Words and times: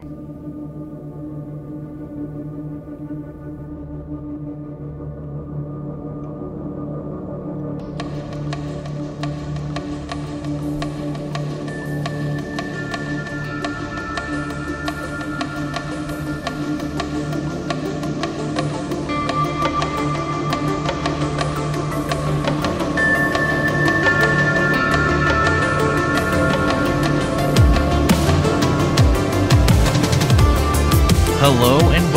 Hello 0.00 0.21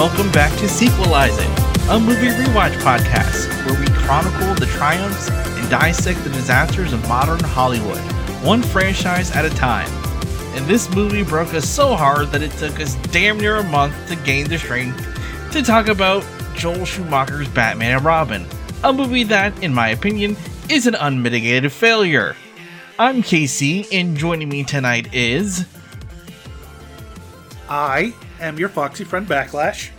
welcome 0.06 0.32
back 0.32 0.52
to 0.60 0.66
Sequelize 0.66 1.36
It, 1.40 1.90
a 1.90 2.00
movie 2.00 2.28
rewatch 2.28 2.78
podcast 2.82 3.48
where 3.66 3.80
we 3.80 3.88
chronicle 3.88 4.54
the 4.54 4.68
triumphs 4.68 5.32
and 5.32 5.68
dissect 5.68 6.24
the 6.24 6.30
disasters 6.30 6.94
of 6.94 7.08
modern 7.08 7.40
Hollywood, 7.40 7.98
one 8.44 8.62
franchise 8.62 9.32
at 9.32 9.46
a 9.46 9.50
time. 9.50 9.90
And 10.56 10.64
this 10.68 10.94
movie 10.94 11.24
broke 11.24 11.56
us 11.56 11.68
so 11.68 11.96
hard 11.96 12.28
that 12.28 12.44
it 12.44 12.52
took 12.52 12.80
us 12.80 12.94
damn 13.12 13.40
near 13.40 13.56
a 13.56 13.64
month 13.64 13.96
to 14.10 14.16
gain 14.18 14.48
the 14.48 14.60
strength 14.60 15.04
to 15.54 15.64
talk 15.64 15.88
about 15.88 16.24
Joel 16.54 16.86
Schumacher's 16.86 17.50
Batman 17.50 17.96
and 17.96 18.06
Robin, 18.06 18.46
a 18.84 18.94
movie 18.94 19.24
that, 19.24 19.64
in 19.64 19.74
my 19.74 19.88
opinion, 19.88 20.38
is 20.70 20.86
an 20.86 20.94
unmitigated 20.94 21.72
failure. 21.72 22.36
I'm 23.00 23.24
Casey, 23.24 23.88
and 23.92 24.16
joining 24.16 24.50
me 24.50 24.66
tonight 24.66 25.12
is. 25.16 25.66
I 27.68 28.14
am 28.40 28.60
your 28.60 28.70
foxy 28.70 29.04
friend 29.04 29.28
Backlash. 29.28 29.90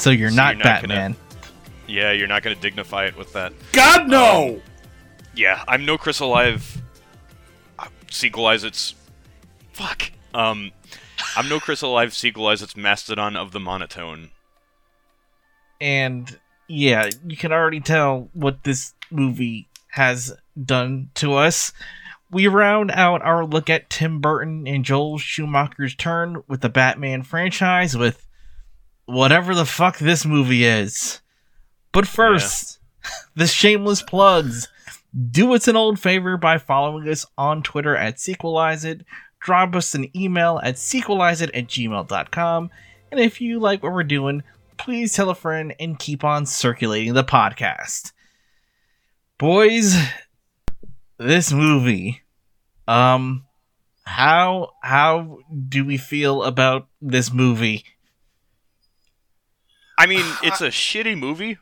So 0.00 0.10
you're 0.10 0.30
So 0.30 0.36
not 0.36 0.56
you're 0.56 0.64
not 0.64 0.80
Batman. 0.80 1.16
Yeah, 1.86 2.12
you're 2.12 2.26
not 2.28 2.42
going 2.42 2.54
to 2.56 2.62
dignify 2.62 3.06
it 3.06 3.16
with 3.16 3.32
that. 3.34 3.52
God 3.72 4.08
no! 4.08 4.60
Yeah, 5.34 5.62
I'm 5.68 5.84
no 5.84 5.98
Chris 5.98 6.20
Alive. 6.20 6.80
Uh, 7.78 7.86
sequelize 8.08 8.64
its. 8.64 8.94
Fuck. 9.72 10.10
Um, 10.32 10.70
I'm 11.36 11.48
no 11.48 11.60
Chris 11.60 11.82
Alive. 11.82 12.10
Sequelize 12.10 12.62
its 12.62 12.76
Mastodon 12.76 13.36
of 13.36 13.52
the 13.52 13.60
Monotone. 13.60 14.30
and 15.80 16.38
yeah, 16.68 17.10
you 17.26 17.36
can 17.36 17.52
already 17.52 17.80
tell 17.80 18.28
what 18.32 18.62
this 18.62 18.94
movie 19.10 19.68
has 19.88 20.32
done 20.64 21.10
to 21.16 21.34
us. 21.34 21.72
We 22.30 22.46
round 22.46 22.92
out 22.92 23.22
our 23.22 23.44
look 23.44 23.68
at 23.68 23.90
Tim 23.90 24.20
Burton 24.20 24.68
and 24.68 24.84
Joel 24.84 25.18
Schumacher's 25.18 25.96
turn 25.96 26.44
with 26.46 26.60
the 26.60 26.68
Batman 26.68 27.24
franchise 27.24 27.96
with 27.96 28.24
whatever 29.10 29.54
the 29.54 29.66
fuck 29.66 29.98
this 29.98 30.24
movie 30.24 30.64
is. 30.64 31.20
But 31.92 32.06
first, 32.06 32.78
the 33.34 33.46
shameless 33.46 34.02
plugs. 34.02 34.68
Do 35.30 35.54
us 35.54 35.66
an 35.66 35.76
old 35.76 35.98
favor 35.98 36.36
by 36.36 36.58
following 36.58 37.08
us 37.08 37.26
on 37.36 37.62
Twitter 37.62 37.96
at 37.96 38.16
Sequelizeit. 38.16 39.04
Drop 39.40 39.74
us 39.74 39.94
an 39.94 40.14
email 40.16 40.60
at 40.62 40.76
sequelizeit 40.76 41.50
at 41.54 41.66
gmail.com. 41.66 42.70
And 43.10 43.20
if 43.20 43.40
you 43.40 43.58
like 43.58 43.82
what 43.82 43.92
we're 43.92 44.04
doing, 44.04 44.42
please 44.76 45.12
tell 45.12 45.30
a 45.30 45.34
friend 45.34 45.74
and 45.80 45.98
keep 45.98 46.22
on 46.22 46.46
circulating 46.46 47.14
the 47.14 47.24
podcast. 47.24 48.12
Boys, 49.38 49.96
this 51.18 51.52
movie, 51.52 52.20
um, 52.86 53.46
how 54.04 54.72
how 54.82 55.38
do 55.68 55.84
we 55.84 55.96
feel 55.96 56.42
about 56.42 56.88
this 57.00 57.32
movie? 57.32 57.84
I 60.00 60.06
mean, 60.06 60.24
it's 60.42 60.60
a 60.60 60.68
shitty 60.68 61.16
movie. 61.16 61.58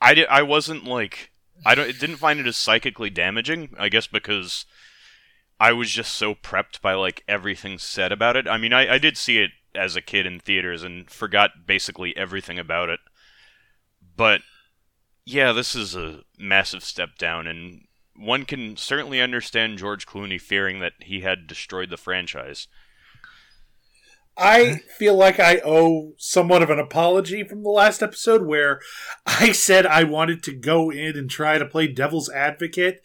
I, 0.00 0.14
di- 0.14 0.26
I 0.26 0.42
wasn't 0.42 0.84
like 0.84 1.30
I 1.64 1.74
don't 1.74 1.88
it 1.88 1.98
didn't 1.98 2.16
find 2.16 2.38
it 2.38 2.46
as 2.46 2.56
psychically 2.56 3.10
damaging. 3.10 3.74
I 3.78 3.88
guess 3.88 4.06
because 4.06 4.66
I 5.58 5.72
was 5.72 5.90
just 5.90 6.12
so 6.14 6.34
prepped 6.34 6.80
by 6.82 6.94
like 6.94 7.24
everything 7.26 7.78
said 7.78 8.12
about 8.12 8.36
it. 8.36 8.46
I 8.46 8.58
mean, 8.58 8.72
I, 8.72 8.94
I 8.94 8.98
did 8.98 9.16
see 9.16 9.38
it 9.38 9.52
as 9.74 9.96
a 9.96 10.02
kid 10.02 10.26
in 10.26 10.38
theaters 10.38 10.82
and 10.82 11.10
forgot 11.10 11.66
basically 11.66 12.16
everything 12.16 12.58
about 12.58 12.90
it. 12.90 13.00
But 14.16 14.42
yeah, 15.24 15.52
this 15.52 15.74
is 15.74 15.96
a 15.96 16.20
massive 16.38 16.84
step 16.84 17.16
down, 17.18 17.46
and 17.46 17.86
one 18.14 18.44
can 18.44 18.76
certainly 18.76 19.20
understand 19.20 19.78
George 19.78 20.06
Clooney 20.06 20.40
fearing 20.40 20.80
that 20.80 20.92
he 21.00 21.20
had 21.20 21.46
destroyed 21.46 21.90
the 21.90 21.96
franchise. 21.96 22.68
I 24.38 24.76
feel 24.98 25.16
like 25.16 25.40
I 25.40 25.60
owe 25.64 26.12
somewhat 26.18 26.62
of 26.62 26.70
an 26.70 26.78
apology 26.78 27.42
from 27.42 27.62
the 27.62 27.70
last 27.70 28.02
episode 28.02 28.46
where 28.46 28.80
I 29.26 29.52
said 29.52 29.86
I 29.86 30.04
wanted 30.04 30.42
to 30.44 30.54
go 30.54 30.90
in 30.90 31.16
and 31.16 31.30
try 31.30 31.58
to 31.58 31.66
play 31.66 31.86
devil's 31.86 32.30
advocate. 32.30 33.00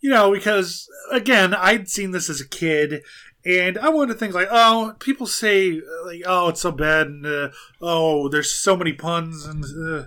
You 0.00 0.10
know, 0.10 0.32
because 0.32 0.86
again, 1.10 1.54
I'd 1.54 1.88
seen 1.88 2.10
this 2.10 2.28
as 2.28 2.40
a 2.40 2.48
kid 2.48 3.02
and 3.44 3.76
I 3.78 3.90
wanted 3.90 4.14
to 4.14 4.18
think 4.18 4.34
like, 4.34 4.48
oh, 4.50 4.94
people 4.98 5.26
say 5.26 5.78
uh, 5.78 6.06
like, 6.06 6.22
oh, 6.24 6.48
it's 6.48 6.62
so 6.62 6.72
bad, 6.72 7.08
and 7.08 7.26
uh, 7.26 7.50
oh, 7.80 8.28
there's 8.28 8.52
so 8.52 8.76
many 8.76 8.92
puns, 8.92 9.44
and 9.44 9.64
uh, 9.64 10.06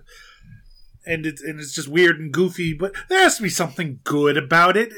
and 1.06 1.26
it's 1.26 1.42
and 1.42 1.59
it's 1.59 1.74
just 1.74 1.88
weird 1.88 2.20
and 2.20 2.34
goofy. 2.34 2.74
But 2.74 2.96
there 3.09 3.22
has 3.22 3.38
to 3.38 3.44
be 3.44 3.50
something 3.50 4.00
good 4.04 4.38
about 4.38 4.76
it. 4.76 4.92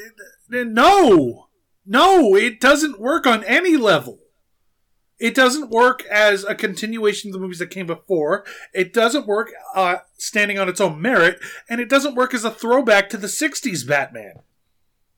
No, 0.50 1.48
no, 1.86 2.36
it 2.36 2.62
doesn't 2.62 3.00
work 3.00 3.28
on 3.28 3.44
any 3.44 3.76
level. 3.76 4.20
It 5.20 5.36
doesn't 5.36 5.70
work 5.70 6.06
as 6.06 6.44
a 6.44 6.56
continuation 6.56 7.30
of 7.30 7.34
the 7.34 7.40
movies 7.40 7.60
that 7.60 7.70
came 7.70 7.88
before. 7.88 8.46
It 8.74 8.94
doesn't 8.94 9.28
work 9.28 9.52
uh, 9.76 9.98
standing 10.18 10.58
on 10.58 10.70
its 10.70 10.80
own 10.80 11.02
merit, 11.02 11.40
and 11.70 11.82
it 11.82 11.90
doesn't 11.90 12.16
work 12.16 12.34
as 12.34 12.46
a 12.46 12.52
throwback 12.52 13.10
to 13.10 13.18
the 13.18 13.28
'60s 13.28 13.88
Batman. 13.88 14.36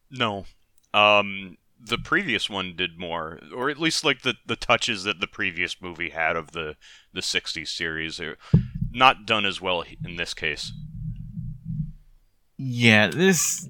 No. 0.09 0.45
Um 0.93 1.57
the 1.83 1.97
previous 1.97 2.49
one 2.49 2.75
did 2.75 2.99
more 2.99 3.39
or 3.55 3.69
at 3.69 3.79
least 3.79 4.05
like 4.05 4.21
the 4.21 4.35
the 4.45 4.55
touches 4.55 5.03
that 5.03 5.19
the 5.19 5.27
previous 5.27 5.81
movie 5.81 6.09
had 6.09 6.35
of 6.35 6.51
the 6.51 6.75
the 7.11 7.21
60s 7.21 7.67
series 7.67 8.19
are 8.19 8.37
not 8.91 9.25
done 9.25 9.45
as 9.45 9.59
well 9.59 9.83
in 10.03 10.15
this 10.15 10.33
case. 10.33 10.71
Yeah, 12.57 13.07
this 13.07 13.67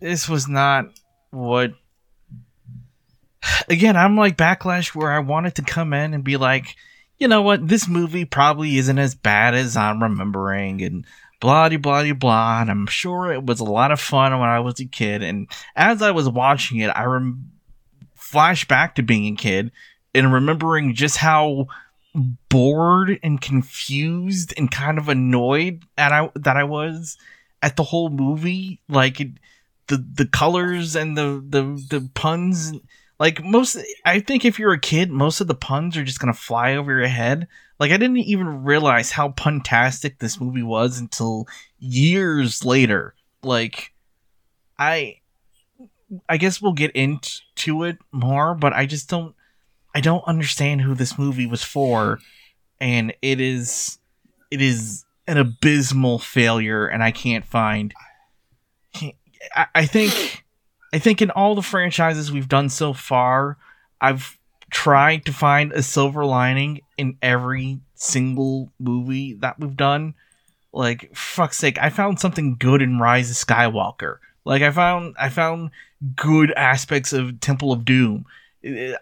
this 0.00 0.28
was 0.28 0.46
not 0.46 0.84
what 1.30 1.72
Again, 3.68 3.96
I'm 3.96 4.16
like 4.16 4.36
backlash 4.36 4.94
where 4.94 5.10
I 5.10 5.20
wanted 5.20 5.54
to 5.56 5.62
come 5.62 5.92
in 5.92 6.14
and 6.14 6.24
be 6.24 6.36
like, 6.36 6.76
you 7.18 7.28
know 7.28 7.42
what, 7.42 7.66
this 7.66 7.88
movie 7.88 8.24
probably 8.24 8.78
isn't 8.78 8.98
as 8.98 9.14
bad 9.14 9.54
as 9.54 9.76
I'm 9.76 10.02
remembering 10.02 10.82
and 10.82 11.06
blah 11.40 11.70
blah 11.70 12.12
blah 12.12 12.60
and 12.60 12.70
I'm 12.70 12.86
sure 12.86 13.32
it 13.32 13.44
was 13.44 13.60
a 13.60 13.64
lot 13.64 13.92
of 13.92 14.00
fun 14.00 14.38
when 14.38 14.48
I 14.48 14.60
was 14.60 14.78
a 14.78 14.84
kid 14.84 15.22
and 15.22 15.48
as 15.74 16.02
I 16.02 16.10
was 16.10 16.28
watching 16.28 16.78
it, 16.78 16.88
I 16.88 17.04
rem- 17.04 17.52
flash 18.14 18.68
back 18.68 18.94
to 18.94 19.02
being 19.02 19.34
a 19.34 19.36
kid 19.36 19.72
and 20.14 20.32
remembering 20.32 20.94
just 20.94 21.16
how 21.16 21.66
bored 22.48 23.18
and 23.22 23.40
confused 23.40 24.52
and 24.56 24.70
kind 24.70 24.98
of 24.98 25.08
annoyed 25.08 25.84
at 25.96 26.12
I 26.12 26.30
that 26.34 26.56
I 26.56 26.64
was 26.64 27.16
at 27.62 27.76
the 27.76 27.84
whole 27.84 28.10
movie 28.10 28.80
like 28.88 29.20
it, 29.20 29.30
the 29.86 30.04
the 30.14 30.26
colors 30.26 30.96
and 30.96 31.16
the 31.16 31.42
the 31.46 31.62
the 31.88 32.08
puns 32.14 32.72
like 33.20 33.44
most 33.44 33.76
I 34.04 34.20
think 34.20 34.46
if 34.46 34.58
you're 34.58 34.72
a 34.72 34.80
kid 34.80 35.10
most 35.10 35.42
of 35.42 35.46
the 35.46 35.54
puns 35.54 35.96
are 35.96 36.02
just 36.02 36.20
to 36.32 36.32
fly 36.32 36.74
over 36.74 36.90
your 36.90 37.06
head. 37.06 37.46
Like 37.78 37.92
I 37.92 37.98
didn't 37.98 38.16
even 38.16 38.64
realize 38.64 39.10
how 39.12 39.28
puntastic 39.28 40.18
this 40.18 40.40
movie 40.40 40.62
was 40.62 40.98
until 40.98 41.46
years 41.78 42.64
later. 42.64 43.14
Like 43.42 43.92
I 44.78 45.18
I 46.28 46.38
guess 46.38 46.62
we'll 46.62 46.72
get 46.72 46.92
into 46.92 47.84
it 47.84 47.98
more 48.10 48.54
but 48.54 48.72
I 48.72 48.86
just 48.86 49.10
don't 49.10 49.34
I 49.94 50.00
don't 50.00 50.26
understand 50.26 50.80
who 50.80 50.94
this 50.94 51.18
movie 51.18 51.46
was 51.46 51.62
for. 51.62 52.20
And 52.80 53.12
it 53.20 53.38
is 53.38 53.98
it 54.50 54.62
is 54.62 55.04
an 55.26 55.36
abysmal 55.36 56.20
failure 56.20 56.86
and 56.86 57.02
I 57.02 57.10
can't 57.10 57.44
find 57.44 57.92
I, 59.54 59.66
I 59.74 59.86
think 59.86 60.44
I 60.92 60.98
think 60.98 61.22
in 61.22 61.30
all 61.30 61.54
the 61.54 61.62
franchises 61.62 62.32
we've 62.32 62.48
done 62.48 62.68
so 62.68 62.92
far, 62.92 63.56
I've 64.00 64.38
tried 64.70 65.24
to 65.26 65.32
find 65.32 65.72
a 65.72 65.82
silver 65.82 66.24
lining 66.24 66.80
in 66.96 67.16
every 67.22 67.80
single 67.94 68.70
movie 68.78 69.34
that 69.34 69.58
we've 69.58 69.76
done. 69.76 70.14
Like 70.72 71.14
fuck's 71.14 71.58
sake, 71.58 71.78
I 71.78 71.90
found 71.90 72.20
something 72.20 72.56
good 72.56 72.82
in 72.82 72.98
Rise 72.98 73.30
of 73.30 73.36
Skywalker. 73.36 74.18
Like 74.44 74.62
I 74.62 74.70
found 74.70 75.16
I 75.18 75.28
found 75.28 75.70
good 76.16 76.52
aspects 76.52 77.12
of 77.12 77.40
Temple 77.40 77.72
of 77.72 77.84
Doom. 77.84 78.24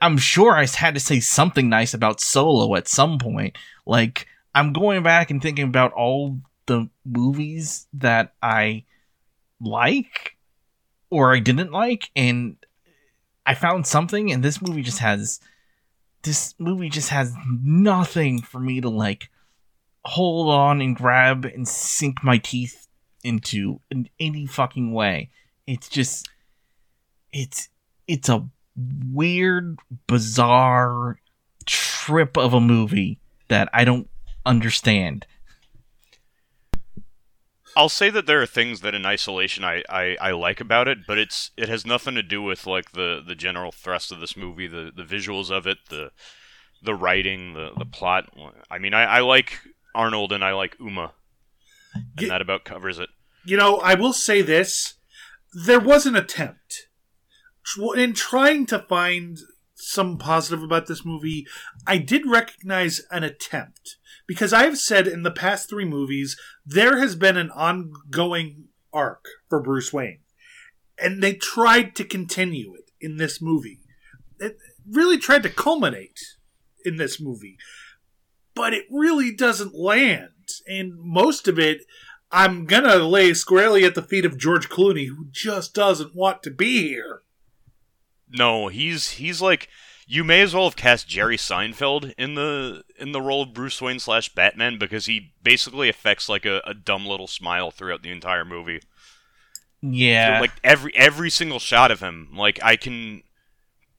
I'm 0.00 0.18
sure 0.18 0.56
I 0.56 0.66
had 0.66 0.94
to 0.94 1.00
say 1.00 1.20
something 1.20 1.68
nice 1.68 1.94
about 1.94 2.20
Solo 2.20 2.74
at 2.74 2.88
some 2.88 3.18
point. 3.18 3.56
Like 3.86 4.26
I'm 4.54 4.72
going 4.72 5.02
back 5.02 5.30
and 5.30 5.42
thinking 5.42 5.66
about 5.66 5.92
all 5.92 6.38
the 6.66 6.88
movies 7.04 7.86
that 7.94 8.34
I 8.42 8.84
like 9.60 10.37
or 11.10 11.34
I 11.34 11.40
didn't 11.40 11.72
like, 11.72 12.10
and 12.14 12.56
I 13.46 13.54
found 13.54 13.86
something, 13.86 14.30
and 14.30 14.42
this 14.42 14.60
movie 14.60 14.82
just 14.82 14.98
has 14.98 15.40
this 16.22 16.54
movie 16.58 16.88
just 16.88 17.10
has 17.10 17.32
nothing 17.62 18.42
for 18.42 18.58
me 18.58 18.80
to 18.80 18.88
like 18.88 19.30
hold 20.04 20.50
on 20.50 20.80
and 20.80 20.96
grab 20.96 21.44
and 21.44 21.66
sink 21.66 22.22
my 22.24 22.38
teeth 22.38 22.88
into 23.22 23.80
in 23.90 24.08
any 24.18 24.46
fucking 24.46 24.92
way. 24.92 25.30
It's 25.66 25.88
just 25.88 26.28
it's 27.32 27.68
it's 28.06 28.28
a 28.28 28.48
weird, 29.12 29.78
bizarre 30.06 31.20
trip 31.66 32.36
of 32.36 32.54
a 32.54 32.60
movie 32.60 33.18
that 33.48 33.68
I 33.72 33.84
don't 33.84 34.08
understand. 34.46 35.26
I'll 37.78 37.88
say 37.88 38.10
that 38.10 38.26
there 38.26 38.42
are 38.42 38.46
things 38.46 38.80
that 38.80 38.96
in 38.96 39.06
isolation 39.06 39.62
I, 39.62 39.84
I, 39.88 40.16
I 40.20 40.30
like 40.32 40.60
about 40.60 40.88
it, 40.88 41.06
but 41.06 41.16
it's 41.16 41.52
it 41.56 41.68
has 41.68 41.86
nothing 41.86 42.16
to 42.16 42.24
do 42.24 42.42
with 42.42 42.66
like 42.66 42.90
the, 42.90 43.22
the 43.24 43.36
general 43.36 43.70
thrust 43.70 44.10
of 44.10 44.18
this 44.18 44.36
movie, 44.36 44.66
the, 44.66 44.90
the 44.94 45.04
visuals 45.04 45.48
of 45.48 45.64
it, 45.64 45.78
the 45.88 46.10
the 46.82 46.96
writing, 46.96 47.54
the, 47.54 47.70
the 47.78 47.84
plot. 47.84 48.30
I 48.68 48.78
mean, 48.78 48.94
I, 48.94 49.04
I 49.04 49.20
like 49.20 49.60
Arnold 49.94 50.32
and 50.32 50.44
I 50.44 50.54
like 50.54 50.74
Uma, 50.80 51.12
and 51.94 52.04
Ye- 52.18 52.28
that 52.28 52.42
about 52.42 52.64
covers 52.64 52.98
it. 52.98 53.10
You 53.44 53.56
know, 53.56 53.76
I 53.76 53.94
will 53.94 54.12
say 54.12 54.42
this: 54.42 54.94
there 55.52 55.78
was 55.78 56.04
an 56.04 56.16
attempt 56.16 56.88
in 57.94 58.12
trying 58.12 58.66
to 58.66 58.80
find 58.80 59.38
some 59.76 60.18
positive 60.18 60.64
about 60.64 60.88
this 60.88 61.04
movie. 61.04 61.46
I 61.86 61.98
did 61.98 62.26
recognize 62.26 63.02
an 63.12 63.22
attempt 63.22 63.97
because 64.28 64.52
I 64.52 64.64
have 64.64 64.78
said 64.78 65.08
in 65.08 65.24
the 65.24 65.32
past 65.32 65.68
three 65.68 65.86
movies 65.86 66.36
there 66.64 66.98
has 66.98 67.16
been 67.16 67.36
an 67.36 67.50
ongoing 67.50 68.68
arc 68.92 69.24
for 69.48 69.60
Bruce 69.60 69.92
Wayne, 69.92 70.20
and 70.96 71.20
they 71.20 71.34
tried 71.34 71.96
to 71.96 72.04
continue 72.04 72.74
it 72.74 72.92
in 73.00 73.16
this 73.16 73.42
movie. 73.42 73.80
It 74.38 74.58
really 74.88 75.18
tried 75.18 75.42
to 75.42 75.50
culminate 75.50 76.20
in 76.84 76.96
this 76.96 77.20
movie, 77.20 77.56
but 78.54 78.72
it 78.72 78.84
really 78.90 79.34
doesn't 79.34 79.74
land, 79.74 80.28
and 80.68 80.92
most 80.96 81.48
of 81.48 81.58
it. 81.58 81.80
I'm 82.30 82.66
gonna 82.66 82.96
lay 82.96 83.32
squarely 83.32 83.86
at 83.86 83.94
the 83.94 84.02
feet 84.02 84.26
of 84.26 84.36
George 84.36 84.68
Clooney, 84.68 85.08
who 85.08 85.28
just 85.30 85.72
doesn't 85.72 86.14
want 86.14 86.42
to 86.42 86.50
be 86.50 86.88
here. 86.88 87.22
No, 88.28 88.68
he's 88.68 89.12
he's 89.12 89.40
like 89.40 89.70
you 90.10 90.24
may 90.24 90.40
as 90.40 90.54
well 90.54 90.64
have 90.64 90.74
cast 90.74 91.06
Jerry 91.06 91.36
Seinfeld 91.36 92.14
in 92.16 92.34
the 92.34 92.82
in 92.98 93.12
the 93.12 93.20
role 93.20 93.42
of 93.42 93.52
Bruce 93.52 93.80
Wayne 93.80 93.98
slash 93.98 94.34
Batman 94.34 94.78
because 94.78 95.04
he 95.04 95.34
basically 95.42 95.90
affects 95.90 96.30
like 96.30 96.46
a, 96.46 96.62
a 96.66 96.72
dumb 96.72 97.06
little 97.06 97.26
smile 97.26 97.70
throughout 97.70 98.02
the 98.02 98.10
entire 98.10 98.44
movie. 98.44 98.80
Yeah. 99.82 100.40
Like 100.40 100.52
every 100.64 100.96
every 100.96 101.28
single 101.28 101.58
shot 101.58 101.90
of 101.90 102.00
him, 102.00 102.30
like 102.34 102.58
I 102.62 102.76
can 102.76 103.22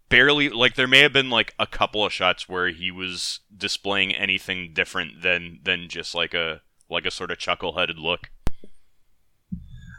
barely 0.09 0.49
like 0.49 0.73
there 0.73 0.87
may 0.87 1.01
have 1.01 1.13
been 1.13 1.29
like 1.29 1.53
a 1.59 1.67
couple 1.67 2.03
of 2.03 2.11
shots 2.11 2.49
where 2.49 2.69
he 2.69 2.89
was 2.89 3.41
displaying 3.55 4.13
anything 4.15 4.73
different 4.73 5.21
than 5.21 5.59
than 5.63 5.89
just 5.89 6.15
like 6.15 6.33
a 6.33 6.61
like 6.89 7.05
a 7.05 7.11
sort 7.11 7.29
of 7.29 7.37
chuckle-headed 7.37 7.99
look. 7.99 8.31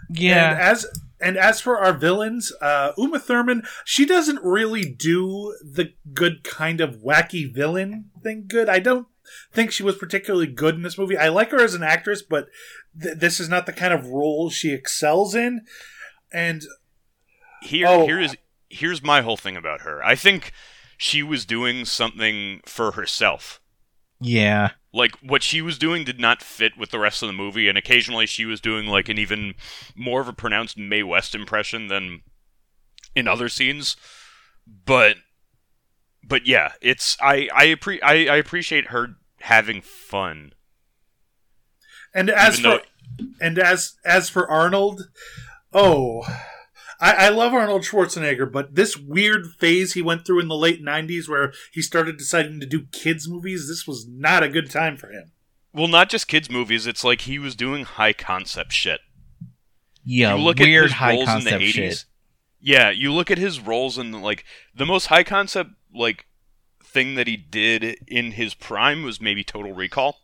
yeah. 0.08 0.50
And 0.50 0.60
as 0.60 0.86
and 1.20 1.36
as 1.36 1.60
for 1.60 1.78
our 1.78 1.92
villains, 1.92 2.52
uh, 2.60 2.92
Uma 2.96 3.18
Thurman, 3.18 3.62
she 3.84 4.04
doesn't 4.06 4.42
really 4.42 4.84
do 4.84 5.56
the 5.62 5.92
good 6.12 6.42
kind 6.44 6.80
of 6.80 6.96
wacky 6.96 7.52
villain 7.52 8.10
thing. 8.22 8.44
Good, 8.48 8.68
I 8.68 8.78
don't 8.78 9.06
think 9.52 9.70
she 9.70 9.82
was 9.82 9.96
particularly 9.96 10.46
good 10.46 10.74
in 10.74 10.82
this 10.82 10.98
movie. 10.98 11.16
I 11.16 11.28
like 11.28 11.50
her 11.52 11.62
as 11.62 11.74
an 11.74 11.82
actress, 11.82 12.22
but 12.22 12.48
th- 13.00 13.18
this 13.18 13.38
is 13.40 13.48
not 13.48 13.66
the 13.66 13.72
kind 13.72 13.92
of 13.94 14.08
role 14.08 14.50
she 14.50 14.72
excels 14.72 15.34
in. 15.34 15.62
And 16.32 16.62
Here 17.62 17.86
Oh. 17.88 18.06
here's 18.06 18.34
here's 18.68 19.02
my 19.02 19.20
whole 19.22 19.36
thing 19.36 19.56
about 19.56 19.82
her. 19.82 20.02
I 20.04 20.14
think 20.14 20.52
she 20.96 21.22
was 21.22 21.44
doing 21.44 21.84
something 21.84 22.60
for 22.66 22.92
herself. 22.92 23.60
Yeah. 24.20 24.70
like 24.92 25.16
what 25.18 25.42
she 25.42 25.62
was 25.62 25.78
doing 25.78 26.04
did 26.04 26.20
not 26.20 26.42
fit 26.42 26.76
with 26.76 26.90
the 26.90 26.98
rest 26.98 27.22
of 27.22 27.26
the 27.26 27.32
movie 27.32 27.68
and 27.68 27.78
occasionally 27.78 28.26
she 28.26 28.44
was 28.44 28.60
doing 28.60 28.86
like 28.86 29.08
an 29.08 29.18
even 29.18 29.54
more 29.94 30.20
of 30.20 30.28
a 30.28 30.32
pronounced 30.32 30.76
Mae 30.76 31.02
West 31.02 31.34
impression 31.34 31.88
than 31.88 32.22
in 33.14 33.26
other 33.26 33.48
scenes 33.48 33.96
but 34.84 35.16
but 36.22 36.46
yeah 36.46 36.72
it's 36.80 37.16
I 37.20 37.48
I, 37.54 37.66
appre- 37.66 38.02
I, 38.02 38.26
I 38.26 38.36
appreciate 38.36 38.88
her 38.88 39.16
having 39.40 39.80
fun 39.80 40.52
and 42.14 42.30
as 42.30 42.58
Even 42.58 42.78
for 42.78 42.84
and 43.40 43.58
as 43.58 43.96
as 44.04 44.28
for 44.28 44.48
Arnold, 44.48 45.08
oh. 45.72 46.22
I, 47.00 47.12
I 47.12 47.28
love 47.30 47.54
Arnold 47.54 47.82
Schwarzenegger, 47.82 48.50
but 48.50 48.74
this 48.74 48.96
weird 48.96 49.46
phase 49.58 49.94
he 49.94 50.02
went 50.02 50.26
through 50.26 50.40
in 50.40 50.48
the 50.48 50.54
late 50.56 50.82
'90s, 50.84 51.28
where 51.28 51.52
he 51.72 51.80
started 51.82 52.16
deciding 52.18 52.60
to 52.60 52.66
do 52.66 52.86
kids' 52.92 53.26
movies, 53.28 53.68
this 53.68 53.86
was 53.86 54.06
not 54.06 54.42
a 54.42 54.48
good 54.48 54.70
time 54.70 54.96
for 54.96 55.10
him. 55.10 55.32
well 55.72 55.88
not 55.88 56.10
just 56.10 56.26
kids 56.28 56.50
movies 56.50 56.86
it's 56.86 57.04
like 57.04 57.22
he 57.22 57.38
was 57.38 57.54
doing 57.54 57.84
high 57.84 58.12
concept 58.12 58.72
shit 58.72 59.00
Yeah. 60.04 60.34
you 60.34 60.42
look 60.42 60.58
weird 60.58 60.84
at 60.84 60.90
his 60.90 60.92
high 60.98 61.12
roles 61.14 61.28
in 61.28 61.44
the 61.44 61.50
concept 61.50 61.62
80s 61.62 61.72
shit. 61.72 62.04
yeah 62.60 62.90
you 62.90 63.12
look 63.12 63.30
at 63.30 63.38
his 63.38 63.60
roles 63.60 63.96
in 63.96 64.10
like 64.20 64.44
the 64.74 64.84
most 64.84 65.06
high 65.06 65.22
concept 65.24 65.70
like 65.94 66.26
thing 66.84 67.14
that 67.14 67.28
he 67.28 67.36
did 67.36 67.84
in 68.08 68.32
his 68.32 68.54
prime 68.54 69.04
was 69.04 69.20
maybe 69.20 69.44
total 69.44 69.72
recall 69.72 70.18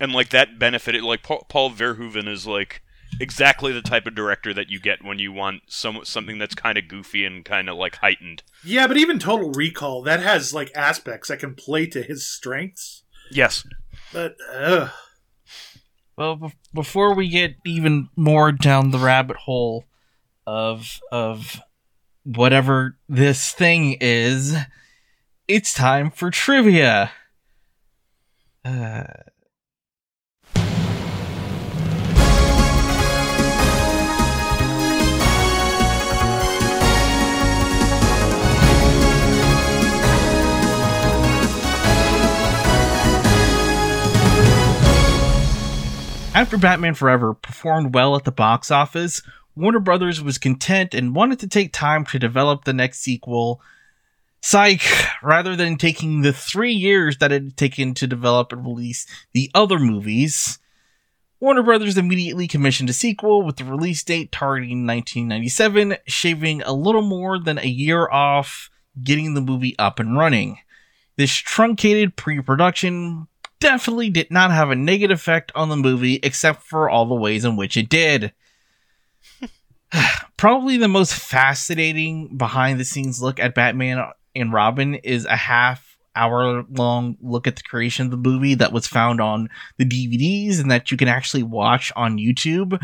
and 0.00 0.12
like 0.12 0.30
that 0.30 0.58
benefited 0.58 1.02
like 1.02 1.22
paul, 1.22 1.44
paul 1.50 1.70
verhoeven 1.70 2.26
is 2.26 2.46
like 2.46 2.82
exactly 3.20 3.72
the 3.72 3.82
type 3.82 4.06
of 4.06 4.14
director 4.14 4.52
that 4.54 4.68
you 4.70 4.78
get 4.80 5.04
when 5.04 5.18
you 5.18 5.32
want 5.32 5.62
some 5.68 6.00
something 6.04 6.38
that's 6.38 6.54
kind 6.54 6.78
of 6.78 6.88
goofy 6.88 7.24
and 7.24 7.44
kind 7.44 7.68
of 7.68 7.76
like 7.76 7.96
heightened 7.96 8.42
Yeah, 8.64 8.86
but 8.86 8.96
even 8.96 9.18
Total 9.18 9.50
Recall 9.50 10.02
that 10.02 10.20
has 10.20 10.52
like 10.54 10.70
aspects 10.76 11.28
that 11.28 11.38
can 11.40 11.54
play 11.54 11.86
to 11.86 12.02
his 12.02 12.24
strengths. 12.26 13.02
yes 13.30 13.64
But 14.12 14.36
ugh. 14.52 14.90
Well, 16.16 16.36
bef- 16.36 16.52
before 16.74 17.14
we 17.14 17.28
get 17.28 17.54
even 17.64 18.08
more 18.16 18.50
down 18.52 18.90
the 18.90 18.98
rabbit 18.98 19.36
hole 19.36 19.84
of 20.46 21.00
of 21.12 21.60
whatever 22.24 22.98
this 23.08 23.52
thing 23.52 23.96
is, 24.00 24.56
it's 25.46 25.72
time 25.72 26.10
for 26.10 26.30
trivia. 26.30 27.12
Uh, 28.64 29.04
After 46.38 46.56
Batman 46.56 46.94
Forever 46.94 47.34
performed 47.34 47.96
well 47.96 48.14
at 48.14 48.22
the 48.22 48.30
box 48.30 48.70
office, 48.70 49.22
Warner 49.56 49.80
Brothers 49.80 50.22
was 50.22 50.38
content 50.38 50.94
and 50.94 51.12
wanted 51.12 51.40
to 51.40 51.48
take 51.48 51.72
time 51.72 52.04
to 52.04 52.18
develop 52.20 52.62
the 52.62 52.72
next 52.72 53.00
sequel. 53.00 53.60
Psych, 54.40 54.80
rather 55.20 55.56
than 55.56 55.76
taking 55.76 56.20
the 56.20 56.32
three 56.32 56.72
years 56.72 57.18
that 57.18 57.32
it 57.32 57.42
had 57.42 57.56
taken 57.56 57.92
to 57.94 58.06
develop 58.06 58.52
and 58.52 58.64
release 58.64 59.04
the 59.32 59.50
other 59.52 59.80
movies, 59.80 60.60
Warner 61.40 61.64
Brothers 61.64 61.98
immediately 61.98 62.46
commissioned 62.46 62.88
a 62.88 62.92
sequel 62.92 63.42
with 63.42 63.56
the 63.56 63.64
release 63.64 64.04
date 64.04 64.30
targeting 64.30 64.86
1997, 64.86 65.96
shaving 66.06 66.62
a 66.62 66.72
little 66.72 67.02
more 67.02 67.40
than 67.40 67.58
a 67.58 67.66
year 67.66 68.08
off 68.08 68.70
getting 69.02 69.34
the 69.34 69.40
movie 69.40 69.74
up 69.76 69.98
and 69.98 70.16
running. 70.16 70.58
This 71.16 71.34
truncated 71.34 72.14
pre 72.14 72.40
production 72.40 73.26
definitely 73.60 74.10
did 74.10 74.30
not 74.30 74.50
have 74.50 74.70
a 74.70 74.76
negative 74.76 75.18
effect 75.18 75.52
on 75.54 75.68
the 75.68 75.76
movie, 75.76 76.20
except 76.22 76.62
for 76.62 76.88
all 76.88 77.06
the 77.06 77.14
ways 77.14 77.44
in 77.44 77.56
which 77.56 77.76
it 77.76 77.88
did. 77.88 78.32
Probably 80.36 80.76
the 80.76 80.88
most 80.88 81.14
fascinating 81.14 82.36
behind 82.36 82.78
the 82.78 82.84
scenes 82.84 83.20
look 83.20 83.40
at 83.40 83.54
Batman 83.54 84.04
and 84.34 84.52
Robin 84.52 84.94
is 84.94 85.24
a 85.24 85.36
half 85.36 85.96
hour 86.14 86.64
long 86.70 87.16
look 87.20 87.46
at 87.46 87.56
the 87.56 87.62
creation 87.62 88.06
of 88.06 88.10
the 88.10 88.16
movie 88.16 88.54
that 88.54 88.72
was 88.72 88.86
found 88.86 89.20
on 89.20 89.48
the 89.76 89.84
DVDs 89.84 90.60
and 90.60 90.70
that 90.70 90.90
you 90.90 90.96
can 90.96 91.08
actually 91.08 91.42
watch 91.42 91.92
on 91.96 92.18
YouTube, 92.18 92.80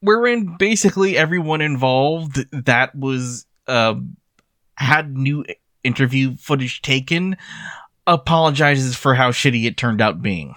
wherein 0.00 0.56
basically 0.58 1.16
everyone 1.16 1.60
involved 1.60 2.44
that 2.52 2.94
was 2.94 3.46
uh, 3.66 3.94
had 4.74 5.16
new 5.16 5.44
interview 5.82 6.36
footage 6.36 6.82
taken 6.82 7.36
apologizes 8.10 8.96
for 8.96 9.14
how 9.14 9.30
shitty 9.30 9.64
it 9.64 9.76
turned 9.76 10.00
out 10.00 10.20
being. 10.20 10.54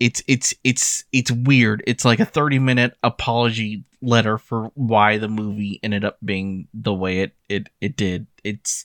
It's 0.00 0.22
it's 0.26 0.52
it's 0.64 1.04
it's 1.12 1.30
weird. 1.30 1.82
It's 1.86 2.04
like 2.04 2.20
a 2.20 2.24
30 2.24 2.58
minute 2.58 2.96
apology 3.02 3.84
letter 4.02 4.36
for 4.36 4.70
why 4.74 5.16
the 5.16 5.28
movie 5.28 5.78
ended 5.82 6.04
up 6.04 6.18
being 6.22 6.68
the 6.74 6.92
way 6.92 7.20
it 7.20 7.32
it 7.48 7.68
it 7.80 7.96
did. 7.96 8.26
It's 8.42 8.84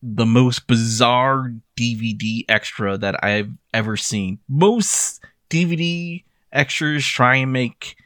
the 0.00 0.24
most 0.24 0.68
bizarre 0.68 1.52
DVD 1.76 2.44
extra 2.48 2.96
that 2.96 3.22
I've 3.24 3.50
ever 3.74 3.96
seen. 3.96 4.38
Most 4.48 5.22
DVD 5.50 6.22
extras 6.52 7.04
try 7.04 7.36
and 7.36 7.52
make 7.52 7.96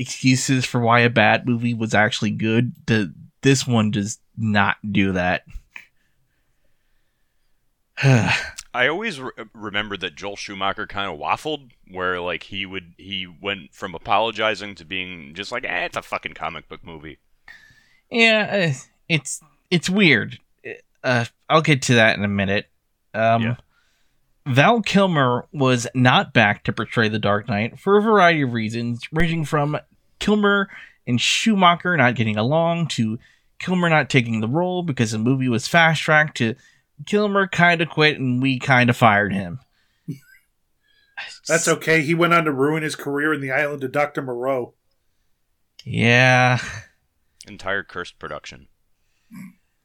excuses 0.00 0.66
for 0.66 0.80
why 0.80 1.00
a 1.00 1.10
bad 1.10 1.46
movie 1.46 1.74
was 1.74 1.94
actually 1.94 2.32
good. 2.32 2.72
The 2.86 3.14
this 3.42 3.66
one 3.66 3.92
does 3.92 4.18
not 4.36 4.76
do 4.90 5.12
that. 5.12 5.44
I 8.72 8.86
always 8.86 9.20
re- 9.20 9.30
remember 9.52 9.96
that 9.96 10.14
Joel 10.14 10.36
Schumacher 10.36 10.86
kind 10.86 11.12
of 11.12 11.18
waffled, 11.18 11.70
where 11.90 12.20
like 12.20 12.44
he 12.44 12.64
would 12.66 12.94
he 12.96 13.26
went 13.26 13.74
from 13.74 13.94
apologizing 13.94 14.74
to 14.76 14.84
being 14.84 15.34
just 15.34 15.50
like, 15.52 15.64
eh, 15.64 15.84
it's 15.86 15.96
a 15.96 16.02
fucking 16.02 16.34
comic 16.34 16.68
book 16.68 16.84
movie. 16.84 17.18
yeah, 18.10 18.70
uh, 18.70 18.78
it's 19.08 19.40
it's 19.70 19.90
weird. 19.90 20.38
Uh, 21.02 21.24
I'll 21.48 21.62
get 21.62 21.82
to 21.82 21.94
that 21.94 22.16
in 22.18 22.24
a 22.24 22.28
minute. 22.28 22.66
Um, 23.14 23.42
Yeah. 23.42 23.56
Val 24.46 24.80
Kilmer 24.82 25.46
was 25.52 25.86
not 25.94 26.32
back 26.32 26.64
to 26.64 26.72
portray 26.72 27.08
the 27.08 27.18
Dark 27.18 27.48
Knight 27.48 27.78
for 27.78 27.98
a 27.98 28.02
variety 28.02 28.42
of 28.42 28.52
reasons, 28.52 29.06
ranging 29.12 29.44
from 29.44 29.78
Kilmer 30.18 30.68
and 31.06 31.20
Schumacher 31.20 31.96
not 31.96 32.14
getting 32.14 32.36
along 32.36 32.88
to 32.88 33.18
Kilmer 33.58 33.88
not 33.90 34.08
taking 34.08 34.40
the 34.40 34.48
role 34.48 34.82
because 34.82 35.10
the 35.10 35.18
movie 35.18 35.48
was 35.48 35.68
fast 35.68 36.02
tracked 36.02 36.36
to 36.38 36.54
Kilmer 37.06 37.48
kind 37.48 37.80
of 37.80 37.88
quit 37.88 38.18
and 38.18 38.42
we 38.42 38.58
kind 38.58 38.90
of 38.90 38.96
fired 38.96 39.32
him. 39.32 39.60
That's 41.46 41.68
okay. 41.68 42.02
He 42.02 42.14
went 42.14 42.34
on 42.34 42.44
to 42.44 42.52
ruin 42.52 42.82
his 42.82 42.96
career 42.96 43.32
in 43.34 43.40
the 43.40 43.50
island 43.50 43.84
of 43.84 43.92
Dr. 43.92 44.22
Moreau. 44.22 44.74
Yeah. 45.84 46.58
Entire 47.48 47.82
cursed 47.82 48.18
production. 48.18 48.68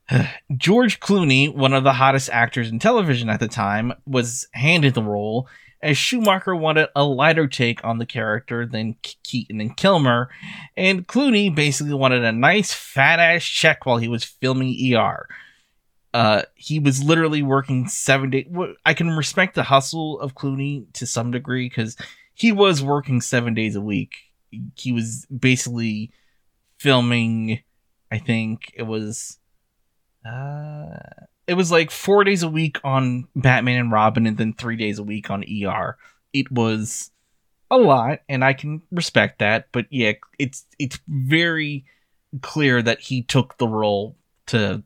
George 0.57 0.99
Clooney, 0.99 1.53
one 1.53 1.73
of 1.73 1.83
the 1.83 1.93
hottest 1.93 2.29
actors 2.29 2.69
in 2.69 2.79
television 2.79 3.29
at 3.29 3.39
the 3.39 3.47
time, 3.47 3.93
was 4.05 4.47
handed 4.53 4.93
the 4.93 5.03
role 5.03 5.47
as 5.81 5.97
Schumacher 5.97 6.55
wanted 6.55 6.89
a 6.95 7.03
lighter 7.03 7.47
take 7.47 7.83
on 7.83 7.99
the 7.99 8.05
character 8.05 8.65
than 8.65 8.95
Keaton 9.23 9.61
and 9.61 9.77
Kilmer, 9.77 10.29
and 10.75 11.07
Clooney 11.07 11.53
basically 11.53 11.93
wanted 11.93 12.23
a 12.23 12.31
nice 12.31 12.73
fat 12.73 13.19
ass 13.19 13.43
check 13.43 13.85
while 13.85 13.97
he 13.97 14.07
was 14.07 14.23
filming 14.23 14.75
ER. 14.95 15.27
Uh, 16.15 16.43
he 16.55 16.79
was 16.79 17.03
literally 17.03 17.43
working 17.43 17.89
seven 17.89 18.29
days. 18.29 18.45
I 18.85 18.93
can 18.93 19.17
respect 19.17 19.53
the 19.53 19.63
hustle 19.63 20.17
of 20.21 20.33
Clooney 20.33 20.85
to 20.93 21.05
some 21.05 21.29
degree 21.29 21.67
because 21.67 21.97
he 22.33 22.53
was 22.53 22.81
working 22.81 23.19
seven 23.19 23.53
days 23.53 23.75
a 23.75 23.81
week. 23.81 24.15
He 24.77 24.93
was 24.93 25.25
basically 25.25 26.13
filming. 26.79 27.63
I 28.09 28.19
think 28.19 28.71
it 28.77 28.83
was 28.83 29.39
uh, 30.25 30.99
it 31.47 31.55
was 31.55 31.69
like 31.69 31.91
four 31.91 32.23
days 32.23 32.43
a 32.43 32.49
week 32.49 32.79
on 32.85 33.27
Batman 33.35 33.81
and 33.81 33.91
Robin, 33.91 34.25
and 34.25 34.37
then 34.37 34.53
three 34.53 34.77
days 34.77 34.99
a 34.99 35.03
week 35.03 35.29
on 35.29 35.43
ER. 35.43 35.97
It 36.31 36.49
was 36.49 37.11
a 37.69 37.75
lot, 37.75 38.19
and 38.29 38.41
I 38.41 38.53
can 38.53 38.81
respect 38.89 39.39
that. 39.39 39.67
But 39.73 39.87
yeah, 39.89 40.13
it's 40.39 40.65
it's 40.79 40.97
very 41.09 41.83
clear 42.41 42.81
that 42.81 43.01
he 43.01 43.21
took 43.21 43.57
the 43.57 43.67
role 43.67 44.15
to 44.45 44.81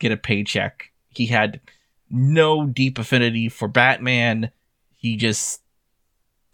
get 0.00 0.10
a 0.10 0.16
paycheck. 0.16 0.90
He 1.08 1.26
had 1.26 1.60
no 2.10 2.66
deep 2.66 2.98
affinity 2.98 3.48
for 3.48 3.68
Batman. 3.68 4.50
He 4.96 5.16
just 5.16 5.62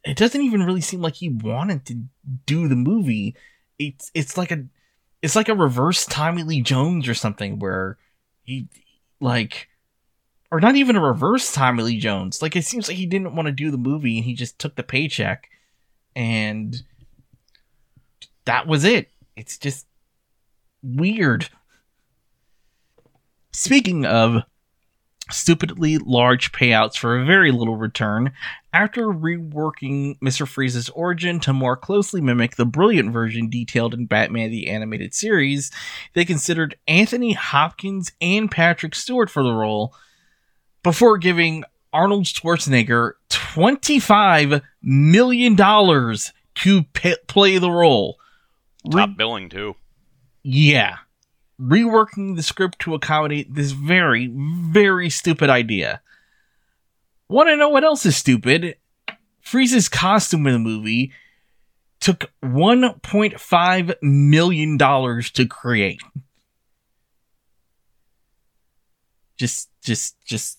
it 0.04 0.16
doesn't 0.16 0.42
even 0.42 0.62
really 0.62 0.82
seem 0.82 1.00
like 1.00 1.14
he 1.14 1.30
wanted 1.30 1.86
to 1.86 2.02
do 2.44 2.68
the 2.68 2.76
movie. 2.76 3.34
It's 3.78 4.10
it's 4.14 4.36
like 4.36 4.50
a 4.50 4.64
it's 5.22 5.34
like 5.34 5.48
a 5.48 5.54
reverse 5.54 6.04
Tommy 6.04 6.42
Lee 6.42 6.60
Jones 6.60 7.08
or 7.08 7.14
something 7.14 7.58
where 7.58 7.96
he 8.42 8.68
like 9.20 9.68
or 10.50 10.60
not 10.60 10.76
even 10.76 10.94
a 10.94 11.00
reverse 11.00 11.52
Tommy 11.52 11.82
Lee 11.82 11.98
Jones. 11.98 12.42
Like 12.42 12.54
it 12.54 12.64
seems 12.64 12.88
like 12.88 12.96
he 12.96 13.06
didn't 13.06 13.34
want 13.34 13.46
to 13.46 13.52
do 13.52 13.70
the 13.70 13.78
movie 13.78 14.18
and 14.18 14.24
he 14.24 14.34
just 14.34 14.58
took 14.58 14.76
the 14.76 14.82
paycheck 14.82 15.48
and 16.14 16.82
that 18.44 18.66
was 18.66 18.84
it. 18.84 19.10
It's 19.36 19.58
just 19.58 19.86
weird. 20.82 21.48
Speaking 23.56 24.04
of 24.04 24.42
stupidly 25.30 25.96
large 25.96 26.52
payouts 26.52 26.98
for 26.98 27.16
a 27.16 27.25
very 27.25 27.50
little 27.50 27.76
return, 27.76 28.32
after 28.75 29.06
reworking 29.06 30.18
Mr. 30.18 30.46
Freeze's 30.46 30.90
origin 30.90 31.40
to 31.40 31.54
more 31.54 31.75
closely 31.75 32.20
mimic 32.20 32.56
the 32.56 32.66
brilliant 32.66 33.14
version 33.14 33.48
detailed 33.48 33.94
in 33.94 34.04
Batman 34.04 34.50
the 34.50 34.68
Animated 34.68 35.14
Series, 35.14 35.70
they 36.12 36.26
considered 36.26 36.76
Anthony 36.86 37.32
Hopkins 37.32 38.12
and 38.20 38.50
Patrick 38.50 38.94
Stewart 38.94 39.30
for 39.30 39.42
the 39.42 39.54
role 39.54 39.94
before 40.82 41.16
giving 41.16 41.64
Arnold 41.94 42.25
Schwarzenegger 42.25 43.12
$25 43.30 44.60
million 44.82 45.56
to 45.56 46.82
pa- 46.92 47.14
play 47.26 47.56
the 47.56 47.70
role. 47.70 48.18
Top 48.90 49.16
billing 49.16 49.48
too. 49.48 49.76
yeah. 50.42 50.96
Reworking 51.60 52.36
the 52.36 52.42
script 52.42 52.78
to 52.80 52.94
accommodate 52.94 53.54
this 53.54 53.72
very, 53.72 54.30
very 54.32 55.08
stupid 55.08 55.48
idea. 55.48 56.02
Want 57.28 57.48
to 57.48 57.56
know 57.56 57.70
what 57.70 57.84
else 57.84 58.04
is 58.06 58.16
stupid? 58.16 58.76
Freeze's 59.40 59.88
costume 59.88 60.46
in 60.46 60.52
the 60.52 60.58
movie 60.58 61.12
took 62.00 62.30
$1.5 62.42 63.94
million 64.02 64.78
to 64.78 65.46
create. 65.46 66.00
Just, 69.36 69.70
just, 69.82 70.16
just, 70.25 70.58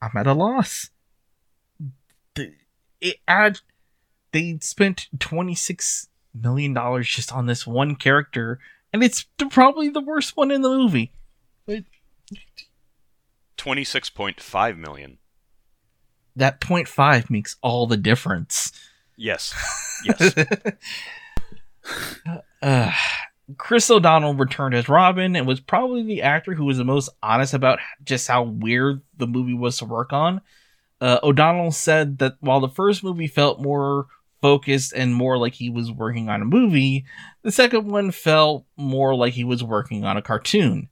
I'm 0.00 0.16
at 0.16 0.26
a 0.26 0.32
loss. 0.32 0.90
It 3.00 3.16
add, 3.28 3.60
they 4.32 4.58
spent 4.60 5.08
$26 5.18 6.08
million 6.34 7.02
just 7.02 7.32
on 7.32 7.46
this 7.46 7.66
one 7.66 7.96
character 7.96 8.58
and 8.96 9.04
it's 9.04 9.26
probably 9.50 9.90
the 9.90 10.00
worst 10.00 10.38
one 10.38 10.50
in 10.50 10.62
the 10.62 10.70
movie. 10.70 11.12
Twenty 13.58 13.84
six 13.84 14.08
point 14.08 14.40
five 14.40 14.78
million. 14.78 15.18
That 16.34 16.62
point 16.62 16.88
five 16.88 17.28
makes 17.28 17.56
all 17.60 17.86
the 17.86 17.98
difference. 17.98 18.72
Yes. 19.16 19.54
Yes. 20.04 20.34
uh, 22.62 22.92
Chris 23.56 23.90
O'Donnell 23.90 24.34
returned 24.34 24.74
as 24.74 24.90
Robin 24.90 25.34
and 25.34 25.46
was 25.46 25.58
probably 25.58 26.02
the 26.02 26.20
actor 26.20 26.52
who 26.52 26.66
was 26.66 26.76
the 26.76 26.84
most 26.84 27.08
honest 27.22 27.54
about 27.54 27.78
just 28.04 28.28
how 28.28 28.42
weird 28.42 29.00
the 29.16 29.26
movie 29.26 29.54
was 29.54 29.78
to 29.78 29.86
work 29.86 30.12
on. 30.12 30.42
Uh, 31.00 31.18
O'Donnell 31.22 31.70
said 31.70 32.18
that 32.18 32.34
while 32.40 32.60
the 32.60 32.68
first 32.68 33.02
movie 33.02 33.26
felt 33.26 33.62
more 33.62 34.06
focused 34.46 34.92
and 34.92 35.12
more 35.12 35.36
like 35.36 35.54
he 35.54 35.68
was 35.68 35.90
working 35.90 36.28
on 36.28 36.40
a 36.40 36.44
movie, 36.44 37.04
the 37.42 37.50
second 37.50 37.90
one 37.90 38.12
felt 38.12 38.64
more 38.76 39.12
like 39.12 39.32
he 39.32 39.42
was 39.42 39.64
working 39.64 40.04
on 40.04 40.16
a 40.16 40.22
cartoon. 40.22 40.88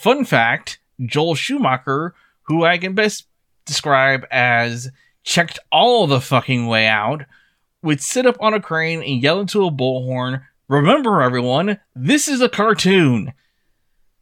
Fun 0.00 0.24
fact 0.24 0.78
Joel 1.04 1.34
Schumacher, 1.34 2.14
who 2.42 2.64
I 2.64 2.78
can 2.78 2.94
best 2.94 3.26
describe 3.64 4.24
as 4.30 4.92
checked 5.24 5.58
all 5.72 6.06
the 6.06 6.20
fucking 6.20 6.68
way 6.68 6.86
out, 6.86 7.24
would 7.82 8.00
sit 8.00 8.26
up 8.26 8.36
on 8.38 8.54
a 8.54 8.60
crane 8.60 9.02
and 9.02 9.20
yell 9.20 9.40
into 9.40 9.66
a 9.66 9.72
bullhorn, 9.72 10.42
Remember, 10.68 11.20
everyone, 11.20 11.80
this 11.96 12.28
is 12.28 12.40
a 12.40 12.48
cartoon. 12.48 13.32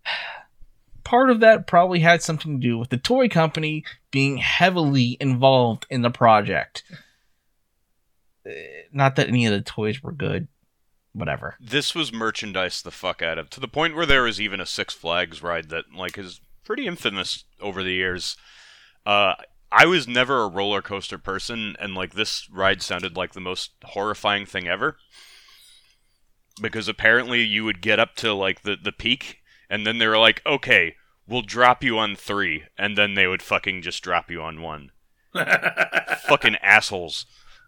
Part 1.05 1.29
of 1.29 1.41
that 1.41 1.67
probably 1.67 2.01
had 2.01 2.23
something 2.23 2.59
to 2.59 2.67
do 2.67 2.79
with 2.79 2.89
the 2.89 2.97
toy 2.97 3.29
company 3.29 3.85
being 4.11 4.39
heavily 4.39 5.19
involved 5.21 5.87
in 5.91 6.01
the 6.01 6.11
project. 6.11 6.85
Uh, 8.47 8.53
Not 8.93 9.17
that 9.17 9.29
any 9.29 9.47
of 9.47 9.53
the 9.53 9.61
toys 9.63 10.03
were 10.03 10.13
good. 10.13 10.49
Whatever. 11.13 11.57
this 11.59 11.95
was 11.95 12.13
merchandise 12.13 12.83
the 12.83 12.91
fuck 12.91 13.23
out 13.23 13.39
of 13.39 13.49
to 13.49 13.59
the 13.59 13.67
point 13.69 13.97
where 13.97 14.05
there 14.05 14.25
was 14.25 14.39
even 14.39 14.61
a 14.61 14.67
Six 14.67 14.93
Flags 14.93 15.43
ride 15.43 15.71
that 15.71 15.87
like 15.97 16.19
is 16.19 16.43
pretty 16.63 16.87
infamous 16.87 17.45
over 17.59 17.83
the 17.83 17.93
years. 17.95 18.37
Uh, 19.07 19.33
I 19.73 19.87
was 19.87 20.07
never 20.07 20.43
a 20.43 20.49
roller 20.49 20.83
coaster 20.83 21.17
person, 21.17 21.75
and 21.81 21.95
like 21.95 22.13
this 22.13 22.51
ride 22.51 22.83
sounded 22.83 23.17
like 23.17 23.33
the 23.33 23.41
most 23.41 23.71
horrifying 23.83 24.45
thing 24.45 24.69
ever. 24.69 24.99
Because 26.61 26.87
apparently 26.87 27.43
you 27.43 27.65
would 27.65 27.81
get 27.81 27.99
up 27.99 28.15
to 28.17 28.35
like 28.35 28.63
the 28.63 28.77
the 28.77 28.93
peak, 28.93 29.39
and 29.71 29.87
then 29.87 29.97
they 29.97 30.07
were 30.07 30.19
like, 30.19 30.43
"Okay, 30.45 30.97
we'll 31.27 31.41
drop 31.43 31.83
you 31.83 31.99
on 31.99 32.15
three, 32.15 32.65
and 32.79 32.97
then 32.97 33.15
they 33.15 33.27
would 33.27 33.43
fucking 33.43 33.81
just 33.81 34.03
drop 34.03 34.31
you 34.31 34.43
on 34.43 34.61
one. 34.61 34.91
fucking 35.35 36.57
assholes. 36.57 37.25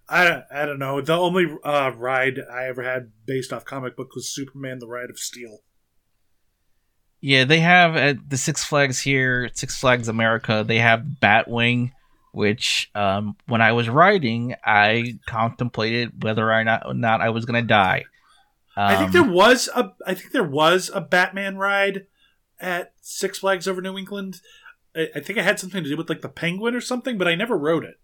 I, 0.09 0.43
I 0.51 0.65
don't 0.65 0.79
know. 0.79 1.01
The 1.01 1.17
only 1.17 1.47
uh, 1.63 1.93
ride 1.97 2.39
I 2.51 2.67
ever 2.67 2.83
had 2.83 3.13
based 3.27 3.53
off 3.53 3.65
comic 3.65 3.97
book 3.97 4.15
was 4.15 4.29
Superman: 4.29 4.79
The 4.79 4.89
Ride 4.89 5.11
of 5.11 5.19
Steel. 5.19 5.59
Yeah, 7.21 7.45
they 7.45 7.61
have 7.61 7.97
at 7.97 8.31
the 8.31 8.37
Six 8.37 8.65
Flags 8.65 9.01
here, 9.01 9.51
Six 9.53 9.79
Flags 9.79 10.09
America, 10.09 10.65
they 10.67 10.79
have 10.79 11.05
Batwing, 11.21 11.93
which 12.33 12.91
um, 12.95 13.37
when 13.47 13.61
I 13.61 13.73
was 13.73 13.89
riding, 13.89 14.55
I 14.65 15.19
contemplated 15.27 16.23
whether 16.23 16.53
or 16.53 16.63
not, 16.63 16.97
not 16.97 17.21
I 17.21 17.31
was 17.31 17.45
going 17.45 17.61
to 17.61 17.67
die. 17.67 18.05
Um, 18.77 18.87
I 18.87 18.97
think 18.97 19.11
there 19.11 19.25
was 19.25 19.69
a 19.75 19.93
I 20.07 20.15
think 20.15 20.31
there 20.31 20.45
was 20.45 20.91
a 20.95 21.01
Batman 21.01 21.57
ride 21.57 22.07
at 22.61 22.93
Six 23.01 23.41
Flags 23.41 23.67
over 23.67 23.83
New 23.83 23.99
England. 23.99 24.41
I, 24.95 25.09
I 25.17 25.21
think 25.21 25.39
it 25.39 25.45
had 25.45 25.59
something 25.59 25.83
to 25.83 25.91
do 25.91 25.97
with 25.97 26.09
like 26.09 26.21
the 26.21 26.29
Penguin 26.29 26.77
or 26.77 26.81
something, 26.81 27.19
but 27.19 27.27
I 27.27 27.35
never 27.35 27.59
rode 27.59 27.85
it. 27.85 27.99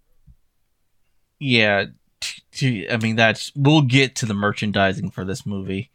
Yeah, 1.39 1.87
t- 2.21 2.43
t- 2.53 2.91
I 2.91 2.97
mean 2.97 3.17
that's 3.17 3.53
we'll 3.55 3.83
get 3.83 4.17
to 4.17 4.27
the 4.27 4.35
merchandising 4.35 5.11
for 5.11 5.25
this 5.25 5.45
movie. 5.47 5.91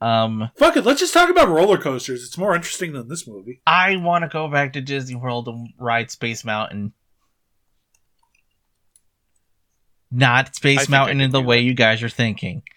Um, 0.00 0.50
Fuck 0.56 0.76
it, 0.76 0.84
let's 0.84 1.00
just 1.00 1.12
talk 1.12 1.28
about 1.28 1.48
roller 1.48 1.76
coasters. 1.78 2.22
It's 2.24 2.38
more 2.38 2.54
interesting 2.54 2.92
than 2.92 3.08
this 3.08 3.26
movie. 3.26 3.60
I 3.66 3.96
want 3.96 4.22
to 4.22 4.28
go 4.28 4.46
back 4.48 4.74
to 4.74 4.80
Disney 4.80 5.16
World 5.16 5.48
and 5.48 5.70
ride 5.78 6.10
Space 6.12 6.44
Mountain. 6.44 6.92
Not 10.10 10.54
Space 10.54 10.88
I 10.88 10.90
Mountain 10.90 11.20
in 11.20 11.32
the 11.32 11.42
way 11.42 11.58
that. 11.58 11.64
you 11.64 11.74
guys 11.74 12.02
are 12.02 12.08
thinking. 12.08 12.62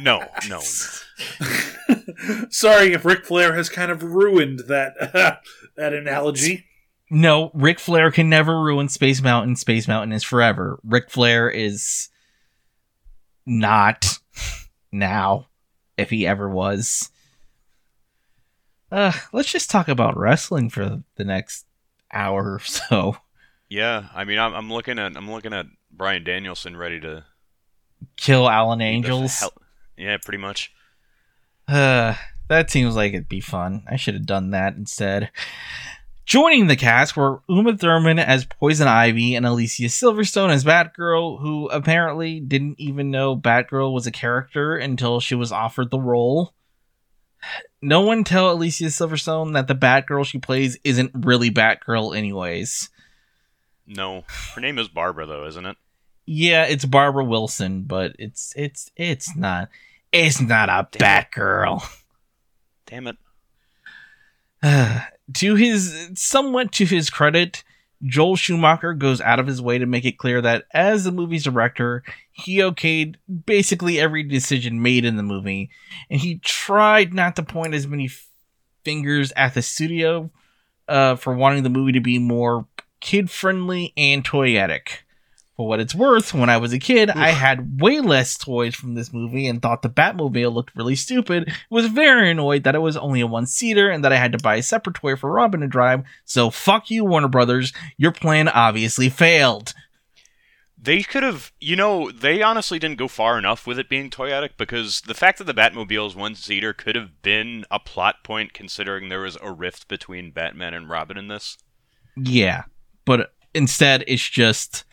No, 0.00 0.24
no. 0.48 0.60
Sorry 2.50 2.92
if 2.92 3.04
Ric 3.04 3.26
Flair 3.26 3.54
has 3.54 3.68
kind 3.68 3.90
of 3.90 4.02
ruined 4.02 4.60
that 4.68 4.94
that 5.76 5.92
analogy. 5.92 6.67
No, 7.10 7.50
Ric 7.54 7.78
Flair 7.80 8.10
can 8.10 8.28
never 8.28 8.60
ruin 8.60 8.88
Space 8.88 9.22
Mountain. 9.22 9.56
Space 9.56 9.88
Mountain 9.88 10.12
is 10.12 10.22
forever. 10.22 10.78
Ric 10.84 11.10
Flair 11.10 11.48
is 11.48 12.08
not 13.46 14.18
now, 14.92 15.46
if 15.96 16.10
he 16.10 16.26
ever 16.26 16.48
was. 16.48 17.10
Uh, 18.90 19.12
let's 19.32 19.50
just 19.52 19.70
talk 19.70 19.88
about 19.88 20.16
wrestling 20.18 20.70
for 20.70 21.02
the 21.16 21.24
next 21.24 21.66
hour 22.12 22.54
or 22.54 22.60
so. 22.60 23.16
Yeah, 23.68 24.08
I 24.14 24.24
mean, 24.24 24.38
I'm, 24.38 24.54
I'm 24.54 24.72
looking 24.72 24.98
at 24.98 25.14
I'm 25.16 25.30
looking 25.30 25.52
at 25.52 25.66
Bryan 25.90 26.24
Danielson 26.24 26.76
ready 26.76 27.00
to 27.00 27.24
Kill 28.16 28.48
Alan 28.48 28.80
Angels. 28.80 29.40
hell- 29.40 29.52
Yeah, 29.96 30.16
pretty 30.22 30.38
much. 30.38 30.72
Uh, 31.66 32.14
that 32.48 32.70
seems 32.70 32.96
like 32.96 33.12
it'd 33.12 33.28
be 33.28 33.40
fun. 33.40 33.84
I 33.90 33.96
should 33.96 34.14
have 34.14 34.24
done 34.24 34.50
that 34.52 34.74
instead. 34.76 35.30
Joining 36.28 36.66
the 36.66 36.76
cast 36.76 37.16
were 37.16 37.40
Uma 37.48 37.74
Thurman 37.74 38.18
as 38.18 38.44
Poison 38.44 38.86
Ivy 38.86 39.34
and 39.34 39.46
Alicia 39.46 39.84
Silverstone 39.84 40.50
as 40.50 40.62
Batgirl, 40.62 41.40
who 41.40 41.68
apparently 41.70 42.38
didn't 42.38 42.78
even 42.78 43.10
know 43.10 43.34
Batgirl 43.34 43.94
was 43.94 44.06
a 44.06 44.10
character 44.10 44.76
until 44.76 45.20
she 45.20 45.34
was 45.34 45.52
offered 45.52 45.90
the 45.90 45.98
role. 45.98 46.52
No 47.80 48.02
one 48.02 48.24
tell 48.24 48.50
Alicia 48.50 48.84
Silverstone 48.84 49.54
that 49.54 49.68
the 49.68 49.74
Batgirl 49.74 50.26
she 50.26 50.36
plays 50.36 50.76
isn't 50.84 51.12
really 51.14 51.50
Batgirl, 51.50 52.14
anyways. 52.14 52.90
No, 53.86 54.24
her 54.54 54.60
name 54.60 54.78
is 54.78 54.88
Barbara 54.88 55.24
though, 55.24 55.46
isn't 55.46 55.64
it? 55.64 55.78
Yeah, 56.26 56.64
it's 56.64 56.84
Barbara 56.84 57.24
Wilson, 57.24 57.84
but 57.84 58.12
it's 58.18 58.52
it's 58.54 58.90
it's 58.96 59.34
not 59.34 59.70
it's 60.12 60.42
not 60.42 60.68
a 60.68 60.86
Batgirl. 60.92 61.82
Damn 62.84 63.06
it. 63.06 63.16
to 65.34 65.54
his 65.54 66.10
somewhat 66.14 66.72
to 66.72 66.84
his 66.84 67.10
credit, 67.10 67.64
Joel 68.02 68.36
Schumacher 68.36 68.94
goes 68.94 69.20
out 69.20 69.40
of 69.40 69.46
his 69.46 69.60
way 69.60 69.78
to 69.78 69.86
make 69.86 70.04
it 70.04 70.18
clear 70.18 70.40
that 70.40 70.66
as 70.72 71.04
the 71.04 71.12
movie's 71.12 71.44
director, 71.44 72.02
he 72.30 72.58
okayed 72.58 73.16
basically 73.46 73.98
every 73.98 74.22
decision 74.22 74.82
made 74.82 75.04
in 75.04 75.16
the 75.16 75.22
movie, 75.22 75.70
and 76.10 76.20
he 76.20 76.38
tried 76.38 77.12
not 77.12 77.36
to 77.36 77.42
point 77.42 77.74
as 77.74 77.86
many 77.86 78.08
fingers 78.84 79.32
at 79.36 79.54
the 79.54 79.62
studio 79.62 80.30
uh, 80.86 81.16
for 81.16 81.34
wanting 81.34 81.62
the 81.62 81.70
movie 81.70 81.92
to 81.92 82.00
be 82.00 82.18
more 82.18 82.66
kid 83.00 83.30
friendly 83.30 83.92
and 83.96 84.24
toyetic. 84.24 84.98
For 85.58 85.66
what 85.66 85.80
it's 85.80 85.94
worth, 85.94 86.32
when 86.32 86.48
I 86.48 86.56
was 86.56 86.72
a 86.72 86.78
kid, 86.78 87.10
I 87.10 87.30
had 87.30 87.80
way 87.80 87.98
less 87.98 88.38
toys 88.38 88.76
from 88.76 88.94
this 88.94 89.12
movie 89.12 89.48
and 89.48 89.60
thought 89.60 89.82
the 89.82 89.88
Batmobile 89.88 90.52
looked 90.54 90.76
really 90.76 90.94
stupid. 90.94 91.52
Was 91.68 91.86
very 91.86 92.30
annoyed 92.30 92.62
that 92.62 92.76
it 92.76 92.78
was 92.78 92.96
only 92.96 93.20
a 93.20 93.26
one 93.26 93.44
seater 93.44 93.90
and 93.90 94.04
that 94.04 94.12
I 94.12 94.18
had 94.18 94.30
to 94.30 94.38
buy 94.38 94.54
a 94.54 94.62
separate 94.62 94.94
toy 94.94 95.16
for 95.16 95.32
Robin 95.32 95.58
to 95.62 95.66
drive. 95.66 96.04
So 96.24 96.50
fuck 96.50 96.92
you, 96.92 97.04
Warner 97.04 97.26
Brothers. 97.26 97.72
Your 97.96 98.12
plan 98.12 98.46
obviously 98.46 99.08
failed. 99.08 99.74
They 100.80 101.02
could 101.02 101.24
have, 101.24 101.50
you 101.58 101.74
know, 101.74 102.12
they 102.12 102.40
honestly 102.40 102.78
didn't 102.78 102.98
go 102.98 103.08
far 103.08 103.36
enough 103.36 103.66
with 103.66 103.80
it 103.80 103.88
being 103.88 104.10
toyetic 104.10 104.50
because 104.58 105.00
the 105.00 105.14
fact 105.14 105.38
that 105.38 105.48
the 105.48 105.54
Batmobile 105.54 106.06
is 106.06 106.14
one 106.14 106.36
seater 106.36 106.72
could 106.72 106.94
have 106.94 107.20
been 107.22 107.64
a 107.68 107.80
plot 107.80 108.22
point 108.22 108.52
considering 108.52 109.08
there 109.08 109.22
was 109.22 109.36
a 109.42 109.50
rift 109.50 109.88
between 109.88 110.30
Batman 110.30 110.72
and 110.72 110.88
Robin 110.88 111.18
in 111.18 111.26
this. 111.26 111.58
Yeah, 112.16 112.62
but 113.04 113.32
instead 113.54 114.04
it's 114.06 114.28
just 114.28 114.84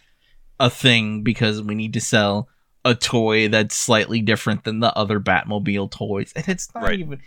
a 0.59 0.69
thing 0.69 1.23
because 1.23 1.61
we 1.61 1.75
need 1.75 1.93
to 1.93 2.01
sell 2.01 2.47
a 2.83 2.93
toy 2.95 3.47
that's 3.47 3.75
slightly 3.75 4.21
different 4.21 4.63
than 4.63 4.79
the 4.79 4.95
other 4.95 5.19
Batmobile 5.19 5.91
toys, 5.91 6.31
and 6.35 6.47
it's 6.47 6.73
not 6.73 6.83
Right. 6.83 6.99
even 6.99 7.19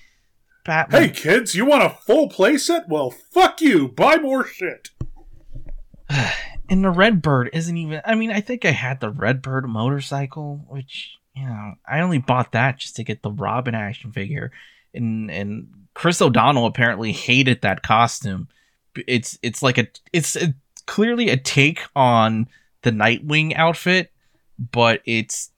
Batman. 0.65 1.03
Hey 1.03 1.09
kids, 1.11 1.55
you 1.55 1.65
want 1.65 1.83
a 1.83 1.91
full 1.91 2.29
playset? 2.29 2.89
Well, 2.89 3.11
fuck 3.11 3.61
you. 3.61 3.89
Buy 3.89 4.17
more 4.17 4.47
shit. 4.47 4.91
and 6.69 6.85
the 6.85 6.91
Redbird 6.91 7.51
isn't 7.53 7.77
even. 7.77 8.01
I 8.05 8.15
mean, 8.15 8.31
I 8.31 8.41
think 8.41 8.65
I 8.65 8.71
had 8.71 9.01
the 9.01 9.11
Redbird 9.11 9.69
motorcycle, 9.69 10.65
which 10.69 11.17
you 11.35 11.47
know, 11.47 11.75
I 11.87 12.01
only 12.01 12.19
bought 12.19 12.53
that 12.53 12.79
just 12.79 12.97
to 12.97 13.05
get 13.05 13.23
the 13.23 13.31
Robin 13.31 13.75
action 13.75 14.13
figure, 14.13 14.53
and 14.95 15.31
and 15.31 15.69
Chris 15.95 16.21
O'Donnell 16.23 16.67
apparently 16.67 17.13
hated 17.13 17.63
that 17.63 17.83
costume. 17.83 18.49
It's 19.07 19.39
it's 19.43 19.63
like 19.63 19.79
a 19.79 19.87
it's 20.13 20.37
a, 20.37 20.55
clearly 20.87 21.29
a 21.31 21.37
take 21.37 21.81
on 21.95 22.49
the 22.83 22.91
Nightwing 22.91 23.55
outfit, 23.57 24.13
but 24.59 25.03
it's 25.05 25.51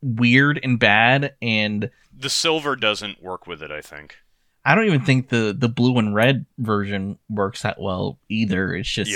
weird 0.00 0.60
and 0.62 0.78
bad, 0.78 1.34
and 1.42 1.90
The 2.16 2.30
silver 2.30 2.76
doesn't 2.76 3.22
work 3.22 3.46
with 3.46 3.62
it, 3.62 3.70
I 3.70 3.80
think. 3.80 4.16
I 4.64 4.74
don't 4.74 4.86
even 4.86 5.04
think 5.04 5.28
the 5.28 5.54
the 5.56 5.68
blue 5.68 5.98
and 5.98 6.14
red 6.14 6.44
version 6.58 7.18
works 7.30 7.62
that 7.62 7.80
well 7.80 8.18
either. 8.28 8.74
It's 8.74 8.88
just 8.88 9.10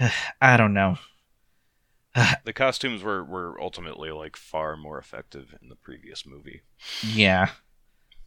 Yeah. 0.00 0.10
I 0.40 0.56
don't 0.56 0.74
know. 0.74 0.98
The 2.44 2.52
costumes 2.54 3.02
were, 3.02 3.22
were 3.22 3.60
ultimately 3.60 4.10
like 4.10 4.36
far 4.36 4.76
more 4.76 4.98
effective 4.98 5.54
in 5.60 5.68
the 5.68 5.76
previous 5.76 6.24
movie. 6.24 6.62
Yeah. 7.02 7.50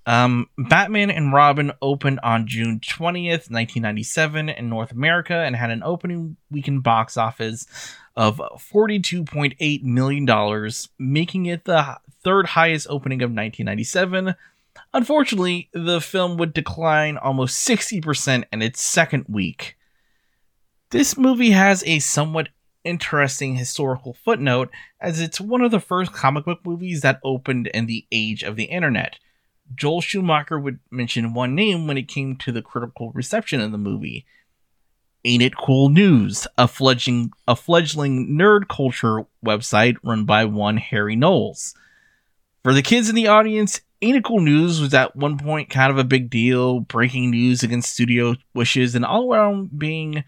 Um, 0.10 0.50
Batman 0.58 1.12
and 1.12 1.32
Robin 1.32 1.72
opened 1.84 2.20
on 2.24 2.48
June 2.48 2.80
20th, 2.80 3.52
1997 3.52 4.50
in 4.50 4.68
North 4.68 4.92
America 4.92 5.36
and 5.36 5.56
had 5.56 5.70
an 5.70 5.84
opening 5.84 6.36
weekend 6.50 6.82
box 6.82 7.16
office 7.16 7.68
of 8.16 8.38
$42.8 8.38 9.84
million, 9.84 10.72
making 10.98 11.46
it 11.46 11.66
the 11.66 12.00
third 12.24 12.48
highest 12.48 12.88
opening 12.90 13.22
of 13.22 13.30
1997. 13.30 14.34
Unfortunately, 14.96 15.70
the 15.74 16.02
film 16.02 16.38
would 16.38 16.54
decline 16.54 17.16
almost 17.16 17.68
60% 17.68 18.46
in 18.52 18.62
its 18.64 18.82
second 18.82 19.26
week. 19.30 19.78
This 20.90 21.20
movie 21.20 21.52
has 21.52 21.84
a 21.86 22.00
somewhat 22.00 22.50
interesting 22.84 23.58
historical 23.58 24.16
footnote 24.16 24.72
as 25.00 25.22
it's 25.22 25.40
one 25.40 25.62
of 25.62 25.70
the 25.70 25.80
first 25.80 26.14
comic 26.14 26.46
book 26.46 26.62
movies 26.66 27.02
that 27.02 27.20
opened 27.24 27.68
in 27.68 27.86
the 27.86 28.08
age 28.12 28.42
of 28.42 28.56
the 28.56 28.64
internet. 28.64 29.20
Joel 29.76 30.02
Schumacher 30.02 30.60
would 30.60 30.80
mention 30.92 31.34
one 31.34 31.56
name 31.56 31.88
when 31.88 31.98
it 31.98 32.08
came 32.08 32.36
to 32.38 32.52
the 32.52 32.62
critical 32.62 33.12
reception 33.12 33.62
of 33.62 33.72
the 33.72 33.78
movie. 33.78 34.26
Ain't 35.26 35.44
It 35.44 35.58
Cool 35.58 35.90
News, 35.90 36.48
a 36.58 36.68
fledgling 36.68 37.32
a 37.48 37.56
fledgling 37.56 38.30
nerd 38.38 38.68
culture 38.68 39.26
website 39.46 39.98
run 40.04 40.26
by 40.26 40.46
one 40.46 40.78
Harry 40.78 41.16
Knowles. 41.16 41.76
For 42.64 42.74
the 42.74 42.82
kids 42.82 43.10
in 43.10 43.16
the 43.16 43.28
audience, 43.28 43.82
Ain't 44.02 44.18
It 44.18 44.24
Cool 44.24 44.40
News 44.40 44.80
was 44.80 44.94
at 44.94 45.16
one 45.16 45.38
point 45.38 45.70
kind 45.70 45.92
of 45.92 45.98
a 45.98 46.06
big 46.06 46.30
deal, 46.30 46.80
breaking 46.80 47.32
news 47.32 47.64
against 47.64 47.94
studio 47.94 48.36
wishes 48.54 48.96
and 48.96 49.04
all 49.04 49.32
around 49.32 49.78
being 49.78 50.24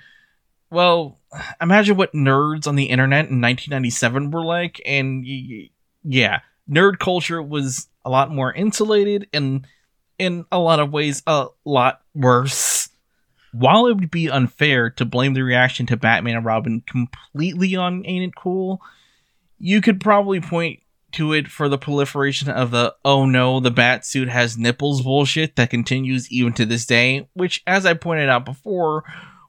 well, 0.70 1.20
imagine 1.62 1.98
what 1.98 2.14
nerds 2.14 2.66
on 2.66 2.76
the 2.76 2.86
internet 2.86 3.30
in 3.30 3.42
1997 3.42 4.32
were 4.32 4.44
like 4.44 4.82
and 4.86 5.26
yeah, 6.04 6.40
nerd 6.70 7.00
culture 7.00 7.42
was 7.42 7.88
a 8.06 8.10
lot 8.10 8.32
more 8.32 8.54
insulated 8.54 9.28
and 9.34 9.66
in 10.18 10.46
a 10.52 10.60
lot 10.60 10.80
of 10.80 10.92
ways 10.92 11.24
a 11.26 11.48
lot 11.66 12.02
worse. 12.14 12.90
While 13.54 13.88
it 13.88 13.96
would 13.96 14.12
be 14.12 14.30
unfair 14.30 14.92
to 14.92 15.04
blame 15.04 15.34
the 15.34 15.42
reaction 15.42 15.88
to 15.88 15.98
Batman 15.98 16.38
and 16.38 16.46
Robin 16.46 16.84
completely 16.86 17.76
on 17.76 18.06
Ain't 18.06 18.26
It 18.26 18.36
Cool, 18.36 18.82
you 19.58 19.82
could 19.82 20.00
probably 20.00 20.40
point 20.40 20.80
to 21.14 21.34
it 21.34 21.50
for 21.50 21.68
the 21.68 21.78
proliferation 21.78 22.50
of 22.50 22.72
the 22.72 22.96
oh 23.04 23.26
no, 23.26 23.60
the 23.60 23.72
bat 23.72 24.06
suit 24.06 24.30
has 24.30 24.58
nipples 24.58 25.02
bullshit 25.02 25.56
that 25.58 25.70
continues 25.70 26.32
even 26.32 26.54
to 26.54 26.66
this 26.66 26.86
day, 26.86 27.28
which, 27.34 27.62
as 27.68 27.86
I 27.86 27.94
pointed 27.96 28.30
out 28.30 28.46
before, 28.46 29.04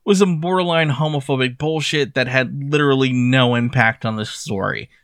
was 0.04 0.20
a 0.20 0.26
borderline 0.26 0.90
homophobic 0.90 1.58
bullshit 1.58 2.14
that 2.14 2.26
had 2.26 2.70
literally 2.72 3.12
no 3.12 3.54
impact 3.54 4.04
on 4.04 4.16
the 4.16 4.24
story. 4.26 4.90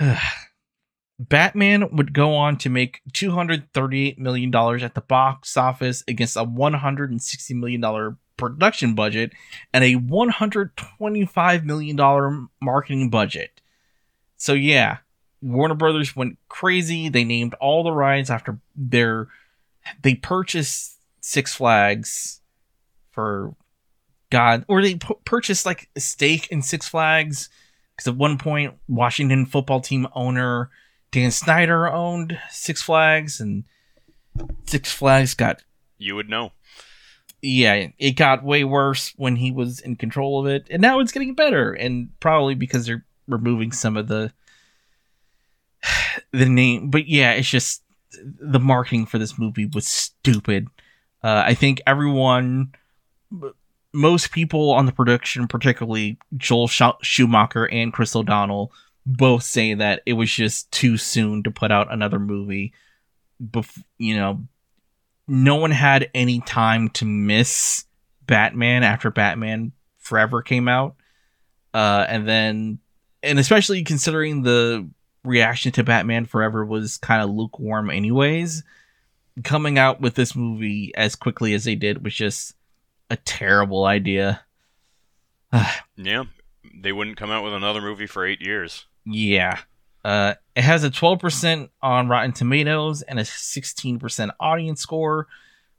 Batman 1.20 1.94
would 1.94 2.14
go 2.14 2.34
on 2.34 2.56
to 2.58 2.70
make 2.70 3.02
$238 3.12 4.16
million 4.16 4.54
at 4.54 4.94
the 4.94 5.02
box 5.02 5.54
office 5.54 6.02
against 6.08 6.34
a 6.34 6.46
$160 6.46 7.54
million 7.54 8.16
production 8.38 8.94
budget 8.94 9.32
and 9.74 9.84
a 9.84 9.96
$125 9.96 11.64
million 11.64 12.48
marketing 12.62 13.10
budget. 13.10 13.60
So, 14.38 14.54
yeah, 14.54 14.98
Warner 15.42 15.74
Brothers 15.74 16.16
went 16.16 16.38
crazy. 16.48 17.10
They 17.10 17.24
named 17.24 17.52
all 17.60 17.84
the 17.84 17.92
rides 17.92 18.30
after 18.30 18.58
their. 18.74 19.28
They 20.02 20.14
purchased 20.14 20.96
Six 21.20 21.54
Flags 21.54 22.40
for 23.10 23.54
God, 24.30 24.64
or 24.68 24.80
they 24.80 24.94
pu- 24.94 25.20
purchased 25.26 25.66
like 25.66 25.90
a 25.94 26.00
stake 26.00 26.48
in 26.48 26.62
Six 26.62 26.88
Flags 26.88 27.50
because 27.94 28.08
at 28.08 28.16
one 28.16 28.38
point 28.38 28.74
Washington 28.88 29.44
football 29.44 29.82
team 29.82 30.08
owner 30.14 30.70
Dan 31.12 31.30
Snyder 31.30 31.88
owned 31.88 32.38
Six 32.50 32.82
Flags, 32.82 33.40
and 33.40 33.64
Six 34.66 34.92
Flags 34.92 35.34
got 35.34 35.62
You 35.98 36.14
would 36.14 36.28
know. 36.28 36.52
yeah, 37.42 37.88
it 37.98 38.12
got 38.12 38.44
way 38.44 38.64
worse 38.64 39.12
when 39.16 39.36
he 39.36 39.50
was 39.50 39.80
in 39.80 39.96
control 39.96 40.40
of 40.40 40.46
it, 40.46 40.66
and 40.70 40.80
now 40.80 41.00
it's 41.00 41.12
getting 41.12 41.34
better, 41.34 41.72
and 41.72 42.10
probably 42.20 42.54
because 42.54 42.86
they're 42.86 43.04
removing 43.26 43.72
some 43.72 43.96
of 43.96 44.08
the 44.08 44.32
the 46.32 46.46
name. 46.46 46.90
But 46.90 47.08
yeah, 47.08 47.32
it's 47.32 47.48
just 47.48 47.82
the 48.22 48.60
marketing 48.60 49.06
for 49.06 49.18
this 49.18 49.38
movie 49.38 49.66
was 49.66 49.86
stupid. 49.86 50.68
Uh, 51.22 51.42
I 51.46 51.54
think 51.54 51.80
everyone, 51.86 52.72
most 53.92 54.32
people 54.32 54.70
on 54.70 54.86
the 54.86 54.92
production, 54.92 55.46
particularly 55.48 56.18
Joel 56.36 56.68
Schumacher 56.68 57.68
and 57.68 57.92
Chris 57.92 58.16
O'Donnell, 58.16 58.72
both 59.06 59.42
say 59.42 59.74
that 59.74 60.02
it 60.06 60.12
was 60.14 60.30
just 60.30 60.70
too 60.70 60.96
soon 60.96 61.42
to 61.42 61.50
put 61.50 61.70
out 61.70 61.92
another 61.92 62.18
movie. 62.18 62.72
Bef- 63.42 63.82
you 63.98 64.16
know, 64.16 64.44
no 65.26 65.56
one 65.56 65.70
had 65.70 66.10
any 66.14 66.40
time 66.40 66.88
to 66.90 67.04
miss 67.04 67.84
Batman 68.26 68.82
after 68.82 69.10
Batman 69.10 69.72
Forever 69.98 70.42
came 70.42 70.68
out. 70.68 70.96
Uh, 71.72 72.04
and 72.08 72.28
then, 72.28 72.78
and 73.22 73.38
especially 73.38 73.84
considering 73.84 74.42
the 74.42 74.88
reaction 75.24 75.72
to 75.72 75.84
Batman 75.84 76.24
Forever 76.24 76.64
was 76.64 76.96
kind 76.98 77.22
of 77.22 77.30
lukewarm, 77.30 77.90
anyways, 77.90 78.64
coming 79.44 79.78
out 79.78 80.00
with 80.00 80.14
this 80.14 80.34
movie 80.34 80.92
as 80.96 81.14
quickly 81.14 81.54
as 81.54 81.64
they 81.64 81.74
did 81.74 82.04
was 82.04 82.14
just 82.14 82.54
a 83.08 83.16
terrible 83.16 83.84
idea. 83.84 84.44
Yeah, 85.96 86.24
they 86.74 86.92
wouldn't 86.92 87.18
come 87.18 87.30
out 87.30 87.44
with 87.44 87.52
another 87.52 87.82
movie 87.82 88.06
for 88.06 88.24
eight 88.24 88.40
years. 88.40 88.86
Yeah. 89.10 89.58
Uh, 90.04 90.34
it 90.56 90.62
has 90.62 90.84
a 90.84 90.90
12% 90.90 91.68
on 91.82 92.08
Rotten 92.08 92.32
Tomatoes 92.32 93.02
and 93.02 93.18
a 93.18 93.22
16% 93.22 94.30
audience 94.40 94.80
score. 94.80 95.26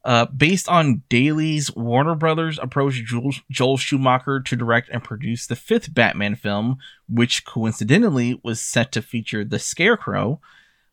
Uh, 0.04 0.26
based 0.26 0.68
on 0.68 1.04
Dailies, 1.10 1.76
Warner 1.76 2.16
Brothers 2.16 2.58
approached 2.60 3.06
Joel, 3.06 3.34
Joel 3.52 3.78
Schumacher 3.78 4.40
to 4.40 4.56
direct 4.56 4.90
and 4.90 5.04
produce 5.04 5.46
the 5.46 5.56
fifth 5.56 5.94
Batman 5.94 6.36
film, 6.36 6.78
which 7.08 7.46
coincidentally 7.46 8.40
was 8.44 8.60
set 8.60 8.92
to 8.94 9.02
feature 9.02 9.44
the 9.44 9.60
Scarecrow. 9.60 10.40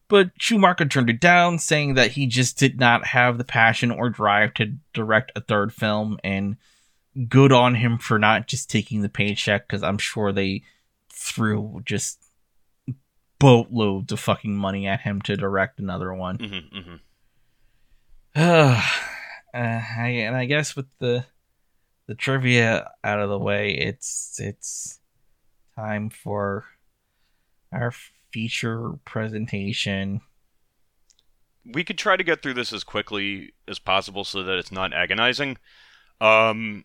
But 0.09 0.31
Schumacher 0.39 0.87
turned 0.87 1.11
it 1.11 1.21
down, 1.21 1.59
saying 1.59 1.95
that 1.95 2.13
he 2.13 2.27
just 2.27 2.59
did 2.59 2.79
not 2.79 3.07
have 3.07 3.39
the 3.39 3.45
passion 3.45 3.91
or 3.91 4.11
drive 4.11 4.55
to 4.55 4.75
direct 4.93 5.33
a 5.37 5.41
third 5.41 5.73
film. 5.73 6.19
And 6.23 6.57
good 7.29 7.53
on 7.53 7.75
him 7.75 7.99
for 7.99 8.19
not 8.19 8.47
just 8.47 8.71
taking 8.71 9.01
the 9.01 9.09
paycheck, 9.09 9.69
because 9.69 9.83
I'm 9.83 9.99
sure 9.99 10.33
they 10.33 10.63
threw 11.13 11.81
just 11.85 12.28
boatloads 13.39 14.13
of 14.13 14.21
fucking 14.21 14.57
money 14.57 14.87
at 14.87 15.01
him 15.01 15.21
to 15.23 15.37
direct 15.37 15.79
another 15.79 16.13
one. 16.13 16.37
hmm 16.37 16.79
hmm 16.79 16.95
uh, 18.35 18.83
I, 19.55 20.09
and 20.09 20.37
I 20.37 20.45
guess 20.45 20.77
with 20.77 20.87
the 20.99 21.25
the 22.07 22.15
trivia 22.15 22.91
out 23.05 23.21
of 23.21 23.29
the 23.29 23.39
way, 23.39 23.73
it's 23.73 24.39
it's 24.39 25.01
time 25.77 26.11
for 26.11 26.65
our 27.73 27.93
feature 28.33 28.93
presentation. 29.05 30.21
We 31.65 31.85
could 31.85 31.99
try 31.99 32.17
to 32.17 32.25
get 32.25 32.43
through 32.43 32.55
this 32.55 32.73
as 32.73 32.83
quickly 32.83 33.53
as 33.67 33.79
possible 33.79 34.25
so 34.25 34.43
that 34.43 34.57
it's 34.57 34.73
not 34.73 34.95
agonizing. 34.95 35.59
Um, 36.21 36.85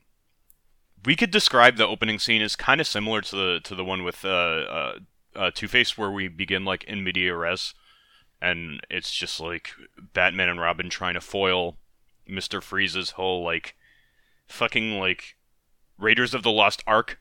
we 1.06 1.16
could 1.16 1.32
describe 1.32 1.78
the 1.78 1.88
opening 1.88 2.20
scene 2.20 2.42
as 2.42 2.56
kind 2.56 2.82
of 2.82 2.88
similar 2.88 3.22
to 3.22 3.36
the 3.36 3.60
to 3.64 3.76
the 3.76 3.86
one 3.86 4.04
with 4.04 4.26
uh, 4.26 4.28
uh, 4.28 4.94
uh, 5.36 5.52
Two 5.54 5.68
Face, 5.68 5.98
where 5.98 6.12
we 6.12 6.28
begin 6.28 6.66
like 6.66 6.84
in 6.84 7.04
media 7.04 7.36
res, 7.36 7.74
and 8.42 8.82
it's 8.90 9.14
just 9.14 9.40
like 9.40 9.72
Batman 10.14 10.50
and 10.50 10.60
Robin 10.60 10.90
trying 10.90 11.14
to 11.14 11.22
foil 11.22 11.78
Mister 12.28 12.62
Freeze's 12.62 13.12
whole 13.12 13.44
like 13.44 13.76
fucking 14.48 15.00
like 15.00 15.36
Raiders 15.98 16.34
of 16.34 16.44
the 16.44 16.52
Lost 16.52 16.84
Ark 16.86 17.20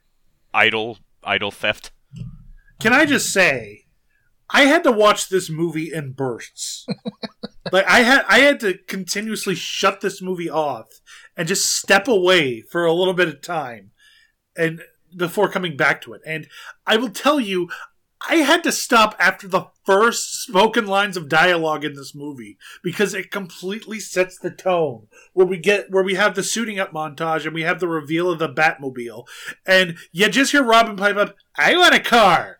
idol 0.54 0.98
idol 1.24 1.50
theft. 1.50 1.92
Can 2.80 2.92
I 2.92 3.06
just 3.06 3.32
say, 3.32 3.84
I 4.50 4.62
had 4.62 4.82
to 4.84 4.92
watch 4.92 5.28
this 5.28 5.48
movie 5.48 5.92
in 5.92 6.12
bursts. 6.12 6.86
like 7.72 7.86
I 7.86 8.00
had, 8.00 8.24
I 8.28 8.40
had 8.40 8.60
to 8.60 8.78
continuously 8.86 9.54
shut 9.54 10.00
this 10.00 10.20
movie 10.20 10.50
off 10.50 10.88
and 11.36 11.48
just 11.48 11.64
step 11.64 12.08
away 12.08 12.60
for 12.60 12.84
a 12.84 12.92
little 12.92 13.14
bit 13.14 13.28
of 13.28 13.40
time, 13.40 13.92
and 14.56 14.82
before 15.16 15.48
coming 15.48 15.76
back 15.76 16.00
to 16.02 16.12
it. 16.12 16.22
And 16.26 16.48
I 16.86 16.96
will 16.96 17.10
tell 17.10 17.40
you, 17.40 17.68
I 18.28 18.36
had 18.36 18.62
to 18.64 18.72
stop 18.72 19.16
after 19.18 19.48
the 19.48 19.66
first 19.84 20.42
spoken 20.42 20.86
lines 20.86 21.16
of 21.16 21.28
dialogue 21.28 21.84
in 21.84 21.94
this 21.94 22.14
movie 22.14 22.56
because 22.82 23.14
it 23.14 23.30
completely 23.30 23.98
sets 23.98 24.38
the 24.38 24.50
tone. 24.50 25.08
Where 25.32 25.46
we 25.46 25.58
get 25.58 25.90
where 25.90 26.04
we 26.04 26.14
have 26.14 26.34
the 26.34 26.42
suiting 26.42 26.78
up 26.78 26.92
montage 26.92 27.44
and 27.44 27.54
we 27.54 27.62
have 27.62 27.80
the 27.80 27.88
reveal 27.88 28.30
of 28.30 28.38
the 28.38 28.48
Batmobile, 28.48 29.26
and 29.66 29.96
you 30.12 30.28
just 30.28 30.52
hear 30.52 30.62
Robin 30.62 30.96
pipe 30.96 31.16
up, 31.16 31.34
"I 31.56 31.76
want 31.76 31.94
a 31.94 32.00
car." 32.00 32.58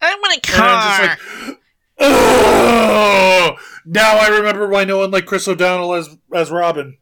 I 0.00 0.14
want 0.14 0.46
a 0.46 0.52
And 0.52 0.62
I'm 0.62 1.08
just 1.08 1.20
like, 1.48 1.58
oh! 1.98 3.56
Now 3.84 4.18
I 4.18 4.28
remember 4.28 4.68
why 4.68 4.84
no 4.84 4.98
one 4.98 5.10
liked 5.10 5.26
Chris 5.26 5.48
O'Donnell 5.48 5.94
as 5.94 6.16
as 6.32 6.50
Robin. 6.50 6.98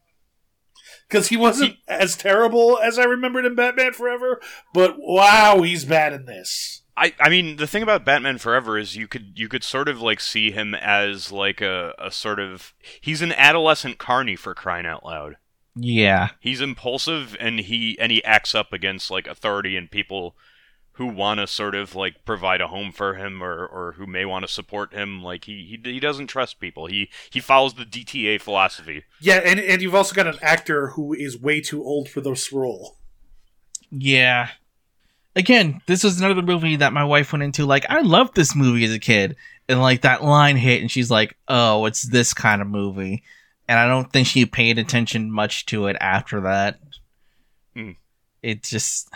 Because 1.09 1.29
he 1.29 1.37
wasn't 1.37 1.77
as 1.87 2.17
terrible 2.17 2.79
as 2.83 2.99
I 2.99 3.05
remembered 3.05 3.45
in 3.45 3.55
Batman 3.55 3.93
Forever, 3.93 4.41
but 4.75 4.97
wow, 4.99 5.63
he's 5.63 5.85
bad 5.85 6.13
in 6.13 6.25
this. 6.27 6.83
I, 6.97 7.13
I 7.21 7.29
mean 7.29 7.57
the 7.57 7.67
thing 7.67 7.83
about 7.83 8.05
Batman 8.05 8.39
Forever 8.39 8.79
is 8.79 8.97
you 8.97 9.07
could 9.07 9.33
you 9.39 9.49
could 9.49 9.63
sort 9.65 9.89
of 9.89 10.01
like 10.01 10.21
see 10.21 10.51
him 10.51 10.75
as 10.75 11.31
like 11.31 11.61
a, 11.61 11.95
a 11.99 12.11
sort 12.11 12.41
of 12.41 12.75
he's 13.01 13.23
an 13.23 13.33
adolescent 13.33 13.99
carny 13.99 14.37
for 14.37 14.55
crying 14.55 14.87
out 14.87 15.05
loud. 15.05 15.37
yeah, 15.75 16.31
He's 16.41 16.61
impulsive 16.61 17.37
and 17.39 17.61
he 17.61 17.99
and 18.01 18.11
he 18.11 18.25
acts 18.25 18.55
up 18.55 18.73
against 18.73 19.11
like 19.11 19.27
authority 19.27 19.77
and 19.77 19.91
people 19.91 20.37
who 20.93 21.07
want 21.07 21.39
to 21.39 21.47
sort 21.47 21.75
of 21.75 21.95
like 21.95 22.25
provide 22.25 22.63
a 22.63 22.69
home 22.69 22.91
for 22.91 23.15
him 23.17 23.43
or, 23.43 23.67
or 23.67 23.93
who 23.99 24.07
may 24.07 24.25
want 24.25 24.47
to 24.47 24.51
support 24.51 24.95
him. 24.95 25.23
Like 25.23 25.45
he, 25.45 25.79
he 25.85 25.93
he 25.93 26.01
doesn't 26.01 26.29
trust 26.29 26.59
people. 26.59 26.87
He 26.87 27.11
he 27.29 27.41
follows 27.41 27.75
the 27.75 27.85
DTA 27.85 28.41
philosophy. 28.41 29.05
Yeah, 29.21 29.43
and, 29.45 29.61
and 29.61 29.83
you've 29.83 29.95
also 29.95 30.15
got 30.15 30.27
an 30.27 30.39
actor 30.41 30.89
who 30.89 31.13
is 31.13 31.39
way 31.39 31.61
too 31.61 31.85
old 31.85 32.09
for 32.09 32.23
this 32.23 32.51
role. 32.51 32.97
yeah. 33.91 34.49
Again, 35.37 35.81
this 35.87 36.03
was 36.03 36.19
another 36.19 36.41
movie 36.43 36.77
that 36.77 36.93
my 36.95 37.05
wife 37.05 37.33
went 37.33 37.43
into. 37.43 37.67
Like, 37.67 37.85
I 37.89 38.01
loved 38.01 38.35
this 38.35 38.57
movie 38.57 38.85
as 38.87 38.93
a 38.93 38.99
kid, 38.99 39.37
and 39.69 39.81
like 39.81 40.01
that 40.01 40.25
line 40.25 40.57
hit, 40.57 40.81
and 40.81 40.91
she's 40.91 41.11
like, 41.11 41.37
"Oh, 41.47 41.85
it's 41.85 42.03
this 42.03 42.33
kind 42.35 42.63
of 42.63 42.69
movie," 42.69 43.23
and 43.69 43.79
I 43.79 43.87
don't 43.87 44.11
think 44.11 44.27
she 44.27 44.47
paid 44.47 44.79
attention 44.79 45.31
much 45.31 45.67
to 45.67 45.87
it 45.89 45.97
after 46.01 46.41
that. 46.41 46.81
Hmm. 47.75 47.91
It 48.43 48.63
just 48.63 49.11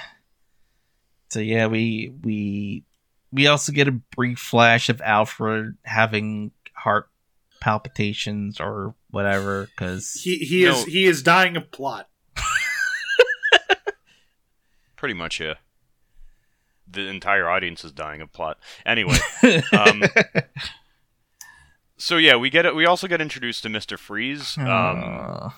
so 1.30 1.40
yeah, 1.40 1.66
we 1.68 2.12
we 2.22 2.84
we 3.32 3.46
also 3.46 3.72
get 3.72 3.88
a 3.88 3.92
brief 3.92 4.38
flash 4.38 4.88
of 4.90 5.00
Alfred 5.00 5.76
having 5.84 6.50
heart 6.74 7.08
palpitations 7.60 8.60
or 8.60 8.94
whatever 9.10 9.66
because 9.66 10.12
He 10.22 10.36
he 10.38 10.64
No. 10.64 10.72
is 10.72 10.84
he 10.84 11.06
is 11.06 11.22
dying 11.22 11.56
of 11.56 11.70
plot. 11.70 12.08
Pretty 14.96 15.14
much, 15.14 15.40
yeah. 15.40 15.54
The 16.92 17.06
entire 17.06 17.48
audience 17.48 17.84
is 17.84 17.92
dying 17.92 18.20
of 18.20 18.32
plot. 18.32 18.58
Anyway, 18.84 19.16
um, 19.72 20.02
so 21.96 22.16
yeah, 22.16 22.36
we 22.36 22.50
get 22.50 22.74
we 22.74 22.86
also 22.86 23.06
get 23.06 23.20
introduced 23.20 23.62
to 23.62 23.68
Mister 23.68 23.96
Freeze. 23.96 24.56
Um, 24.58 25.52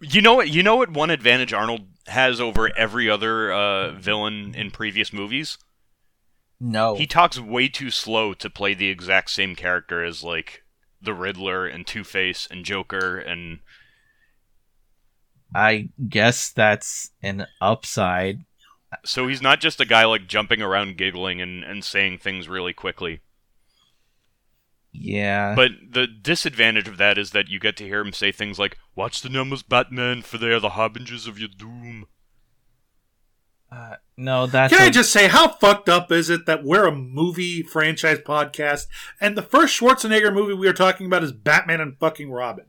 You 0.00 0.22
know 0.22 0.34
what? 0.34 0.48
You 0.48 0.62
know 0.62 0.76
what? 0.76 0.90
One 0.92 1.10
advantage 1.10 1.52
Arnold 1.52 1.86
has 2.06 2.40
over 2.40 2.70
every 2.76 3.10
other 3.10 3.52
uh, 3.52 3.92
villain 3.92 4.54
in 4.54 4.70
previous 4.70 5.12
movies. 5.12 5.58
no, 6.60 6.94
He 6.96 7.06
talks 7.06 7.38
way 7.38 7.68
too 7.68 7.90
slow 7.90 8.34
to 8.34 8.48
play 8.50 8.74
the 8.74 8.88
exact 8.88 9.30
same 9.30 9.54
character 9.54 10.04
as 10.04 10.24
like 10.24 10.64
the 11.00 11.14
Riddler 11.14 11.66
and 11.66 11.86
Two 11.86 12.04
Face 12.04 12.48
and 12.50 12.64
Joker 12.64 13.18
and 13.18 13.60
I 15.54 15.88
guess 16.08 16.50
that's 16.50 17.10
an 17.22 17.46
upside. 17.60 18.44
So 19.04 19.26
he's 19.26 19.42
not 19.42 19.60
just 19.60 19.80
a 19.80 19.84
guy 19.84 20.04
like 20.04 20.26
jumping 20.26 20.62
around 20.62 20.96
giggling 20.96 21.40
and, 21.40 21.62
and 21.64 21.84
saying 21.84 22.18
things 22.18 22.48
really 22.48 22.72
quickly. 22.72 23.20
Yeah, 24.92 25.54
But 25.54 25.72
the 25.90 26.06
disadvantage 26.06 26.88
of 26.88 26.96
that 26.96 27.18
is 27.18 27.30
that 27.32 27.48
you 27.48 27.60
get 27.60 27.76
to 27.76 27.84
hear 27.84 28.00
him 28.00 28.12
say 28.12 28.32
things 28.32 28.58
like 28.58 28.78
"Watch 28.96 29.20
the 29.20 29.28
numbers, 29.28 29.62
Batman, 29.62 30.22
for 30.22 30.38
they 30.38 30.48
are 30.50 30.60
the 30.60 30.70
harbingers 30.70 31.26
of 31.26 31.38
your 31.38 31.48
doom." 31.48 32.06
uh, 33.70 33.96
no, 34.16 34.46
that's 34.46 34.72
Can 34.72 34.82
I 34.82 34.86
a- 34.86 34.90
just 34.90 35.12
say, 35.12 35.28
how 35.28 35.48
fucked 35.48 35.90
up 35.90 36.10
is 36.10 36.30
it 36.30 36.46
that 36.46 36.64
we're 36.64 36.86
a 36.86 36.94
movie 36.94 37.62
franchise 37.62 38.18
podcast 38.20 38.86
and 39.20 39.36
the 39.36 39.42
first 39.42 39.78
Schwarzenegger 39.78 40.32
movie 40.32 40.54
we 40.54 40.66
are 40.66 40.72
talking 40.72 41.06
about 41.06 41.22
is 41.22 41.32
Batman 41.32 41.82
and 41.82 41.98
fucking 41.98 42.30
Robin? 42.30 42.64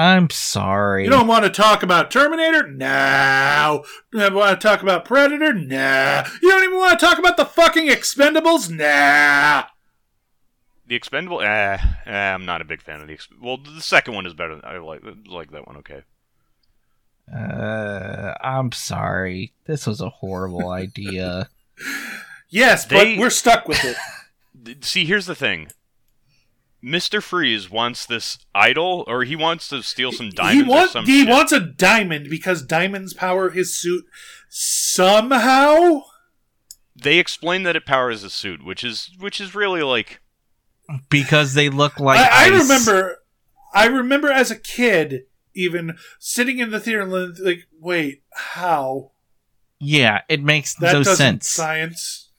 I'm 0.00 0.30
sorry. 0.30 1.04
You 1.04 1.10
don't 1.10 1.26
want 1.26 1.44
to 1.44 1.50
talk 1.50 1.82
about 1.82 2.10
Terminator? 2.10 2.66
No. 2.66 3.84
You 4.14 4.20
don't 4.20 4.34
want 4.34 4.58
to 4.58 4.66
talk 4.66 4.80
about 4.82 5.04
Predator? 5.04 5.52
Nah. 5.52 6.26
You 6.42 6.50
don't 6.50 6.64
even 6.64 6.78
want 6.78 6.98
to 6.98 7.04
talk 7.04 7.18
about 7.18 7.36
the 7.36 7.44
fucking 7.44 7.88
Expendables? 7.88 8.70
Nah. 8.70 9.64
The 10.86 10.94
Expendable. 10.94 11.42
Eh, 11.42 11.78
eh, 12.06 12.10
I'm 12.34 12.46
not 12.46 12.62
a 12.62 12.64
big 12.64 12.80
fan 12.80 13.02
of 13.02 13.08
the. 13.08 13.14
Exp- 13.14 13.40
well, 13.42 13.58
the 13.58 13.82
second 13.82 14.14
one 14.14 14.24
is 14.24 14.32
better. 14.32 14.58
I 14.64 14.78
like 14.78 15.02
like 15.26 15.50
that 15.50 15.66
one. 15.66 15.76
Okay. 15.76 16.00
Uh, 17.30 18.32
I'm 18.40 18.72
sorry. 18.72 19.52
This 19.66 19.86
was 19.86 20.00
a 20.00 20.08
horrible 20.08 20.70
idea. 20.70 21.48
Yes, 22.52 22.84
They- 22.84 23.14
but 23.14 23.20
we're 23.20 23.30
stuck 23.30 23.68
with 23.68 23.78
it. 23.84 24.82
See, 24.84 25.04
here's 25.04 25.26
the 25.26 25.36
thing. 25.36 25.70
Mr. 26.82 27.22
Freeze 27.22 27.70
wants 27.70 28.06
this 28.06 28.38
idol, 28.54 29.04
or 29.06 29.24
he 29.24 29.36
wants 29.36 29.68
to 29.68 29.82
steal 29.82 30.12
some 30.12 30.26
he 30.26 30.32
diamonds 30.32 30.68
or 30.68 30.74
wants 30.76 30.92
some 30.92 31.04
he 31.04 31.24
wants 31.26 31.52
a 31.52 31.60
diamond 31.60 32.28
because 32.30 32.62
diamonds 32.62 33.12
power 33.12 33.50
his 33.50 33.76
suit 33.76 34.04
somehow. 34.48 36.02
They 36.96 37.18
explain 37.18 37.62
that 37.62 37.76
it 37.76 37.86
powers 37.86 38.22
the 38.22 38.30
suit, 38.30 38.64
which 38.64 38.84
is 38.84 39.10
which 39.18 39.40
is 39.40 39.54
really 39.54 39.82
like 39.82 40.20
because 41.08 41.54
they 41.54 41.68
look 41.68 42.00
like 42.00 42.18
I, 42.18 42.46
I 42.46 42.58
remember, 42.58 43.18
I 43.72 43.86
remember 43.86 44.30
as 44.30 44.50
a 44.50 44.56
kid, 44.56 45.24
even 45.54 45.96
sitting 46.18 46.58
in 46.58 46.70
the 46.70 46.80
theater, 46.80 47.02
and 47.02 47.38
like, 47.38 47.66
wait, 47.78 48.22
how? 48.34 49.12
Yeah, 49.78 50.22
it 50.28 50.42
makes 50.42 50.74
That 50.74 50.92
no 50.92 51.02
doesn't 51.02 51.16
sense. 51.16 51.48
science. 51.48 52.29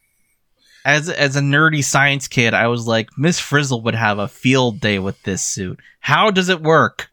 As 0.86 1.10
as 1.10 1.36
a 1.36 1.42
nerdy 1.42 1.84
science 1.84 2.28
kid, 2.28 2.54
I 2.54 2.68
was 2.68 2.88
like, 2.88 3.10
Miss 3.18 3.40
Frizzle 3.40 3.82
would 3.84 3.96
have 3.96 4.20
a 4.20 4.28
field 4.28 4.80
day 4.80 5.00
with 5.00 5.22
this 5.24 5.44
suit. 5.44 5.80
How 6.00 6.32
does 6.32 6.50
it 6.50 6.62
work? 6.62 7.10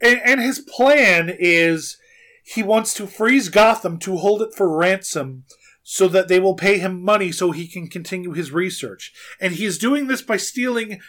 And, 0.00 0.20
and 0.24 0.40
his 0.40 0.58
plan 0.58 1.34
is 1.36 1.96
he 2.44 2.62
wants 2.62 2.94
to 2.94 3.06
freeze 3.06 3.48
Gotham 3.48 3.98
to 3.98 4.18
hold 4.18 4.42
it 4.42 4.54
for 4.54 4.76
ransom 4.76 5.44
so 5.82 6.08
that 6.08 6.28
they 6.28 6.40
will 6.40 6.54
pay 6.54 6.78
him 6.78 7.02
money 7.02 7.32
so 7.32 7.50
he 7.50 7.66
can 7.66 7.88
continue 7.88 8.32
his 8.32 8.52
research. 8.52 9.12
And 9.40 9.54
he 9.54 9.64
is 9.64 9.78
doing 9.78 10.06
this 10.06 10.22
by 10.22 10.36
stealing 10.36 11.00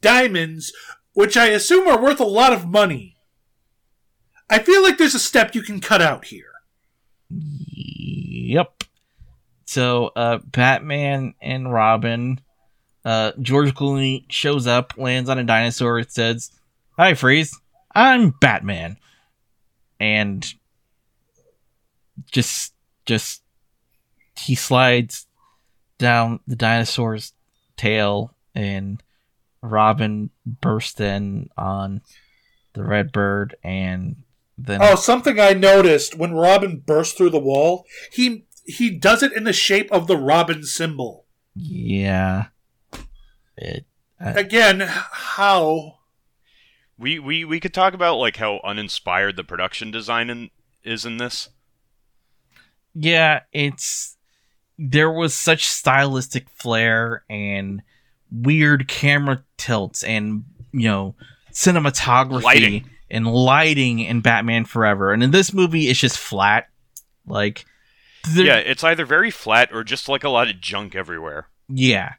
diamonds, 0.00 0.72
which 1.12 1.36
I 1.36 1.48
assume 1.48 1.86
are 1.88 2.02
worth 2.02 2.20
a 2.20 2.24
lot 2.24 2.52
of 2.52 2.66
money. 2.66 3.16
I 4.50 4.58
feel 4.58 4.82
like 4.82 4.98
there's 4.98 5.14
a 5.14 5.18
step 5.18 5.54
you 5.54 5.62
can 5.62 5.80
cut 5.80 6.02
out 6.02 6.26
here. 6.26 6.52
Yep. 7.30 8.81
So, 9.72 10.12
uh, 10.14 10.36
Batman 10.44 11.32
and 11.40 11.72
Robin, 11.72 12.38
uh, 13.06 13.32
George 13.40 13.72
Clooney 13.72 14.26
shows 14.28 14.66
up, 14.66 14.92
lands 14.98 15.30
on 15.30 15.38
a 15.38 15.44
dinosaur. 15.44 15.98
It 15.98 16.12
says, 16.12 16.50
"Hi, 16.98 17.14
Freeze. 17.14 17.58
I'm 17.94 18.34
Batman," 18.38 18.98
and 19.98 20.46
just, 22.30 22.74
just 23.06 23.42
he 24.36 24.54
slides 24.54 25.26
down 25.96 26.40
the 26.46 26.56
dinosaur's 26.56 27.32
tail, 27.78 28.34
and 28.54 29.02
Robin 29.62 30.28
bursts 30.44 31.00
in 31.00 31.48
on 31.56 32.02
the 32.74 32.84
red 32.84 33.10
bird, 33.10 33.56
and 33.64 34.16
then 34.58 34.80
Oh, 34.82 34.96
something 34.96 35.40
I 35.40 35.54
noticed 35.54 36.14
when 36.14 36.34
Robin 36.34 36.82
burst 36.84 37.16
through 37.16 37.30
the 37.30 37.38
wall, 37.38 37.86
he 38.12 38.44
he 38.64 38.90
does 38.90 39.22
it 39.22 39.32
in 39.32 39.44
the 39.44 39.52
shape 39.52 39.90
of 39.92 40.06
the 40.06 40.16
Robin 40.16 40.62
symbol. 40.62 41.26
yeah, 41.54 42.46
it 43.56 43.86
uh, 44.20 44.32
Again, 44.36 44.80
how? 44.80 45.98
we 46.98 47.18
we 47.18 47.44
we 47.44 47.58
could 47.60 47.74
talk 47.74 47.94
about 47.94 48.16
like 48.18 48.36
how 48.36 48.60
uninspired 48.64 49.36
the 49.36 49.44
production 49.44 49.90
design 49.90 50.30
in, 50.30 50.50
is 50.84 51.04
in 51.04 51.16
this. 51.16 51.48
yeah, 52.94 53.40
it's 53.52 54.16
there 54.78 55.10
was 55.10 55.34
such 55.34 55.64
stylistic 55.66 56.48
flair 56.50 57.24
and 57.28 57.82
weird 58.30 58.88
camera 58.88 59.42
tilts 59.58 60.02
and 60.02 60.44
you 60.72 60.88
know 60.88 61.14
cinematography 61.52 62.42
Lighting. 62.42 62.90
and 63.10 63.26
lighting 63.26 63.98
in 64.00 64.20
Batman 64.20 64.64
Forever. 64.64 65.12
And 65.12 65.22
in 65.22 65.30
this 65.32 65.52
movie 65.52 65.88
it's 65.88 66.00
just 66.00 66.18
flat. 66.18 66.68
Like 67.26 67.64
Yeah, 68.30 68.56
it's 68.56 68.84
either 68.84 69.04
very 69.04 69.30
flat 69.30 69.70
or 69.72 69.84
just 69.84 70.08
like 70.08 70.24
a 70.24 70.28
lot 70.28 70.48
of 70.48 70.60
junk 70.60 70.94
everywhere, 70.94 71.48
yeah. 71.68 72.14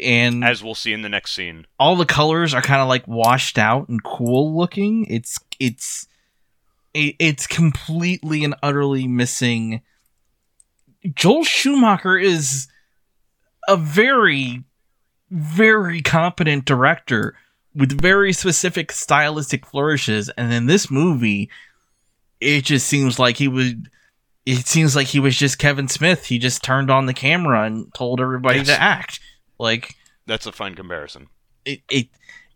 And 0.00 0.44
as 0.44 0.62
we'll 0.62 0.76
see 0.76 0.92
in 0.92 1.02
the 1.02 1.08
next 1.08 1.32
scene. 1.32 1.66
all 1.78 1.96
the 1.96 2.06
colors 2.06 2.54
are 2.54 2.62
kind 2.62 2.80
of 2.80 2.88
like 2.88 3.08
washed 3.08 3.58
out 3.58 3.88
and 3.88 4.02
cool 4.02 4.56
looking. 4.56 5.06
It's 5.06 5.38
it's 5.58 6.06
it, 6.94 7.16
it's 7.18 7.46
completely 7.46 8.44
and 8.44 8.54
utterly 8.62 9.08
missing. 9.08 9.82
Joel 11.14 11.44
Schumacher 11.44 12.16
is 12.16 12.68
a 13.66 13.76
very 13.76 14.64
very 15.30 16.02
competent 16.02 16.64
director 16.64 17.36
with 17.74 18.00
very 18.00 18.32
specific 18.32 18.90
stylistic 18.90 19.64
flourishes 19.64 20.28
and 20.30 20.52
in 20.52 20.66
this 20.66 20.90
movie 20.90 21.48
it 22.40 22.64
just 22.64 22.86
seems 22.86 23.18
like 23.18 23.36
he 23.36 23.46
would 23.46 23.88
it 24.46 24.66
seems 24.66 24.96
like 24.96 25.06
he 25.08 25.20
was 25.20 25.36
just 25.36 25.58
Kevin 25.58 25.88
Smith. 25.88 26.26
He 26.26 26.38
just 26.38 26.62
turned 26.62 26.90
on 26.90 27.06
the 27.06 27.14
camera 27.14 27.64
and 27.64 27.92
told 27.94 28.20
everybody 28.20 28.58
Yes. 28.58 28.68
to 28.68 28.80
act. 28.80 29.20
Like 29.58 29.94
That's 30.26 30.46
a 30.46 30.52
fine 30.52 30.74
comparison. 30.74 31.28
it, 31.64 31.80
it 31.90 32.08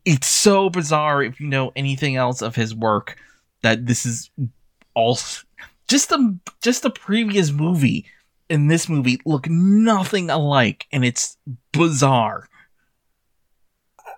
it's 0.05 0.27
so 0.27 0.69
bizarre 0.71 1.23
if 1.23 1.41
you 1.41 1.47
know 1.47 1.73
anything 1.77 2.17
else 2.17 2.43
of 2.43 2.55
his 2.57 2.75
work 2.75 3.17
that 3.63 3.87
this 3.87 4.05
is 4.05 4.31
all 4.95 5.19
just 5.89 6.09
the 6.11 6.39
just 6.63 6.83
the 6.83 6.91
previous 6.91 7.51
movie 7.51 8.05
and 8.51 8.71
this 8.71 8.89
movie 8.89 9.19
look 9.25 9.49
nothing 9.49 10.29
alike 10.31 10.87
and 10.93 11.05
it's 11.05 11.37
bizarre 11.73 12.49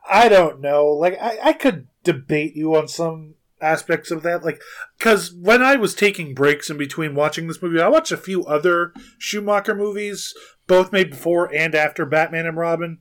I 0.09 0.29
don't 0.29 0.61
know. 0.61 0.87
Like 0.88 1.18
I, 1.20 1.38
I 1.42 1.52
could 1.52 1.88
debate 2.05 2.55
you 2.55 2.74
on 2.76 2.87
some 2.88 3.35
aspects 3.61 4.11
of 4.11 4.23
that. 4.23 4.45
Like 4.45 4.61
because 4.99 5.33
when 5.33 5.62
I 5.62 5.77
was 5.77 5.95
taking 5.95 6.35
breaks 6.35 6.71
in 6.71 6.77
between 6.77 7.14
watching 7.14 7.47
this 7.47 7.62
movie, 7.62 7.81
I 7.81 7.88
watched 7.88 8.12
a 8.12 8.16
few 8.16 8.45
other 8.45 8.92
Schumacher 9.19 9.75
movies, 9.75 10.35
both 10.66 10.92
made 10.92 11.11
before 11.11 11.53
and 11.55 11.75
after 11.75 12.05
Batman 12.05 12.47
and 12.47 12.57
Robin. 12.57 12.99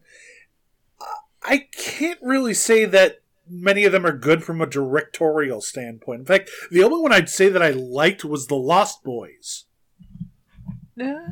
I 1.44 1.68
can't 1.78 2.20
really 2.22 2.54
say 2.54 2.86
that 2.86 3.22
many 3.48 3.86
of 3.86 3.91
them 3.91 4.06
are 4.06 4.18
good 4.18 4.44
from 4.44 4.62
a 4.62 4.65
directorial 4.65 5.62
standpoint. 5.62 6.22
In 6.22 6.26
fact, 6.26 6.50
the 6.72 6.84
only 6.84 7.00
one 7.00 7.12
I'd 7.12 7.30
say 7.30 7.50
that 7.50 7.62
I 7.62 7.70
liked 7.70 8.26
was 8.26 8.48
The 8.48 8.56
Lost 8.56 9.04
Boys. 9.04 9.65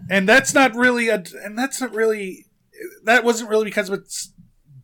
and 0.09 0.27
that's 0.27 0.53
not 0.53 0.75
really 0.75 1.07
a 1.07 1.23
and 1.43 1.57
that's 1.57 1.79
not 1.79 1.93
really 1.93 2.47
that 3.05 3.23
wasn't 3.23 3.49
really 3.49 3.63
because 3.63 3.89
of 3.89 3.97
its 3.97 4.33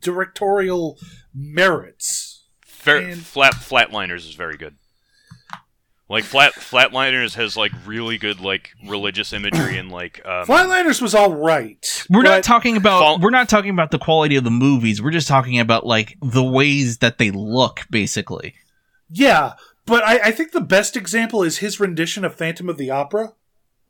directorial 0.00 0.98
merits 1.34 2.29
Fair, 2.80 2.96
And- 2.96 3.22
flat 3.22 3.54
flatliners 3.54 4.26
is 4.26 4.34
very 4.34 4.56
good. 4.56 4.74
Like 6.08 6.24
flat 6.24 6.54
flatliners 6.54 7.34
has 7.34 7.56
like 7.56 7.70
really 7.86 8.18
good 8.18 8.40
like 8.40 8.70
religious 8.88 9.32
imagery 9.32 9.78
and 9.78 9.92
like 9.92 10.20
um, 10.24 10.44
flatliners 10.44 11.00
was 11.00 11.14
all 11.14 11.32
right 11.32 12.04
we're 12.10 12.22
not 12.22 12.42
talking 12.42 12.76
about 12.76 12.98
Fall- 12.98 13.18
we're 13.20 13.30
not 13.30 13.48
talking 13.48 13.70
about 13.70 13.92
the 13.92 13.98
quality 14.00 14.34
of 14.34 14.42
the 14.42 14.50
movies 14.50 15.00
we're 15.00 15.12
just 15.12 15.28
talking 15.28 15.60
about 15.60 15.86
like 15.86 16.16
the 16.20 16.42
ways 16.42 16.98
that 16.98 17.18
they 17.18 17.30
look 17.30 17.86
basically 17.90 18.54
yeah 19.08 19.52
but 19.86 20.02
I, 20.02 20.18
I 20.24 20.30
think 20.32 20.50
the 20.50 20.60
best 20.60 20.96
example 20.96 21.44
is 21.44 21.58
his 21.58 21.78
rendition 21.78 22.24
of 22.24 22.34
phantom 22.34 22.68
of 22.68 22.76
the 22.76 22.90
opera 22.90 23.34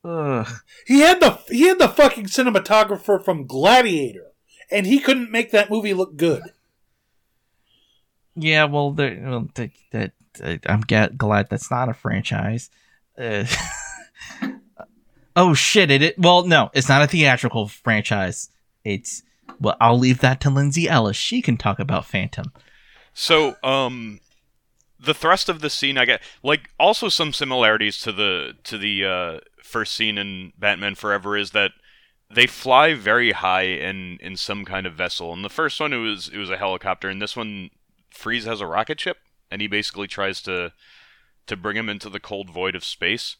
Ugh. 0.04 0.46
he 0.86 1.00
had 1.00 1.20
the 1.20 1.38
he 1.48 1.68
had 1.68 1.78
the 1.78 1.88
fucking 1.88 2.26
cinematographer 2.26 3.24
from 3.24 3.46
gladiator 3.46 4.32
and 4.70 4.86
he 4.86 4.98
couldn't 4.98 5.30
make 5.30 5.52
that 5.52 5.70
movie 5.70 5.94
look 5.94 6.18
good 6.18 6.42
yeah 8.42 8.64
well, 8.64 8.92
well 8.92 9.48
i'm 10.66 10.80
get, 10.82 11.18
glad 11.18 11.48
that's 11.50 11.70
not 11.70 11.88
a 11.88 11.94
franchise 11.94 12.70
uh, 13.18 13.44
oh 15.36 15.54
shit 15.54 15.90
it, 15.90 16.02
it 16.02 16.18
well 16.18 16.44
no 16.44 16.70
it's 16.74 16.88
not 16.88 17.02
a 17.02 17.06
theatrical 17.06 17.68
franchise 17.68 18.50
it's 18.84 19.22
well 19.60 19.76
i'll 19.80 19.98
leave 19.98 20.20
that 20.20 20.40
to 20.40 20.50
lindsay 20.50 20.88
ellis 20.88 21.16
she 21.16 21.42
can 21.42 21.56
talk 21.56 21.78
about 21.78 22.04
phantom 22.06 22.52
So, 23.12 23.56
um, 23.62 24.20
the 24.98 25.14
thrust 25.14 25.48
of 25.48 25.60
the 25.60 25.70
scene, 25.70 25.98
I 25.98 26.04
get 26.04 26.22
like 26.42 26.70
also 26.78 27.08
some 27.08 27.32
similarities 27.32 27.98
to 28.02 28.12
the 28.12 28.54
to 28.64 28.78
the 28.78 29.04
uh, 29.04 29.40
first 29.62 29.94
scene 29.94 30.18
in 30.18 30.52
Batman 30.58 30.94
Forever 30.94 31.36
is 31.36 31.50
that 31.50 31.72
they 32.32 32.46
fly 32.46 32.94
very 32.94 33.32
high 33.32 33.62
in 33.62 34.18
in 34.20 34.36
some 34.36 34.64
kind 34.64 34.86
of 34.86 34.94
vessel. 34.94 35.32
In 35.32 35.42
the 35.42 35.48
first 35.48 35.80
one, 35.80 35.92
it 35.92 35.98
was 35.98 36.28
it 36.28 36.38
was 36.38 36.50
a 36.50 36.56
helicopter. 36.56 37.08
and 37.08 37.20
this 37.20 37.36
one, 37.36 37.70
Freeze 38.10 38.44
has 38.44 38.60
a 38.60 38.66
rocket 38.66 39.00
ship, 39.00 39.18
and 39.50 39.60
he 39.60 39.68
basically 39.68 40.06
tries 40.06 40.42
to 40.42 40.72
to 41.46 41.56
bring 41.56 41.76
him 41.76 41.88
into 41.88 42.08
the 42.08 42.20
cold 42.20 42.50
void 42.50 42.74
of 42.74 42.84
space. 42.84 43.36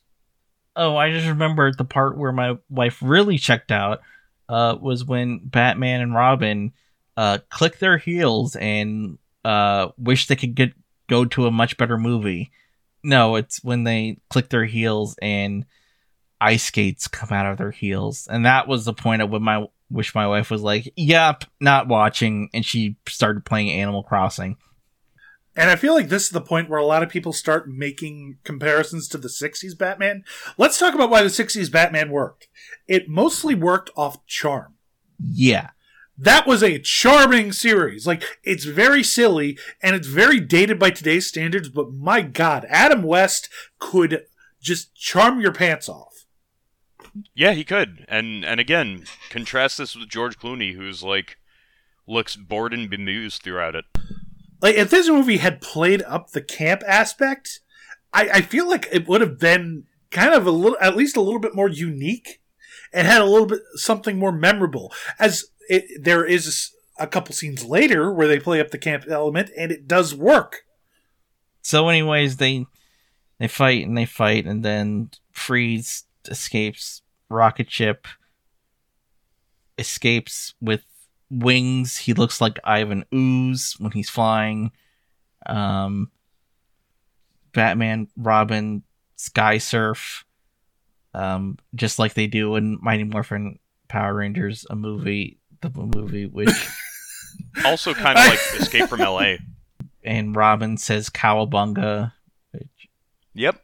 Oh, 0.74 0.96
I 0.96 1.11
just 1.11 1.28
remembered 1.28 1.78
the 1.78 1.85
part 1.85 2.16
where 2.16 2.33
my 2.33 2.56
wife 2.68 2.98
really 3.00 3.38
checked 3.38 3.70
out 3.70 4.00
uh, 4.48 4.76
was 4.80 5.04
when 5.04 5.38
Batman 5.44 6.00
and 6.00 6.14
Robin 6.14 6.72
uh, 7.16 7.38
click 7.50 7.78
their 7.78 7.98
heels 7.98 8.56
and 8.56 9.18
uh, 9.44 9.88
wish 9.98 10.26
they 10.26 10.37
could 10.37 10.54
get 10.54 10.72
go 11.09 11.24
to 11.24 11.46
a 11.46 11.50
much 11.50 11.76
better 11.76 11.98
movie. 11.98 12.50
No, 13.02 13.37
it's 13.37 13.62
when 13.64 13.85
they 13.85 14.18
click 14.28 14.48
their 14.50 14.64
heels 14.64 15.16
and 15.20 15.64
ice 16.40 16.64
skates 16.64 17.09
come 17.09 17.30
out 17.30 17.46
of 17.46 17.59
their 17.59 17.70
heels, 17.70 18.28
and 18.30 18.46
that 18.46 18.68
was 18.68 18.85
the 18.85 18.92
point 18.92 19.22
at 19.22 19.30
when 19.30 19.42
my 19.42 19.66
which 19.90 20.14
my 20.14 20.26
wife 20.26 20.50
was 20.50 20.62
like, 20.62 20.92
"Yep, 20.96 21.44
not 21.61 21.88
watching," 21.88 22.48
and 22.55 22.64
she 22.64 22.96
started 23.09 23.44
playing 23.44 23.70
Animal 23.70 24.03
Crossing. 24.03 24.57
And 25.57 25.68
I 25.68 25.76
feel 25.76 25.94
like 25.94 26.09
this 26.09 26.24
is 26.24 26.31
the 26.31 26.40
point 26.40 26.70
where 26.70 26.79
a 26.79 26.87
lot 26.87 27.03
of 27.03 27.09
people 27.09 27.33
start 27.33 27.68
making 27.68 28.38
comparisons 28.44 29.09
to 29.09 29.18
the 29.18 29.29
60s 29.29 29.76
Batman. 29.76 30.22
Let's 30.57 30.79
talk 30.79 30.94
about 30.94 31.11
why 31.11 31.22
the 31.22 31.29
60s 31.29 31.70
Batman 31.70 32.11
worked. 32.11 32.46
It 32.87 33.09
mostly 33.09 33.55
worked 33.57 33.90
off 33.96 34.24
charm. 34.26 34.76
Yeah, 35.18 35.70
That 36.16 36.46
was 36.46 36.62
a 36.62 36.79
charming 36.79 37.50
series. 37.53 38.07
Like, 38.07 38.22
it's 38.44 38.64
very 38.64 39.03
silly 39.03 39.59
and 39.83 39.96
it's 39.96 40.07
very 40.07 40.38
dated 40.38 40.79
by 40.79 40.90
today's 40.90 41.26
standards, 41.26 41.68
but 41.68 41.92
my 41.92 42.20
god, 42.20 42.66
Adam 42.68 43.03
West 43.03 43.48
could 43.79 44.24
just 44.61 44.94
charm 44.94 45.40
your 45.40 45.53
pants 45.53 45.88
off. 45.88 46.10
Yeah, 47.35 47.53
he 47.53 47.64
could. 47.64 48.05
And 48.09 48.44
and 48.44 48.61
again, 48.61 49.05
contrast 49.31 49.79
this 49.79 49.96
with 49.96 50.09
George 50.09 50.38
Clooney, 50.38 50.75
who's 50.75 51.03
like 51.03 51.38
looks 52.07 52.37
bored 52.37 52.75
and 52.75 52.90
bemused 52.90 53.42
throughout 53.42 53.75
it. 53.75 53.85
Like, 54.61 54.75
if 54.75 54.90
this 54.90 55.09
movie 55.09 55.38
had 55.38 55.61
played 55.61 56.03
up 56.03 56.31
the 56.31 56.42
camp 56.42 56.83
aspect, 56.87 57.61
I, 58.12 58.29
I 58.35 58.40
feel 58.42 58.68
like 58.68 58.88
it 58.92 59.09
would 59.09 59.20
have 59.20 59.38
been 59.38 59.85
kind 60.11 60.35
of 60.35 60.46
a 60.46 60.51
little, 60.51 60.77
at 60.81 60.96
least 60.96 61.16
a 61.16 61.20
little 61.23 61.40
bit 61.40 61.55
more 61.55 61.68
unique 61.68 62.40
and 62.92 63.07
had 63.07 63.23
a 63.23 63.27
little 63.27 63.46
bit 63.46 63.61
something 63.75 64.18
more 64.18 64.33
memorable. 64.33 64.92
As 65.18 65.46
it, 65.68 66.03
there 66.03 66.25
is 66.25 66.73
a 66.99 67.07
couple 67.07 67.35
scenes 67.35 67.64
later 67.64 68.12
where 68.12 68.29
they 68.29 68.38
play 68.38 68.61
up 68.61 68.70
the 68.70 68.79
camp 68.79 69.05
element, 69.09 69.51
and 69.57 69.73
it 69.73 69.88
does 69.88 70.14
work. 70.14 70.64
So, 71.62 71.88
anyways, 71.88 72.37
they 72.37 72.66
they 73.38 73.49
fight 73.49 73.87
and 73.87 73.96
they 73.96 74.05
fight, 74.05 74.46
and 74.46 74.64
then 74.64 75.11
Freeze 75.33 76.05
escapes. 76.29 77.00
Rocket 77.31 77.71
ship 77.71 78.07
escapes 79.79 80.55
with 80.61 80.83
wings. 81.31 81.97
He 81.97 82.12
looks 82.12 82.40
like 82.40 82.59
Ivan 82.64 83.05
Ooze 83.14 83.77
when 83.79 83.93
he's 83.93 84.11
flying. 84.11 84.73
Um, 85.47 86.11
Batman, 87.53 88.09
Robin, 88.16 88.83
Sky 89.16 89.59
Surf, 89.59 90.25
um, 91.14 91.59
just 91.75 91.99
like 91.99 92.14
they 92.14 92.27
do 92.27 92.57
in 92.57 92.79
Mighty 92.83 93.05
Morphin 93.05 93.59
Power 93.88 94.14
Rangers, 94.14 94.66
a 94.71 94.77
movie, 94.77 95.38
the 95.62 95.71
movie 95.71 96.27
which 96.27 96.49
Also, 97.64 97.95
kind 97.95 98.19
of 98.19 98.27
like 98.27 98.38
Escape 98.61 98.88
from 98.88 99.01
L.A. 99.01 99.38
and 100.05 100.37
Robin 100.37 100.77
says 100.77 101.11
cowabunga. 101.11 102.12
Which, 102.53 102.88
Yep, 103.35 103.62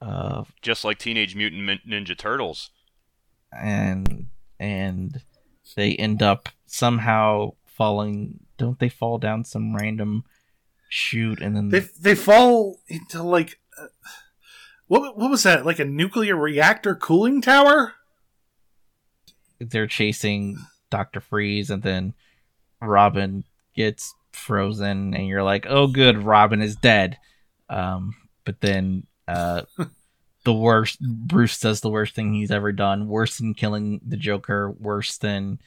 uh, 0.00 0.44
just 0.62 0.84
like 0.84 0.98
Teenage 0.98 1.34
Mutant 1.34 1.80
Ninja 1.88 2.16
Turtles. 2.16 2.70
and 3.52 4.26
and 4.60 5.22
they 5.76 5.94
end 5.96 6.22
up 6.22 6.48
somehow 6.66 7.52
falling. 7.66 8.40
Don't 8.56 8.78
they 8.78 8.88
fall 8.88 9.18
down 9.18 9.44
some 9.44 9.76
random 9.76 10.24
chute 10.88 11.40
and 11.40 11.54
then 11.54 11.68
They 11.68 11.80
they 12.00 12.14
fall 12.14 12.80
into 12.88 13.22
like 13.22 13.60
uh, 13.80 13.86
what 14.86 15.16
what 15.18 15.30
was 15.30 15.42
that? 15.42 15.66
Like 15.66 15.78
a 15.78 15.84
nuclear 15.84 16.36
reactor 16.36 16.94
cooling 16.94 17.40
tower? 17.40 17.94
they're 19.60 19.88
chasing 19.88 20.56
Doctor 20.88 21.20
Freeze, 21.20 21.68
and 21.68 21.82
then 21.82 22.14
Robin 22.80 23.42
gets 23.74 24.14
frozen, 24.32 25.14
and 25.14 25.26
you're 25.26 25.42
like, 25.42 25.66
"Oh, 25.68 25.88
good, 25.88 26.22
Robin 26.22 26.62
is 26.62 26.76
dead." 26.76 27.18
Um, 27.68 28.14
but 28.44 28.60
then 28.60 29.07
uh, 29.28 29.62
the 30.44 30.54
worst 30.54 31.00
Bruce 31.00 31.60
does 31.60 31.80
the 31.80 31.90
worst 31.90 32.14
thing 32.14 32.32
he's 32.32 32.50
ever 32.50 32.72
done, 32.72 33.08
worse 33.08 33.38
than 33.38 33.54
killing 33.54 34.00
the 34.04 34.16
Joker, 34.16 34.70
worse 34.70 35.18
than 35.18 35.60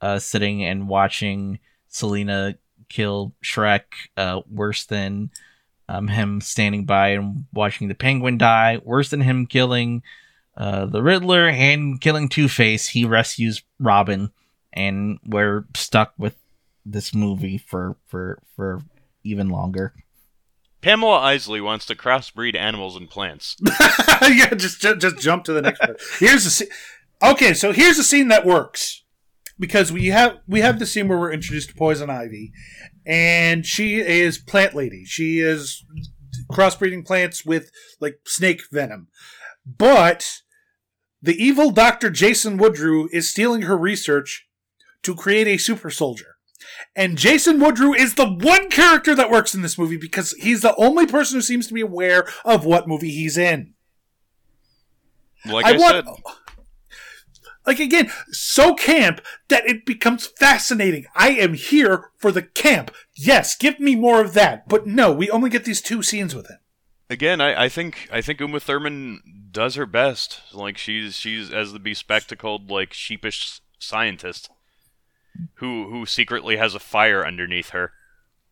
uh, 0.00 0.18
sitting 0.18 0.64
and 0.64 0.88
watching 0.88 1.60
Selina 1.88 2.56
kill 2.88 3.32
Shreck, 3.42 3.84
uh, 4.16 4.40
worse 4.50 4.84
than 4.84 5.30
um, 5.88 6.08
him 6.08 6.40
standing 6.40 6.84
by 6.84 7.10
and 7.10 7.44
watching 7.52 7.88
the 7.88 7.94
Penguin 7.94 8.36
die, 8.36 8.80
worse 8.84 9.10
than 9.10 9.20
him 9.20 9.46
killing 9.46 10.02
uh, 10.56 10.86
the 10.86 11.02
Riddler 11.02 11.48
and 11.48 12.00
killing 12.00 12.28
Two 12.28 12.48
Face, 12.48 12.88
he 12.88 13.04
rescues 13.04 13.62
Robin, 13.78 14.30
and 14.72 15.18
we're 15.24 15.64
stuck 15.76 16.14
with 16.18 16.36
this 16.86 17.14
movie 17.14 17.58
for 17.58 17.96
for 18.06 18.40
for 18.54 18.82
even 19.24 19.48
longer. 19.48 19.92
Pamela 20.84 21.18
Isley 21.18 21.62
wants 21.62 21.86
to 21.86 21.94
crossbreed 21.94 22.54
animals 22.54 22.94
and 22.94 23.08
plants. 23.08 23.56
yeah, 24.20 24.52
just, 24.52 24.82
just 24.82 25.00
just 25.00 25.18
jump 25.18 25.44
to 25.44 25.54
the 25.54 25.62
next 25.62 25.78
part. 25.78 25.98
Here's 26.18 26.44
the 26.44 26.50
scene. 26.50 26.68
Okay, 27.22 27.54
so 27.54 27.72
here's 27.72 27.98
a 27.98 28.04
scene 28.04 28.28
that 28.28 28.44
works 28.44 29.02
because 29.58 29.90
we 29.90 30.08
have 30.08 30.40
we 30.46 30.60
have 30.60 30.78
the 30.78 30.84
scene 30.84 31.08
where 31.08 31.18
we're 31.18 31.32
introduced 31.32 31.70
to 31.70 31.74
Poison 31.74 32.10
Ivy, 32.10 32.52
and 33.06 33.64
she 33.64 33.96
is 33.96 34.36
plant 34.36 34.74
lady. 34.74 35.06
She 35.06 35.40
is 35.40 35.86
crossbreeding 36.52 37.06
plants 37.06 37.46
with 37.46 37.70
like 37.98 38.18
snake 38.26 38.60
venom, 38.70 39.08
but 39.64 40.40
the 41.22 41.42
evil 41.42 41.70
Doctor 41.70 42.10
Jason 42.10 42.58
Woodrue 42.58 43.08
is 43.10 43.30
stealing 43.30 43.62
her 43.62 43.78
research 43.78 44.46
to 45.02 45.14
create 45.14 45.46
a 45.46 45.56
super 45.56 45.88
soldier. 45.88 46.33
And 46.96 47.18
Jason 47.18 47.58
Woodrue 47.58 47.94
is 47.94 48.14
the 48.14 48.28
one 48.28 48.70
character 48.70 49.14
that 49.14 49.30
works 49.30 49.54
in 49.54 49.62
this 49.62 49.78
movie 49.78 49.96
because 49.96 50.32
he's 50.32 50.62
the 50.62 50.74
only 50.76 51.06
person 51.06 51.36
who 51.36 51.42
seems 51.42 51.66
to 51.66 51.74
be 51.74 51.80
aware 51.80 52.26
of 52.44 52.64
what 52.64 52.88
movie 52.88 53.10
he's 53.10 53.36
in. 53.36 53.74
Like 55.44 55.66
I, 55.66 55.72
want, 55.72 56.06
said, 56.06 56.14
like 57.66 57.80
again, 57.80 58.10
so 58.30 58.74
camp 58.74 59.20
that 59.48 59.66
it 59.66 59.84
becomes 59.84 60.26
fascinating. 60.26 61.06
I 61.14 61.30
am 61.30 61.54
here 61.54 62.10
for 62.16 62.32
the 62.32 62.42
camp. 62.42 62.90
Yes, 63.14 63.56
give 63.56 63.78
me 63.78 63.94
more 63.94 64.20
of 64.22 64.34
that. 64.34 64.68
But 64.68 64.86
no, 64.86 65.12
we 65.12 65.28
only 65.30 65.50
get 65.50 65.64
these 65.64 65.82
two 65.82 66.02
scenes 66.02 66.34
with 66.34 66.48
him. 66.48 66.58
again, 67.10 67.40
I, 67.40 67.64
I 67.64 67.68
think 67.68 68.08
I 68.10 68.20
think 68.20 68.40
Uma 68.40 68.60
Thurman 68.60 69.20
does 69.50 69.74
her 69.74 69.86
best. 69.86 70.40
Like 70.52 70.78
she's 70.78 71.16
she's 71.16 71.52
as 71.52 71.72
the 71.72 71.78
bespectacled, 71.78 72.70
like 72.70 72.92
sheepish 72.94 73.60
scientist 73.78 74.48
who 75.54 75.88
who 75.90 76.06
secretly 76.06 76.56
has 76.56 76.74
a 76.74 76.80
fire 76.80 77.26
underneath 77.26 77.70
her. 77.70 77.92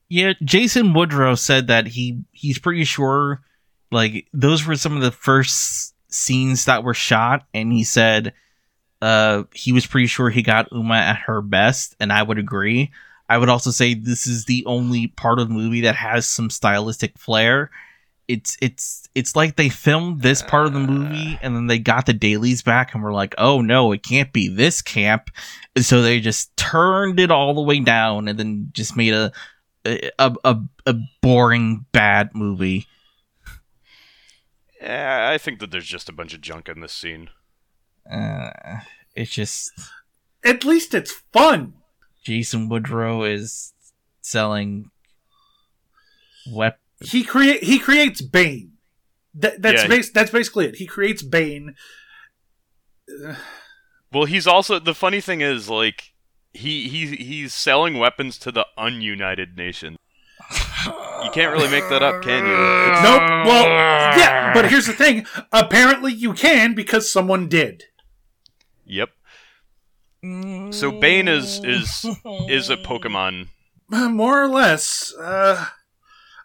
Yeah, 0.08 0.34
Jason 0.44 0.92
Woodrue 0.92 1.36
said 1.38 1.68
that 1.68 1.86
he 1.86 2.22
he's 2.32 2.58
pretty 2.58 2.84
sure 2.84 3.42
like 3.90 4.26
those 4.32 4.66
were 4.66 4.76
some 4.76 4.96
of 4.96 5.02
the 5.02 5.10
first 5.10 5.94
scenes 6.08 6.66
that 6.66 6.84
were 6.84 6.94
shot 6.94 7.46
and 7.54 7.72
he 7.72 7.84
said 7.84 8.34
uh 9.00 9.44
he 9.54 9.72
was 9.72 9.86
pretty 9.86 10.06
sure 10.06 10.28
he 10.28 10.42
got 10.42 10.70
Uma 10.72 10.96
at 10.96 11.16
her 11.16 11.40
best 11.40 11.96
and 11.98 12.12
I 12.12 12.22
would 12.22 12.38
agree. 12.38 12.92
I 13.28 13.38
would 13.38 13.48
also 13.48 13.70
say 13.70 13.94
this 13.94 14.26
is 14.26 14.44
the 14.44 14.64
only 14.66 15.06
part 15.06 15.38
of 15.38 15.48
the 15.48 15.54
movie 15.54 15.80
that 15.82 15.96
has 15.96 16.26
some 16.26 16.50
stylistic 16.50 17.18
flair. 17.18 17.70
It's 18.32 18.56
it's 18.62 19.08
it's 19.14 19.36
like 19.36 19.56
they 19.56 19.68
filmed 19.68 20.22
this 20.22 20.42
part 20.42 20.66
of 20.66 20.72
the 20.72 20.80
movie 20.80 21.38
and 21.42 21.54
then 21.54 21.66
they 21.66 21.78
got 21.78 22.06
the 22.06 22.12
dailies 22.12 22.62
back 22.62 22.94
and 22.94 23.02
were 23.02 23.12
like, 23.12 23.34
"Oh 23.36 23.60
no, 23.60 23.92
it 23.92 24.02
can't 24.02 24.32
be 24.32 24.48
this 24.48 24.80
camp." 24.80 25.30
And 25.76 25.84
so 25.84 26.00
they 26.00 26.18
just 26.20 26.56
turned 26.56 27.20
it 27.20 27.30
all 27.30 27.54
the 27.54 27.60
way 27.62 27.80
down 27.80 28.28
and 28.28 28.38
then 28.38 28.70
just 28.72 28.96
made 28.96 29.12
a 29.12 29.32
a 29.84 30.34
a, 30.44 30.56
a 30.86 30.94
boring 31.20 31.86
bad 31.92 32.30
movie. 32.34 32.86
Yeah, 34.80 35.30
I 35.32 35.38
think 35.38 35.60
that 35.60 35.70
there's 35.70 35.86
just 35.86 36.08
a 36.08 36.12
bunch 36.12 36.34
of 36.34 36.40
junk 36.40 36.68
in 36.68 36.80
this 36.80 36.92
scene. 36.92 37.30
Uh, 38.10 38.50
it's 39.14 39.30
just 39.30 39.70
At 40.44 40.64
least 40.64 40.94
it's 40.94 41.22
fun. 41.32 41.74
Jason 42.24 42.68
Woodrue 42.68 43.22
is 43.32 43.74
selling 44.20 44.90
wep. 46.50 46.78
He 47.10 47.24
create 47.24 47.62
he 47.64 47.78
creates 47.78 48.20
Bane. 48.22 48.72
That, 49.34 49.62
that's 49.62 49.82
Yeah. 49.82 49.88
bas- 49.88 50.10
that's 50.10 50.30
basically 50.30 50.66
it. 50.66 50.76
He 50.76 50.86
creates 50.86 51.22
Bane. 51.22 51.74
Well, 54.12 54.24
he's 54.26 54.46
also 54.46 54.78
the 54.78 54.94
funny 54.94 55.20
thing 55.20 55.40
is 55.40 55.68
like 55.68 56.12
he 56.52 56.88
he 56.88 57.16
he's 57.16 57.54
selling 57.54 57.98
weapons 57.98 58.38
to 58.38 58.52
the 58.52 58.66
ununited 58.78 59.56
nation. 59.56 59.96
You 61.24 61.30
can't 61.32 61.52
really 61.52 61.70
make 61.70 61.88
that 61.88 62.02
up, 62.02 62.22
can 62.22 62.44
you? 62.44 62.52
It's- 62.52 63.02
Nope. 63.04 63.22
Well, 63.46 63.64
yeah, 64.18 64.52
but 64.52 64.68
here's 64.68 64.86
the 64.86 64.92
thing. 64.92 65.26
Apparently, 65.52 66.12
you 66.12 66.34
can 66.34 66.74
because 66.74 67.10
someone 67.10 67.48
did. 67.48 67.84
Yep. 68.84 69.10
So 70.72 70.92
Bane 71.00 71.28
is 71.28 71.60
is 71.64 72.04
is 72.48 72.70
a 72.70 72.76
Pokemon. 72.76 73.48
More 73.88 74.42
or 74.42 74.48
less. 74.48 75.12
Uh, 75.14 75.66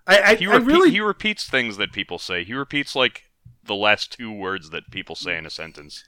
I 0.07 0.21
I, 0.21 0.35
He, 0.35 0.47
I 0.47 0.55
really 0.55 0.91
he 0.91 1.01
repeats 1.01 1.47
things 1.47 1.77
that 1.77 1.91
people 1.91 2.17
say. 2.17 2.43
He 2.43 2.53
repeats 2.53 2.95
like 2.95 3.23
the 3.63 3.75
last 3.75 4.11
two 4.13 4.31
words 4.31 4.69
that 4.71 4.89
people 4.89 5.15
say 5.15 5.37
in 5.37 5.45
a 5.45 5.49
sentence. 5.49 6.03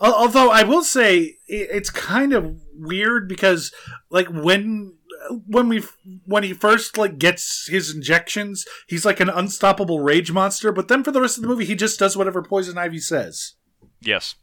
Although 0.00 0.50
I 0.50 0.62
will 0.62 0.84
say 0.84 1.38
it's 1.48 1.90
kind 1.90 2.32
of 2.32 2.56
weird 2.72 3.28
because 3.28 3.72
like 4.10 4.28
when 4.28 4.94
when 5.46 5.68
we 5.68 5.82
when 6.24 6.44
he 6.44 6.52
first 6.52 6.96
like 6.96 7.18
gets 7.18 7.66
his 7.68 7.92
injections, 7.92 8.64
he's 8.86 9.04
like 9.04 9.18
an 9.18 9.28
unstoppable 9.28 10.00
rage 10.00 10.30
monster. 10.30 10.70
But 10.70 10.86
then 10.86 11.02
for 11.02 11.10
the 11.10 11.20
rest 11.20 11.36
of 11.36 11.42
the 11.42 11.48
movie, 11.48 11.64
he 11.64 11.74
just 11.74 11.98
does 11.98 12.16
whatever 12.16 12.42
Poison 12.42 12.78
Ivy 12.78 13.00
says. 13.00 13.54
Yes. 14.00 14.36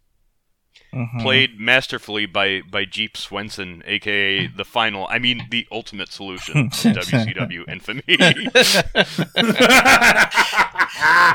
Mhm. 0.96 1.22
played 1.22 1.60
masterfully 1.60 2.26
by 2.26 2.62
by 2.62 2.86
Jeep 2.86 3.18
Swenson, 3.18 3.84
aka 3.86 4.48
the 4.48 4.64
final. 4.64 5.08
I 5.10 5.20
mean, 5.20 5.46
the 5.52 5.68
ultimate 5.72 6.10
solution 6.12 6.58
of 6.68 6.72
WCW 6.72 7.66
infamy. 7.68 8.02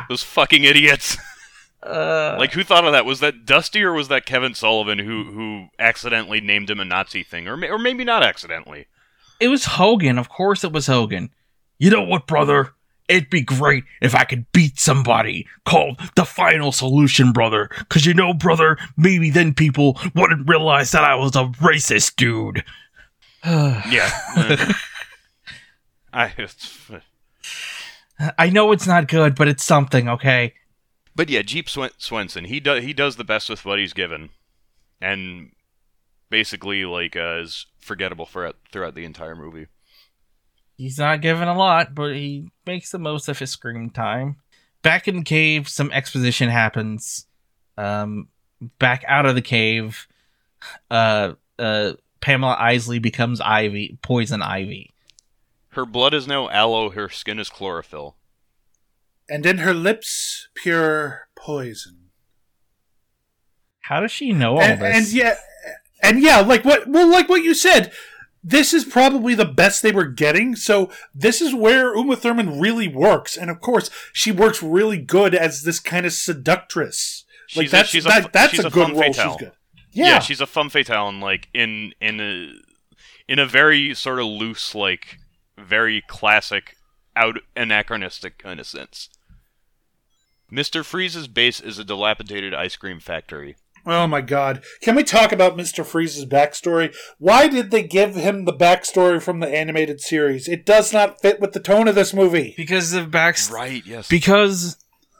Those 0.08 0.22
fucking 0.22 0.64
idiots. 0.64 1.16
Uh, 1.82 2.36
Like, 2.38 2.52
who 2.52 2.62
thought 2.64 2.84
of 2.84 2.92
that? 2.92 3.04
Was 3.04 3.20
that 3.20 3.44
Dusty 3.46 3.82
or 3.82 3.92
was 3.92 4.08
that 4.08 4.26
Kevin 4.26 4.54
Sullivan 4.54 4.98
who 4.98 5.24
who 5.24 5.66
accidentally 5.78 6.40
named 6.40 6.70
him 6.70 6.80
a 6.80 6.84
Nazi 6.84 7.22
thing, 7.22 7.48
or 7.48 7.54
or 7.70 7.78
maybe 7.78 8.04
not 8.04 8.22
accidentally? 8.22 8.86
it 9.38 9.48
was 9.48 9.64
Hogan. 9.64 10.18
Of 10.18 10.28
course, 10.28 10.64
it 10.64 10.72
was 10.72 10.86
Hogan. 10.86 11.30
You 11.78 11.90
know 11.90 12.02
what, 12.02 12.26
brother? 12.26 12.72
It'd 13.10 13.28
be 13.28 13.42
great 13.42 13.84
if 14.00 14.14
I 14.14 14.22
could 14.24 14.50
beat 14.52 14.78
somebody 14.78 15.46
called 15.64 16.00
the 16.14 16.24
Final 16.24 16.70
Solution, 16.70 17.32
brother. 17.32 17.68
Cause 17.88 18.06
you 18.06 18.14
know, 18.14 18.32
brother, 18.32 18.78
maybe 18.96 19.30
then 19.30 19.52
people 19.52 19.98
wouldn't 20.14 20.48
realize 20.48 20.92
that 20.92 21.02
I 21.02 21.16
was 21.16 21.34
a 21.34 21.44
racist 21.60 22.16
dude. 22.16 22.64
Yeah. 23.44 24.10
Uh, 24.36 24.72
I, 26.12 26.32
it's, 26.36 26.90
I 28.38 28.50
know 28.50 28.72
it's 28.72 28.86
not 28.86 29.08
good, 29.08 29.34
but 29.34 29.48
it's 29.48 29.64
something, 29.64 30.08
okay? 30.08 30.54
But 31.16 31.28
yeah, 31.28 31.42
Jeep 31.42 31.68
Swen- 31.68 31.90
Swenson, 31.98 32.44
he 32.44 32.60
does 32.60 32.84
he 32.84 32.92
does 32.92 33.16
the 33.16 33.24
best 33.24 33.48
with 33.48 33.64
what 33.64 33.78
he's 33.78 33.92
given, 33.92 34.30
and 35.00 35.52
basically 36.28 36.84
like 36.84 37.16
uh, 37.16 37.40
is 37.40 37.66
forgettable 37.78 38.26
for 38.26 38.52
throughout 38.70 38.94
the 38.94 39.04
entire 39.04 39.34
movie. 39.34 39.66
He's 40.80 40.96
not 40.96 41.20
given 41.20 41.46
a 41.46 41.54
lot, 41.54 41.94
but 41.94 42.14
he 42.14 42.50
makes 42.64 42.90
the 42.90 42.98
most 42.98 43.28
of 43.28 43.38
his 43.38 43.50
screen 43.50 43.90
time. 43.90 44.36
Back 44.80 45.06
in 45.06 45.16
the 45.18 45.22
cave, 45.24 45.68
some 45.68 45.92
exposition 45.92 46.48
happens. 46.48 47.26
Um, 47.76 48.28
back 48.78 49.04
out 49.06 49.26
of 49.26 49.34
the 49.34 49.42
cave, 49.42 50.08
uh, 50.90 51.34
uh, 51.58 51.92
Pamela 52.22 52.56
Isley 52.58 52.98
becomes 52.98 53.42
Ivy, 53.42 53.98
Poison 54.00 54.40
Ivy. 54.40 54.94
Her 55.72 55.84
blood 55.84 56.14
is 56.14 56.26
now 56.26 56.48
aloe, 56.48 56.88
her 56.88 57.10
skin 57.10 57.38
is 57.38 57.50
chlorophyll. 57.50 58.16
and 59.28 59.44
in 59.44 59.58
her 59.58 59.74
lips, 59.74 60.48
pure 60.54 61.28
poison. 61.36 62.08
How 63.80 64.00
does 64.00 64.12
she 64.12 64.32
know 64.32 64.54
all 64.54 64.62
and, 64.62 64.80
this? 64.80 64.96
and 64.96 65.12
yeah, 65.12 65.34
and 66.02 66.22
yeah, 66.22 66.40
like 66.40 66.64
what? 66.64 66.88
Well, 66.88 67.10
like 67.10 67.28
what 67.28 67.42
you 67.42 67.52
said. 67.52 67.92
This 68.42 68.72
is 68.72 68.84
probably 68.84 69.34
the 69.34 69.44
best 69.44 69.82
they 69.82 69.92
were 69.92 70.06
getting. 70.06 70.56
So 70.56 70.90
this 71.14 71.40
is 71.42 71.54
where 71.54 71.94
Uma 71.94 72.16
Thurman 72.16 72.58
really 72.58 72.88
works, 72.88 73.36
and 73.36 73.50
of 73.50 73.60
course, 73.60 73.90
she 74.12 74.32
works 74.32 74.62
really 74.62 74.98
good 74.98 75.34
as 75.34 75.62
this 75.62 75.78
kind 75.78 76.06
of 76.06 76.12
seductress. 76.12 77.24
Like 77.54 77.64
She's 77.64 77.72
a- 77.72 77.76
that's 77.76 77.88
she's 77.90 78.04
a 78.06 78.08
that, 78.08 78.22
fu- 78.24 78.28
that's 78.32 78.58
a, 78.58 78.66
a 78.66 78.70
good 78.70 78.90
role. 78.90 79.02
fatale. 79.02 79.32
She's 79.32 79.40
good. 79.40 79.52
Yeah. 79.92 80.06
Yeah, 80.06 80.18
she's 80.20 80.40
a 80.40 80.46
femme 80.46 80.70
fatale, 80.70 81.08
and 81.08 81.20
like 81.20 81.48
in 81.52 81.92
in 82.00 82.20
a 82.20 82.52
in 83.28 83.38
a 83.38 83.46
very 83.46 83.92
sort 83.94 84.20
of 84.20 84.26
loose, 84.26 84.74
like 84.74 85.18
very 85.58 86.02
classic, 86.06 86.76
out 87.16 87.38
anachronistic 87.56 88.38
kind 88.38 88.58
of 88.60 88.66
sense. 88.66 89.08
Mister 90.50 90.82
Freeze's 90.82 91.28
base 91.28 91.60
is 91.60 91.78
a 91.78 91.84
dilapidated 91.84 92.54
ice 92.54 92.76
cream 92.76 93.00
factory. 93.00 93.56
Oh 93.86 94.06
my 94.06 94.20
god. 94.20 94.62
Can 94.82 94.94
we 94.94 95.02
talk 95.04 95.32
about 95.32 95.56
Mr. 95.56 95.84
Freeze's 95.84 96.26
backstory? 96.26 96.94
Why 97.18 97.48
did 97.48 97.70
they 97.70 97.82
give 97.82 98.14
him 98.14 98.44
the 98.44 98.52
backstory 98.52 99.22
from 99.22 99.40
the 99.40 99.48
animated 99.48 100.00
series? 100.00 100.48
It 100.48 100.66
does 100.66 100.92
not 100.92 101.20
fit 101.20 101.40
with 101.40 101.52
the 101.52 101.60
tone 101.60 101.88
of 101.88 101.94
this 101.94 102.12
movie. 102.12 102.54
because 102.56 102.92
of 102.92 103.10
back, 103.10 103.36
Right. 103.50 103.82
Yes. 103.86 104.08
because 104.08 104.76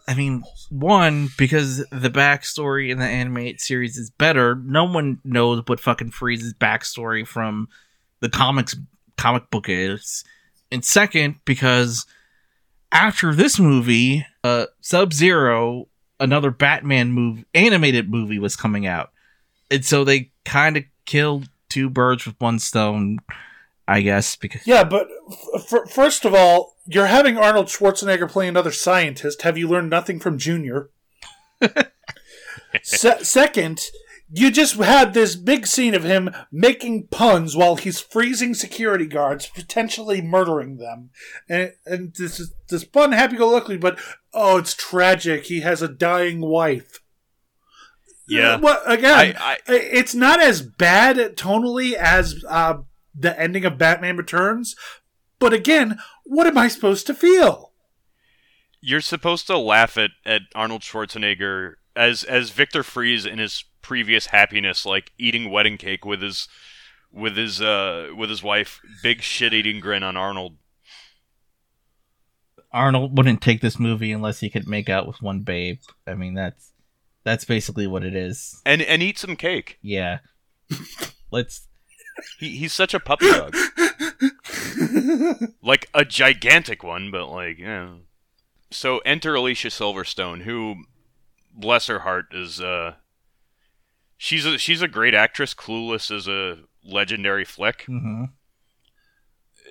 I 0.09 0.15
mean, 0.15 0.43
one 0.71 1.29
because 1.39 1.79
the 1.91 2.11
backstory 2.11 2.91
in 2.91 2.99
the 2.99 3.05
animated 3.07 3.61
series 3.61 3.97
is 3.97 4.11
better. 4.11 4.57
No 4.57 4.85
one 4.85 5.21
knows 5.25 5.63
what 5.67 5.79
fucking 5.81 6.11
Freeze's 6.11 6.53
backstory 6.55 7.27
from 7.27 7.69
the 8.21 8.29
comics 8.29 8.75
comic 9.17 9.49
book 9.51 9.67
is, 9.69 10.25
and 10.73 10.85
second 10.85 11.37
because 11.45 12.07
after 12.93 13.35
this 13.35 13.59
movie, 13.61 14.27
uh, 14.43 14.67
Sub 14.81 15.13
Zero, 15.13 15.87
another 16.21 16.51
Batman 16.51 17.13
movie, 17.13 17.45
animated 17.55 18.11
movie 18.11 18.39
was 18.39 18.55
coming 18.55 18.87
out, 18.87 19.11
and 19.71 19.85
so 19.85 20.05
they 20.05 20.31
kind 20.45 20.77
of 20.77 20.85
killed 21.07 21.49
two 21.69 21.91
birds 21.91 22.27
with 22.27 22.37
one 22.39 22.59
stone, 22.59 23.19
I 23.89 24.03
guess. 24.03 24.37
Because 24.37 24.67
Yeah, 24.67 24.85
but 24.85 25.09
f- 25.55 25.73
f- 25.73 25.91
first 25.91 26.25
of 26.25 26.35
all, 26.35 26.77
you're 26.87 27.07
having 27.07 27.37
Arnold 27.37 27.67
Schwarzenegger 27.67 28.31
play 28.31 28.47
another 28.47 28.73
scientist. 28.73 29.43
Have 29.43 29.59
you 29.59 29.69
learned 29.69 29.91
nothing 29.91 30.21
from 30.21 30.39
Junior? 30.39 30.91
Se- 32.83 33.23
second, 33.23 33.81
you 34.33 34.51
just 34.51 34.75
had 34.77 35.13
this 35.13 35.37
big 35.37 35.67
scene 35.67 35.95
of 35.95 36.05
him 36.05 36.31
making 36.53 37.09
puns 37.09 37.57
while 37.57 37.77
he's 37.77 38.01
freezing 38.01 38.55
security 38.55 39.07
guards, 39.07 39.47
potentially 39.47 40.21
murdering 40.21 40.77
them. 40.77 41.11
And, 41.49 41.73
and 41.85 42.15
this 42.15 42.39
is 42.39 42.55
this 42.69 42.85
fun, 42.85 43.13
happy-go-lucky, 43.13 43.77
but 43.77 43.99
oh, 44.33 44.59
it's 44.59 44.75
tragic. 44.75 45.47
He 45.47 45.61
has 45.61 45.83
a 45.83 45.89
dying 45.89 46.41
wife. 46.41 47.01
Yeah. 48.29 48.57
Well, 48.57 48.81
again, 48.87 49.35
I, 49.39 49.55
I 49.55 49.59
it's 49.67 50.15
not 50.15 50.41
as 50.41 50.63
bad 50.63 51.17
tonally 51.37 51.95
as 51.95 52.45
uh, 52.49 52.79
the 53.13 53.39
ending 53.39 53.65
of 53.65 53.77
Batman 53.77 54.17
Returns, 54.17 54.77
but 55.41 55.53
again, 55.53 55.99
what 56.25 56.47
am 56.47 56.57
I 56.57 56.69
supposed 56.69 57.09
to 57.09 57.15
feel? 57.15 57.71
you're 58.81 59.01
supposed 59.01 59.47
to 59.47 59.59
laugh 59.59 59.97
at, 59.99 60.11
at 60.25 60.43
Arnold 60.55 60.83
Schwarzenegger 60.83 61.75
as 61.95 62.25
as 62.25 62.51
Victor 62.51 62.83
Freeze 62.83 63.27
in 63.27 63.39
his 63.39 63.65
previous 63.91 64.27
happiness, 64.27 64.87
like 64.87 65.11
eating 65.19 65.51
wedding 65.51 65.77
cake 65.77 66.05
with 66.05 66.23
his 66.23 66.47
with 67.11 67.37
his 67.37 67.61
uh 67.61 68.11
with 68.17 68.31
his 68.31 68.41
wife, 68.41 68.81
big 69.03 69.21
shit 69.21 69.53
eating 69.53 69.81
grin 69.81 70.05
on 70.05 70.17
Arnold. 70.17 70.59
Arnold 72.73 73.19
wouldn't 73.19 73.43
take 73.43 73.61
this 73.61 73.81
movie 73.81 74.13
unless 74.13 74.39
he 74.39 74.49
could 74.49 74.69
make 74.69 74.89
out 74.89 75.09
with 75.09 75.21
one 75.21 75.41
babe. 75.41 75.81
I 76.07 76.15
mean, 76.15 76.35
that's 76.35 76.71
that's 77.25 77.45
basically 77.45 77.89
what 77.89 78.05
it 78.05 78.15
is. 78.15 78.63
And 78.65 78.81
and 78.81 79.03
eat 79.03 79.19
some 79.19 79.35
cake. 79.35 79.81
Yeah. 79.83 80.21
Let's 81.33 81.67
He 82.39 82.59
he's 82.59 82.73
such 82.73 82.95
a 82.95 83.01
puppy 83.01 83.29
dog. 83.29 83.57
like 85.65 85.91
a 85.93 86.05
gigantic 86.05 86.85
one, 86.85 87.11
but 87.11 87.27
like, 87.27 87.59
yeah. 87.59 87.95
So 88.71 88.99
enter 88.99 89.35
Alicia 89.35 89.67
Silverstone, 89.67 90.43
who 90.43 90.77
bless 91.53 91.89
her 91.89 91.99
heart 92.01 92.27
is 92.33 92.61
uh 92.61 92.95
she's 94.23 94.45
a 94.45 94.59
she's 94.59 94.83
a 94.83 94.89
great 94.89 95.15
actress. 95.15 95.55
Clueless 95.55 96.15
is 96.15 96.29
a 96.29 96.59
legendary 96.85 97.45
flick. 97.45 97.87
mhm. 97.89 98.27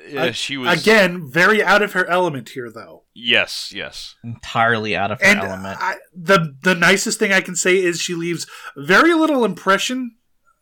Yeah, 0.08 0.24
I- 0.24 0.32
she 0.32 0.58
was 0.58 0.82
Again, 0.82 1.30
very 1.30 1.62
out 1.64 1.82
of 1.82 1.92
her 1.94 2.06
element 2.08 2.50
here, 2.50 2.72
though. 2.72 3.04
Yes, 3.14 3.72
yes. 3.76 4.16
entirely 4.24 4.96
out 4.96 5.12
of 5.12 5.20
her 5.20 5.26
And 5.26 5.40
element. 5.42 5.78
I, 5.80 5.98
the 6.16 6.56
the 6.64 6.74
nicest 6.76 7.20
thing 7.20 7.32
I 7.32 7.42
can 7.42 7.56
say 7.56 7.78
is 7.78 8.00
she 8.02 8.16
leaves 8.16 8.48
very 8.78 9.14
little 9.14 9.44
impression 9.46 10.16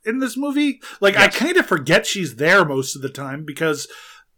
in 0.05 0.19
this 0.19 0.35
movie. 0.35 0.81
Like 0.99 1.15
I 1.17 1.27
kind 1.29 1.55
of 1.57 1.65
forget 1.65 2.05
she's 2.05 2.35
there 2.35 2.65
most 2.65 2.95
of 2.95 3.01
the 3.01 3.09
time 3.09 3.45
because 3.45 3.87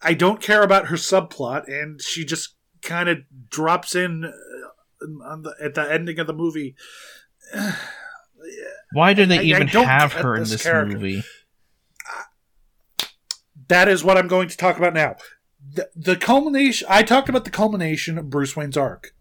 I 0.01 0.13
don't 0.13 0.41
care 0.41 0.63
about 0.63 0.87
her 0.87 0.95
subplot, 0.97 1.67
and 1.67 2.01
she 2.01 2.23
just 2.25 2.55
kind 2.81 3.07
of 3.09 3.17
drops 3.49 3.95
in 3.95 4.25
uh, 4.25 5.05
on 5.25 5.43
the, 5.43 5.55
at 5.63 5.73
the 5.75 5.91
ending 5.91 6.19
of 6.19 6.27
the 6.27 6.33
movie. 6.33 6.75
Why 8.93 9.13
do 9.13 9.25
they 9.25 9.37
I- 9.37 9.41
I 9.41 9.43
even 9.43 9.67
don't 9.67 9.85
have 9.85 10.13
her 10.13 10.35
in 10.35 10.41
this 10.41 10.51
this 10.51 10.63
character. 10.63 10.93
movie? 10.97 11.23
That 13.67 13.87
is 13.87 14.03
what 14.03 14.17
I'm 14.17 14.27
going 14.27 14.49
to 14.49 14.57
talk 14.57 14.77
about 14.77 14.93
now. 14.93 15.15
The, 15.73 15.89
the 15.95 16.15
culmination, 16.15 16.87
I 16.89 17.03
talked 17.03 17.29
about 17.29 17.43
the 17.45 17.51
culmination 17.51 18.17
of 18.17 18.29
Bruce 18.29 18.55
Wayne's 18.55 18.77
arc. 18.77 19.13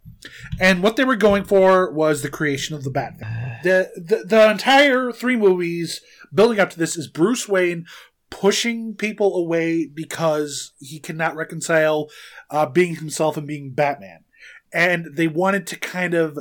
And 0.59 0.83
what 0.83 0.97
they 0.97 1.05
were 1.05 1.17
going 1.17 1.45
for 1.45 1.93
was 1.93 2.23
the 2.23 2.31
creation 2.31 2.75
of 2.75 2.83
the 2.85 2.91
Batman. 2.91 3.59
The, 3.63 3.91
the, 3.97 4.25
the 4.25 4.51
entire 4.51 5.13
three 5.13 5.37
movies 5.37 6.01
building 6.33 6.59
up 6.59 6.71
to 6.71 6.79
this 6.79 6.97
is 6.97 7.07
Bruce 7.09 7.47
Wayne 7.49 7.85
pushing 8.31 8.95
people 8.95 9.37
away 9.37 9.87
because 9.87 10.73
he 10.79 10.99
cannot 10.99 11.37
reconcile 11.37 12.09
uh, 12.51 12.67
being 12.67 12.97
himself 12.97 13.37
and 13.37 13.47
being 13.47 13.73
Batman. 13.73 14.25
And 14.73 15.09
they 15.15 15.29
wanted 15.29 15.67
to 15.69 15.77
kind 15.79 16.15
of 16.15 16.39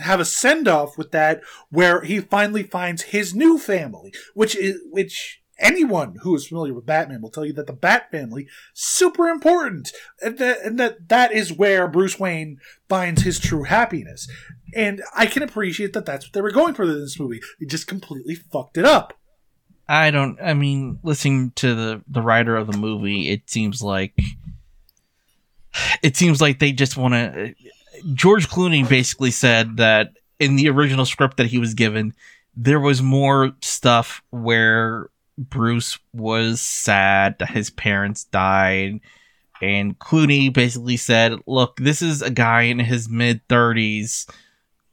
have 0.00 0.20
a 0.20 0.24
send 0.24 0.68
off 0.68 0.98
with 0.98 1.10
that 1.12 1.40
where 1.70 2.02
he 2.02 2.20
finally 2.20 2.62
finds 2.62 3.02
his 3.02 3.34
new 3.34 3.58
family, 3.58 4.12
which 4.34 4.56
is 4.56 4.80
which 4.90 5.40
anyone 5.60 6.16
who 6.22 6.34
is 6.34 6.48
familiar 6.48 6.72
with 6.72 6.86
Batman 6.86 7.20
will 7.20 7.30
tell 7.30 7.44
you 7.44 7.52
that 7.52 7.66
the 7.66 7.72
Bat 7.72 8.10
family 8.10 8.48
super 8.74 9.28
important, 9.28 9.92
and 10.22 10.38
that 10.38 10.60
and 10.64 10.78
that 10.78 11.08
that 11.08 11.32
is 11.32 11.52
where 11.52 11.86
Bruce 11.86 12.18
Wayne 12.18 12.58
finds 12.88 13.22
his 13.22 13.38
true 13.38 13.64
happiness. 13.64 14.28
And 14.74 15.02
I 15.14 15.26
can 15.26 15.42
appreciate 15.42 15.92
that 15.92 16.06
that's 16.06 16.26
what 16.26 16.32
they 16.32 16.40
were 16.40 16.50
going 16.50 16.74
for 16.74 16.84
in 16.84 17.00
this 17.00 17.18
movie. 17.18 17.40
They 17.58 17.66
just 17.66 17.86
completely 17.86 18.34
fucked 18.34 18.78
it 18.78 18.84
up. 18.84 19.14
I 19.88 20.10
don't. 20.10 20.38
I 20.40 20.54
mean, 20.54 21.00
listening 21.02 21.50
to 21.56 21.74
the 21.74 22.02
the 22.08 22.22
writer 22.22 22.56
of 22.56 22.70
the 22.70 22.78
movie, 22.78 23.28
it 23.28 23.50
seems 23.50 23.82
like 23.82 24.14
it 26.02 26.16
seems 26.16 26.40
like 26.40 26.58
they 26.58 26.72
just 26.72 26.96
want 26.96 27.14
to. 27.14 27.54
George 28.14 28.48
Clooney 28.48 28.88
basically 28.88 29.30
said 29.30 29.76
that 29.76 30.12
in 30.38 30.56
the 30.56 30.68
original 30.68 31.04
script 31.04 31.36
that 31.36 31.46
he 31.46 31.58
was 31.58 31.74
given, 31.74 32.14
there 32.56 32.80
was 32.80 33.02
more 33.02 33.52
stuff 33.60 34.22
where 34.30 35.08
Bruce 35.38 35.98
was 36.12 36.60
sad 36.60 37.38
that 37.38 37.50
his 37.50 37.70
parents 37.70 38.24
died. 38.24 39.00
And 39.62 39.98
Clooney 39.98 40.52
basically 40.52 40.96
said, 40.96 41.34
Look, 41.46 41.76
this 41.76 42.02
is 42.02 42.22
a 42.22 42.30
guy 42.30 42.62
in 42.62 42.78
his 42.78 43.08
mid 43.08 43.46
30s 43.48 44.30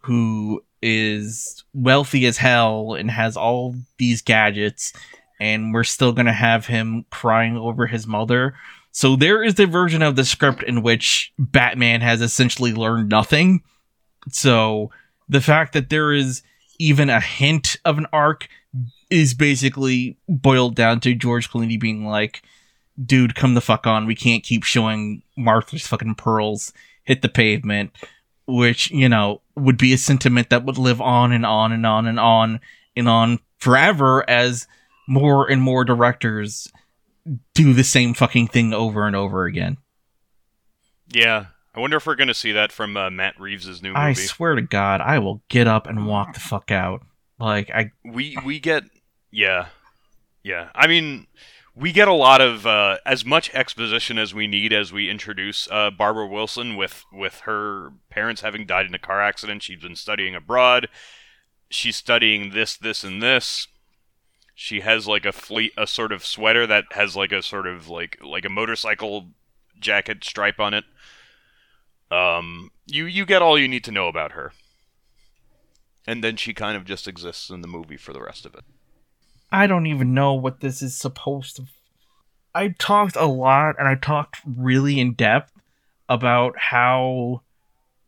who 0.01 0.63
is 0.81 1.63
wealthy 1.73 2.25
as 2.25 2.37
hell 2.37 2.93
and 2.93 3.09
has 3.09 3.35
all 3.35 3.75
these 3.97 4.21
gadgets, 4.21 4.93
and 5.39 5.73
we're 5.73 5.83
still 5.83 6.11
going 6.11 6.25
to 6.25 6.33
have 6.33 6.65
him 6.65 7.05
crying 7.09 7.57
over 7.57 7.87
his 7.87 8.07
mother. 8.07 8.55
So 8.97 9.15
there 9.15 9.43
is 9.43 9.53
the 9.53 9.67
version 9.67 10.01
of 10.01 10.15
the 10.15 10.25
script 10.25 10.63
in 10.63 10.81
which 10.81 11.31
Batman 11.37 12.01
has 12.01 12.19
essentially 12.19 12.73
learned 12.73 13.09
nothing. 13.09 13.61
So 14.31 14.89
the 15.29 15.39
fact 15.39 15.73
that 15.73 15.91
there 15.91 16.11
is 16.11 16.41
even 16.79 17.07
a 17.07 17.19
hint 17.19 17.77
of 17.85 17.99
an 17.99 18.07
arc 18.11 18.47
is 19.11 19.35
basically 19.35 20.17
boiled 20.27 20.73
down 20.73 20.99
to 21.01 21.13
George 21.13 21.51
Clooney 21.51 21.79
being 21.79 22.07
like, 22.07 22.41
dude, 23.05 23.35
come 23.35 23.53
the 23.53 23.61
fuck 23.61 23.85
on. 23.85 24.07
We 24.07 24.15
can't 24.15 24.43
keep 24.43 24.63
showing 24.63 25.21
Martha's 25.37 25.85
fucking 25.85 26.15
pearls 26.15 26.73
hit 27.03 27.21
the 27.21 27.29
pavement, 27.29 27.91
which, 28.47 28.89
you 28.89 29.07
know, 29.07 29.41
would 29.55 29.77
be 29.77 29.93
a 29.93 29.99
sentiment 29.99 30.49
that 30.49 30.65
would 30.65 30.79
live 30.79 31.01
on 31.01 31.31
and 31.31 31.45
on 31.45 31.71
and 31.71 31.85
on 31.85 32.07
and 32.07 32.19
on 32.19 32.59
and 32.95 33.07
on 33.07 33.37
forever 33.59 34.27
as 34.27 34.65
more 35.07 35.47
and 35.47 35.61
more 35.61 35.85
directors 35.85 36.67
do 37.53 37.73
the 37.73 37.83
same 37.83 38.13
fucking 38.13 38.47
thing 38.47 38.73
over 38.73 39.05
and 39.05 39.15
over 39.15 39.45
again. 39.45 39.77
Yeah. 41.09 41.47
I 41.77 41.79
wonder 41.79 41.97
if 41.97 42.07
we're 42.07 42.15
going 42.15 42.27
to 42.27 42.33
see 42.33 42.53
that 42.53 42.71
from 42.71 42.97
uh, 42.97 43.11
Matt 43.11 43.39
Reeves' 43.39 43.83
new 43.83 43.89
movie. 43.89 43.99
I 43.99 44.13
swear 44.13 44.55
to 44.55 44.63
God, 44.63 44.99
I 44.99 45.19
will 45.19 45.43
get 45.47 45.67
up 45.67 45.85
and 45.85 46.07
walk 46.07 46.33
the 46.33 46.39
fuck 46.39 46.71
out. 46.71 47.05
Like 47.39 47.69
I, 47.69 47.91
we 48.03 48.35
we 48.43 48.59
get 48.59 48.83
yeah, 49.29 49.67
yeah. 50.43 50.69
I 50.73 50.87
mean, 50.87 51.27
we 51.75 51.91
get 51.91 52.07
a 52.07 52.13
lot 52.13 52.41
of 52.41 52.65
uh, 52.65 52.97
as 53.05 53.23
much 53.23 53.53
exposition 53.53 54.17
as 54.17 54.33
we 54.33 54.47
need 54.47 54.73
as 54.73 54.91
we 54.91 55.07
introduce 55.07 55.67
uh, 55.69 55.91
Barbara 55.91 56.25
Wilson 56.25 56.75
with 56.75 57.05
with 57.13 57.41
her 57.41 57.91
parents 58.09 58.41
having 58.41 58.65
died 58.65 58.87
in 58.87 58.95
a 58.95 58.99
car 58.99 59.21
accident. 59.21 59.61
She's 59.61 59.81
been 59.81 59.95
studying 59.95 60.33
abroad. 60.33 60.89
She's 61.69 61.95
studying 61.95 62.51
this, 62.51 62.75
this, 62.75 63.03
and 63.03 63.21
this. 63.21 63.67
She 64.59 64.79
has 64.79 65.07
like 65.07 65.23
a 65.23 65.31
fleet, 65.31 65.71
a 65.77 65.85
sort 65.85 66.11
of 66.11 66.25
sweater 66.25 66.65
that 66.65 66.85
has 66.93 67.15
like 67.15 67.31
a 67.31 67.43
sort 67.43 67.67
of 67.67 67.89
like 67.89 68.17
like 68.23 68.43
a 68.43 68.49
motorcycle 68.49 69.27
jacket 69.79 70.23
stripe 70.23 70.59
on 70.59 70.73
it. 70.73 70.83
Um, 72.09 72.71
you 72.87 73.05
you 73.05 73.23
get 73.23 73.43
all 73.43 73.59
you 73.59 73.67
need 73.67 73.83
to 73.83 73.91
know 73.91 74.07
about 74.07 74.31
her, 74.31 74.53
and 76.07 76.23
then 76.23 76.37
she 76.37 76.55
kind 76.55 76.75
of 76.75 76.85
just 76.85 77.07
exists 77.07 77.51
in 77.51 77.61
the 77.61 77.67
movie 77.67 77.97
for 77.97 78.13
the 78.13 78.21
rest 78.21 78.47
of 78.47 78.55
it. 78.55 78.63
I 79.51 79.67
don't 79.67 79.85
even 79.85 80.15
know 80.15 80.33
what 80.33 80.61
this 80.61 80.81
is 80.81 80.97
supposed 80.97 81.57
to. 81.57 81.65
I 82.55 82.69
talked 82.79 83.15
a 83.15 83.27
lot, 83.27 83.75
and 83.77 83.87
I 83.87 83.93
talked 83.93 84.37
really 84.43 84.99
in 84.99 85.13
depth 85.13 85.53
about 86.09 86.57
how 86.57 87.43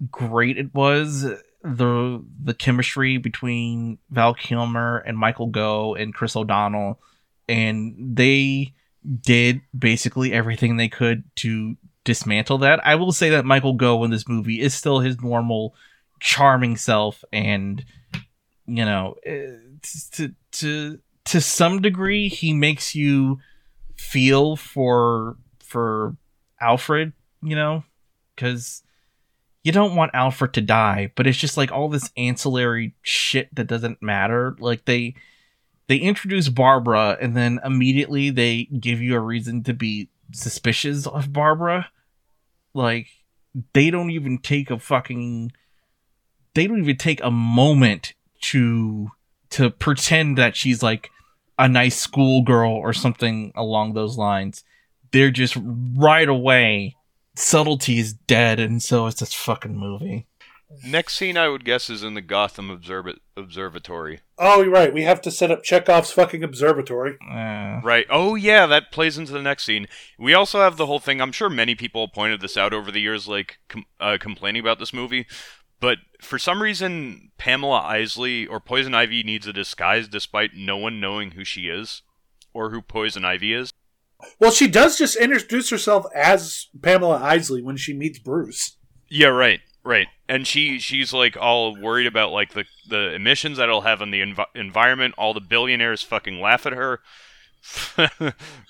great 0.09 0.57
it 0.57 0.73
was 0.73 1.27
the 1.63 2.23
the 2.43 2.53
chemistry 2.53 3.17
between 3.17 3.97
Val 4.09 4.33
Kilmer 4.33 4.97
and 4.99 5.17
Michael 5.17 5.47
Gough 5.47 5.97
and 5.97 6.13
Chris 6.13 6.35
O'Donnell, 6.35 6.99
and 7.47 7.95
they 8.15 8.73
did 9.21 9.61
basically 9.77 10.33
everything 10.33 10.77
they 10.77 10.89
could 10.89 11.23
to 11.37 11.77
dismantle 12.03 12.59
that. 12.59 12.85
I 12.85 12.95
will 12.95 13.11
say 13.11 13.29
that 13.31 13.45
Michael 13.45 13.73
Gough 13.73 14.03
in 14.03 14.11
this 14.11 14.27
movie 14.27 14.61
is 14.61 14.73
still 14.73 14.99
his 14.99 15.21
normal 15.21 15.75
charming 16.19 16.75
self 16.75 17.23
and 17.31 17.83
you 18.65 18.83
know 18.83 19.15
eh, 19.25 19.55
to 20.11 20.33
to 20.51 20.99
to 21.25 21.39
some 21.39 21.81
degree 21.81 22.27
he 22.27 22.53
makes 22.53 22.93
you 22.93 23.39
feel 23.95 24.55
for 24.55 25.37
for 25.59 26.15
Alfred, 26.59 27.13
you 27.41 27.55
know, 27.55 27.83
cuz 28.35 28.83
you 29.63 29.71
don't 29.71 29.95
want 29.95 30.11
Alfred 30.13 30.53
to 30.53 30.61
die, 30.61 31.11
but 31.15 31.27
it's 31.27 31.37
just 31.37 31.57
like 31.57 31.71
all 31.71 31.89
this 31.89 32.11
ancillary 32.15 32.95
shit 33.01 33.53
that 33.55 33.67
doesn't 33.67 34.01
matter. 34.01 34.55
Like 34.59 34.85
they 34.85 35.15
they 35.87 35.97
introduce 35.97 36.49
Barbara 36.49 37.17
and 37.19 37.35
then 37.35 37.59
immediately 37.65 38.29
they 38.29 38.65
give 38.65 39.01
you 39.01 39.15
a 39.15 39.19
reason 39.19 39.63
to 39.63 39.73
be 39.73 40.09
suspicious 40.31 41.07
of 41.07 41.33
Barbara. 41.33 41.89
Like 42.73 43.07
they 43.73 43.89
don't 43.89 44.11
even 44.11 44.37
take 44.37 44.69
a 44.69 44.79
fucking 44.79 45.51
they 46.53 46.67
don't 46.67 46.79
even 46.79 46.97
take 46.97 47.21
a 47.23 47.31
moment 47.31 48.13
to 48.41 49.11
to 49.51 49.69
pretend 49.69 50.37
that 50.37 50.55
she's 50.55 50.81
like 50.81 51.09
a 51.57 51.67
nice 51.67 51.97
schoolgirl 51.97 52.71
or 52.71 52.93
something 52.93 53.51
along 53.55 53.93
those 53.93 54.17
lines. 54.17 54.63
They're 55.11 55.31
just 55.31 55.57
right 55.61 56.29
away 56.29 56.95
subtlety 57.39 57.99
is 57.99 58.13
dead 58.13 58.59
and 58.59 58.81
so 58.83 59.07
is 59.07 59.15
this 59.15 59.33
fucking 59.33 59.77
movie. 59.77 60.27
Next 60.85 61.15
scene 61.15 61.35
I 61.35 61.47
would 61.47 61.65
guess 61.65 61.89
is 61.89 62.03
in 62.03 62.13
the 62.13 62.21
Gotham 62.21 62.69
Observ- 62.69 63.17
Observatory. 63.35 64.19
Oh, 64.37 64.61
you're 64.61 64.71
right. 64.71 64.93
We 64.93 65.01
have 65.01 65.19
to 65.23 65.31
set 65.31 65.49
up 65.49 65.63
Chekhov's 65.63 66.11
fucking 66.11 66.43
observatory. 66.43 67.17
Uh, 67.27 67.81
Right. 67.83 68.05
Oh, 68.09 68.35
yeah, 68.35 68.67
that 68.67 68.91
plays 68.91 69.17
into 69.17 69.31
the 69.31 69.41
next 69.41 69.63
scene. 69.65 69.87
We 70.19 70.33
also 70.35 70.59
have 70.59 70.77
the 70.77 70.85
whole 70.85 70.99
thing. 70.99 71.21
I'm 71.21 71.31
sure 71.31 71.49
many 71.49 71.73
people 71.73 72.07
pointed 72.07 72.41
this 72.41 72.55
out 72.55 72.71
over 72.73 72.91
the 72.91 72.99
years, 73.01 73.27
like 73.27 73.57
com- 73.67 73.85
uh, 73.99 74.17
complaining 74.19 74.59
about 74.61 74.77
this 74.77 74.93
movie. 74.93 75.25
But 75.79 75.97
for 76.21 76.37
some 76.37 76.61
reason, 76.61 77.31
Pamela 77.39 77.79
Isley 77.79 78.45
or 78.45 78.59
Poison 78.59 78.93
Ivy 78.93 79.23
needs 79.23 79.47
a 79.47 79.53
disguise 79.53 80.07
despite 80.07 80.51
no 80.53 80.77
one 80.77 80.99
knowing 80.99 81.31
who 81.31 81.43
she 81.45 81.61
is 81.67 82.03
or 82.53 82.69
who 82.69 82.81
Poison 82.81 83.23
Ivy 83.25 83.53
is. 83.53 83.71
Well, 84.39 84.51
she 84.51 84.67
does 84.67 84.97
just 84.97 85.15
introduce 85.15 85.69
herself 85.69 86.05
as 86.13 86.67
Pamela 86.81 87.19
Isley 87.21 87.61
when 87.61 87.77
she 87.77 87.93
meets 87.93 88.19
Bruce. 88.19 88.77
Yeah, 89.09 89.27
right, 89.27 89.59
right. 89.83 90.07
And 90.27 90.45
she 90.45 90.79
she's 90.79 91.13
like 91.13 91.37
all 91.37 91.75
worried 91.79 92.07
about 92.07 92.31
like 92.31 92.53
the 92.53 92.65
the 92.87 93.13
emissions 93.13 93.57
that 93.57 93.69
it'll 93.69 93.81
have 93.81 94.01
on 94.01 94.11
the 94.11 94.21
env- 94.21 94.45
environment. 94.55 95.15
All 95.17 95.33
the 95.33 95.41
billionaires 95.41 96.01
fucking 96.03 96.39
laugh 96.39 96.65
at 96.65 96.73
her. 96.73 97.01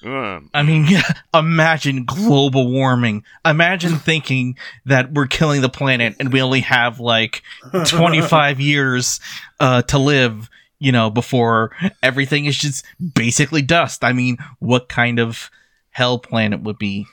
Um, 0.03 0.49
I 0.53 0.63
mean, 0.63 0.87
imagine 1.33 2.05
global 2.05 2.71
warming. 2.71 3.23
Imagine 3.45 3.97
thinking 3.97 4.57
that 4.85 5.11
we're 5.11 5.27
killing 5.27 5.61
the 5.61 5.69
planet 5.69 6.15
and 6.19 6.31
we 6.31 6.41
only 6.41 6.61
have 6.61 6.99
like 6.99 7.43
25 7.85 8.59
years 8.61 9.19
uh, 9.59 9.81
to 9.83 9.97
live, 9.99 10.49
you 10.79 10.91
know, 10.91 11.09
before 11.09 11.71
everything 12.01 12.45
is 12.45 12.57
just 12.57 12.85
basically 13.13 13.61
dust. 13.61 14.03
I 14.03 14.13
mean, 14.13 14.37
what 14.59 14.89
kind 14.89 15.19
of 15.19 15.49
hell 15.91 16.19
planet 16.19 16.61
would 16.63 16.77
be 16.77 17.05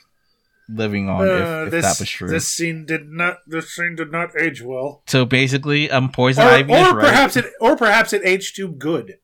living 0.68 1.08
on 1.08 1.20
Uh, 1.28 1.32
if, 1.32 1.66
if 1.66 1.70
this, 1.72 1.84
that 1.84 1.98
was 2.00 2.08
true? 2.08 2.28
This 2.28 2.46
scene 2.48 2.86
did 2.86 3.08
not. 3.08 3.38
This 3.46 3.70
scene 3.74 3.96
did 3.96 4.10
not 4.12 4.30
age 4.40 4.62
well. 4.62 5.02
so 5.06 5.24
basically, 5.24 5.90
um, 5.90 6.10
Poison 6.10 6.44
Or, 6.44 6.50
Ivy 6.50 6.72
is 6.72 6.88
or 6.88 6.96
right. 6.96 7.04
perhaps 7.06 7.36
it. 7.36 7.44
Or 7.60 7.76
perhaps 7.76 8.12
it 8.12 8.22
aged 8.24 8.56
too 8.56 8.68
good. 8.68 9.18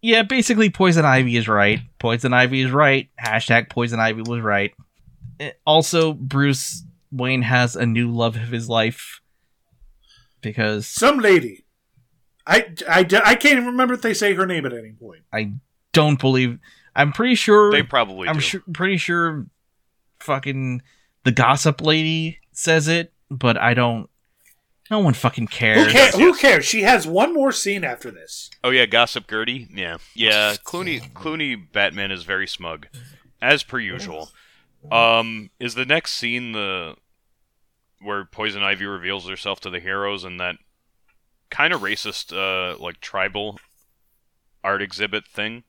yeah, 0.00 0.22
basically, 0.22 0.68
Poison 0.70 1.04
Ivy 1.04 1.36
is 1.36 1.48
right. 1.48 1.80
Poison 1.98 2.32
Ivy 2.32 2.60
is 2.62 2.70
right. 2.70 3.08
Hashtag 3.22 3.68
Poison 3.70 4.00
Ivy 4.00 4.22
was 4.22 4.40
right. 4.40 4.74
Eh, 5.40 5.52
Also, 5.66 6.12
Bruce 6.12 6.82
Wayne 7.10 7.42
has 7.42 7.76
a 7.76 7.86
new 7.86 8.10
love 8.10 8.36
of 8.36 8.48
his 8.48 8.68
life 8.68 9.20
because 10.40 10.86
Some 10.86 11.18
lady. 11.18 11.64
I, 12.46 12.74
I, 12.88 13.00
I 13.24 13.34
can't 13.34 13.54
even 13.54 13.66
remember 13.66 13.94
if 13.94 14.02
they 14.02 14.14
say 14.14 14.34
her 14.34 14.46
name 14.46 14.66
at 14.66 14.72
any 14.72 14.92
point. 14.92 15.22
I 15.32 15.52
don't 15.92 16.20
believe. 16.20 16.58
I'm 16.94 17.12
pretty 17.12 17.34
sure. 17.36 17.70
they 17.70 17.82
probably 17.82 18.28
I'm 18.28 18.36
do. 18.36 18.40
sure, 18.40 18.62
pretty 18.72 18.96
sure, 18.96 19.46
fucking 20.20 20.82
the 21.24 21.32
gossip 21.32 21.80
lady 21.80 22.40
says 22.52 22.88
it, 22.88 23.12
but 23.30 23.56
I 23.56 23.74
don't. 23.74 24.08
No 24.90 24.98
one 24.98 25.14
fucking 25.14 25.46
Who, 25.46 25.50
cares. 25.56 25.92
ca- 25.92 26.18
who 26.18 26.34
cares? 26.34 26.66
She 26.66 26.82
has 26.82 27.06
one 27.06 27.32
more 27.32 27.52
scene 27.52 27.82
after 27.82 28.10
this. 28.10 28.50
Oh 28.62 28.70
yeah, 28.70 28.84
Gossip 28.84 29.26
Gertie. 29.30 29.68
Yeah, 29.72 29.96
yeah. 30.14 30.54
Clooney, 30.66 31.12
Clooney, 31.14 31.56
Batman 31.72 32.10
is 32.10 32.24
very 32.24 32.46
smug, 32.46 32.88
as 33.40 33.62
per 33.62 33.78
usual. 33.78 34.30
Um, 34.90 35.50
is 35.60 35.74
the 35.74 35.86
next 35.86 36.12
scene 36.12 36.52
the 36.52 36.96
where 38.02 38.24
Poison 38.24 38.62
Ivy 38.62 38.84
reveals 38.84 39.28
herself 39.28 39.60
to 39.60 39.70
the 39.70 39.80
heroes 39.80 40.24
and 40.24 40.40
that 40.40 40.56
kind 41.52 41.72
of 41.72 41.82
racist, 41.82 42.32
uh, 42.32 42.76
like 42.82 43.00
tribal 43.00 43.60
art 44.64 44.82
exhibit 44.82 45.26
thing? 45.26 45.62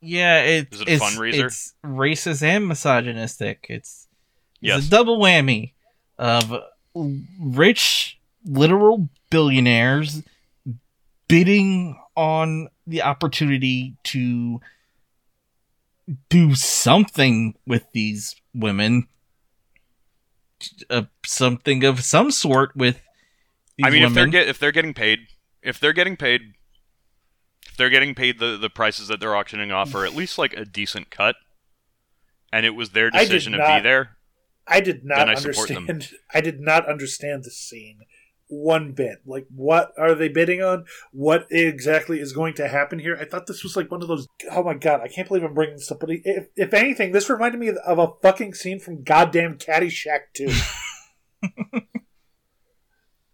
Yeah, 0.00 0.42
it, 0.42 0.68
Is 0.72 0.80
it 0.80 0.88
a 0.88 0.92
it's, 0.94 1.04
fundraiser? 1.04 1.44
It's 1.46 1.74
racist 1.84 2.42
and 2.42 2.66
misogynistic. 2.66 3.66
It's, 3.68 4.08
it's 4.54 4.60
Yes. 4.60 4.86
a 4.86 4.90
double 4.90 5.18
whammy 5.18 5.72
of 6.18 6.52
rich, 7.40 8.18
literal 8.44 9.08
billionaires 9.30 10.22
bidding 11.28 11.98
on 12.16 12.68
the 12.86 13.02
opportunity 13.02 13.96
to 14.04 14.60
do 16.28 16.54
something 16.54 17.54
with 17.66 17.84
these 17.92 18.36
women. 18.54 19.08
Uh, 20.88 21.02
something 21.24 21.84
of 21.84 22.02
some 22.02 22.30
sort 22.30 22.74
with 22.74 23.00
I 23.82 23.90
mean, 23.90 24.02
if 24.02 24.14
they're 24.14 24.26
get 24.26 24.48
if 24.48 24.58
they're 24.58 24.72
getting 24.72 24.94
paid, 24.94 25.20
if 25.62 25.78
they're 25.80 25.92
getting 25.92 26.16
paid, 26.16 26.40
if 27.68 27.76
they're 27.76 27.90
getting 27.90 28.14
paid 28.14 28.38
the 28.38 28.56
the 28.56 28.70
prices 28.70 29.08
that 29.08 29.20
they're 29.20 29.36
auctioning 29.36 29.70
off, 29.72 29.94
or 29.94 30.04
at 30.06 30.14
least 30.14 30.38
like 30.38 30.54
a 30.54 30.64
decent 30.64 31.10
cut, 31.10 31.36
and 32.52 32.64
it 32.64 32.74
was 32.74 32.90
their 32.90 33.10
I 33.12 33.20
did 33.24 33.30
decision 33.30 33.52
to 33.52 33.58
not- 33.58 33.78
be 33.78 33.82
there. 33.82 34.16
I 34.68 34.80
did 34.80 35.04
not 35.04 35.18
Then 35.18 35.28
I 35.28 35.34
support 35.36 35.68
them. 35.68 35.86
understand. 35.88 36.20
I 36.34 36.40
did 36.40 36.60
not 36.60 36.88
understand 36.88 37.44
the 37.44 37.50
scene 37.52 38.00
one 38.48 38.90
bit. 38.92 39.18
Like, 39.24 39.46
what 39.54 39.92
are 39.96 40.12
they 40.14 40.28
bidding 40.28 40.60
on? 40.60 40.86
What 41.12 41.46
exactly 41.50 42.18
is 42.18 42.32
going 42.32 42.54
to 42.54 42.66
happen 42.66 42.98
here? 42.98 43.16
I 43.20 43.26
thought 43.26 43.46
this 43.46 43.62
was 43.62 43.76
like 43.76 43.92
one 43.92 44.02
of 44.02 44.08
those. 44.08 44.26
Oh 44.50 44.64
my 44.64 44.74
god! 44.74 45.02
I 45.02 45.08
can't 45.08 45.28
believe 45.28 45.44
I'm 45.44 45.54
bringing 45.54 45.76
this 45.76 45.92
up. 45.92 46.00
But 46.00 46.10
if, 46.10 46.48
if 46.56 46.74
anything, 46.74 47.12
this 47.12 47.30
reminded 47.30 47.60
me 47.60 47.68
of 47.68 47.98
a 47.98 48.08
fucking 48.22 48.54
scene 48.54 48.80
from 48.80 49.04
goddamn 49.04 49.56
Caddyshack 49.58 50.32
2. 50.34 50.48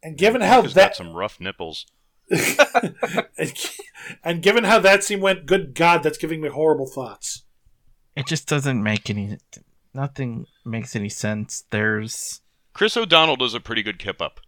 and 0.03 0.17
given 0.19 0.41
how 0.41 0.63
He's 0.63 0.75
got 0.75 0.81
that 0.91 0.97
some 0.97 1.15
rough 1.15 1.41
nipples. 1.41 1.87
and, 2.31 2.95
and 4.25 4.43
given 4.43 4.65
how 4.65 4.79
that 4.79 5.05
scene 5.05 5.21
went, 5.21 5.47
good 5.47 5.75
God, 5.75 6.03
that's 6.03 6.19
giving 6.19 6.41
me 6.41 6.49
horrible 6.49 6.87
thoughts. 6.87 7.43
it 8.17 8.27
just 8.27 8.49
doesn't 8.49 8.83
make 8.83 9.11
any. 9.11 9.39
Nothing 9.95 10.47
makes 10.65 10.97
any 10.97 11.09
sense. 11.11 11.65
There's 11.71 12.41
Chris 12.73 12.97
O'Donnell 12.97 13.37
does 13.37 13.55
a 13.55 13.61
pretty 13.61 13.83
good 13.83 13.99
kip 13.99 14.23
up. 14.23 14.41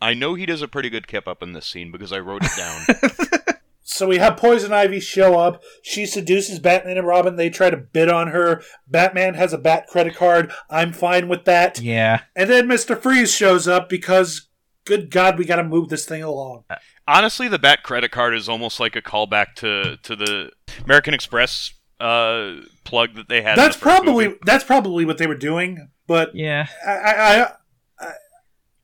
I 0.00 0.14
know 0.14 0.34
he 0.34 0.46
does 0.46 0.62
a 0.62 0.68
pretty 0.68 0.88
good 0.88 1.06
kip 1.08 1.26
up 1.28 1.42
in 1.42 1.52
this 1.52 1.66
scene 1.66 1.90
because 1.90 2.12
I 2.12 2.20
wrote 2.20 2.42
it 2.44 2.52
down. 2.56 3.56
So 3.82 4.06
we 4.06 4.18
have 4.18 4.36
Poison 4.36 4.72
Ivy 4.72 5.00
show 5.00 5.36
up. 5.38 5.64
She 5.82 6.06
seduces 6.06 6.60
Batman 6.60 6.96
and 6.96 7.06
Robin. 7.08 7.34
They 7.34 7.50
try 7.50 7.70
to 7.70 7.76
bid 7.76 8.08
on 8.08 8.28
her. 8.28 8.62
Batman 8.86 9.34
has 9.34 9.52
a 9.52 9.58
Bat 9.58 9.88
credit 9.88 10.14
card. 10.14 10.52
I'm 10.70 10.92
fine 10.92 11.26
with 11.28 11.44
that. 11.46 11.80
yeah. 11.80 12.20
And 12.36 12.48
then 12.48 12.68
Mr. 12.68 12.96
Freeze 12.96 13.34
shows 13.34 13.66
up 13.66 13.88
because, 13.88 14.48
good 14.84 15.10
God, 15.10 15.38
we 15.38 15.44
got 15.44 15.56
to 15.56 15.64
move 15.64 15.88
this 15.88 16.06
thing 16.06 16.22
along. 16.22 16.64
Honestly, 17.06 17.48
the 17.48 17.58
Bat 17.58 17.82
credit 17.82 18.10
card 18.10 18.34
is 18.34 18.48
almost 18.48 18.80
like 18.80 18.96
a 18.96 19.02
callback 19.02 19.54
to 19.56 19.96
to 20.02 20.16
the 20.16 20.50
American 20.84 21.14
Express 21.14 21.74
uh, 21.98 22.60
plug 22.84 23.14
that 23.14 23.28
they 23.28 23.42
had. 23.42 23.58
That's 23.58 23.76
the 23.76 23.82
probably 23.82 24.28
movie. 24.28 24.38
that's 24.44 24.64
probably 24.64 25.04
what 25.04 25.18
they 25.18 25.26
were 25.26 25.34
doing. 25.36 25.88
But 26.06 26.34
Yeah. 26.34 26.66
I, 26.86 26.90
I, 26.90 27.12
I, 27.12 27.52
I, 28.00 28.12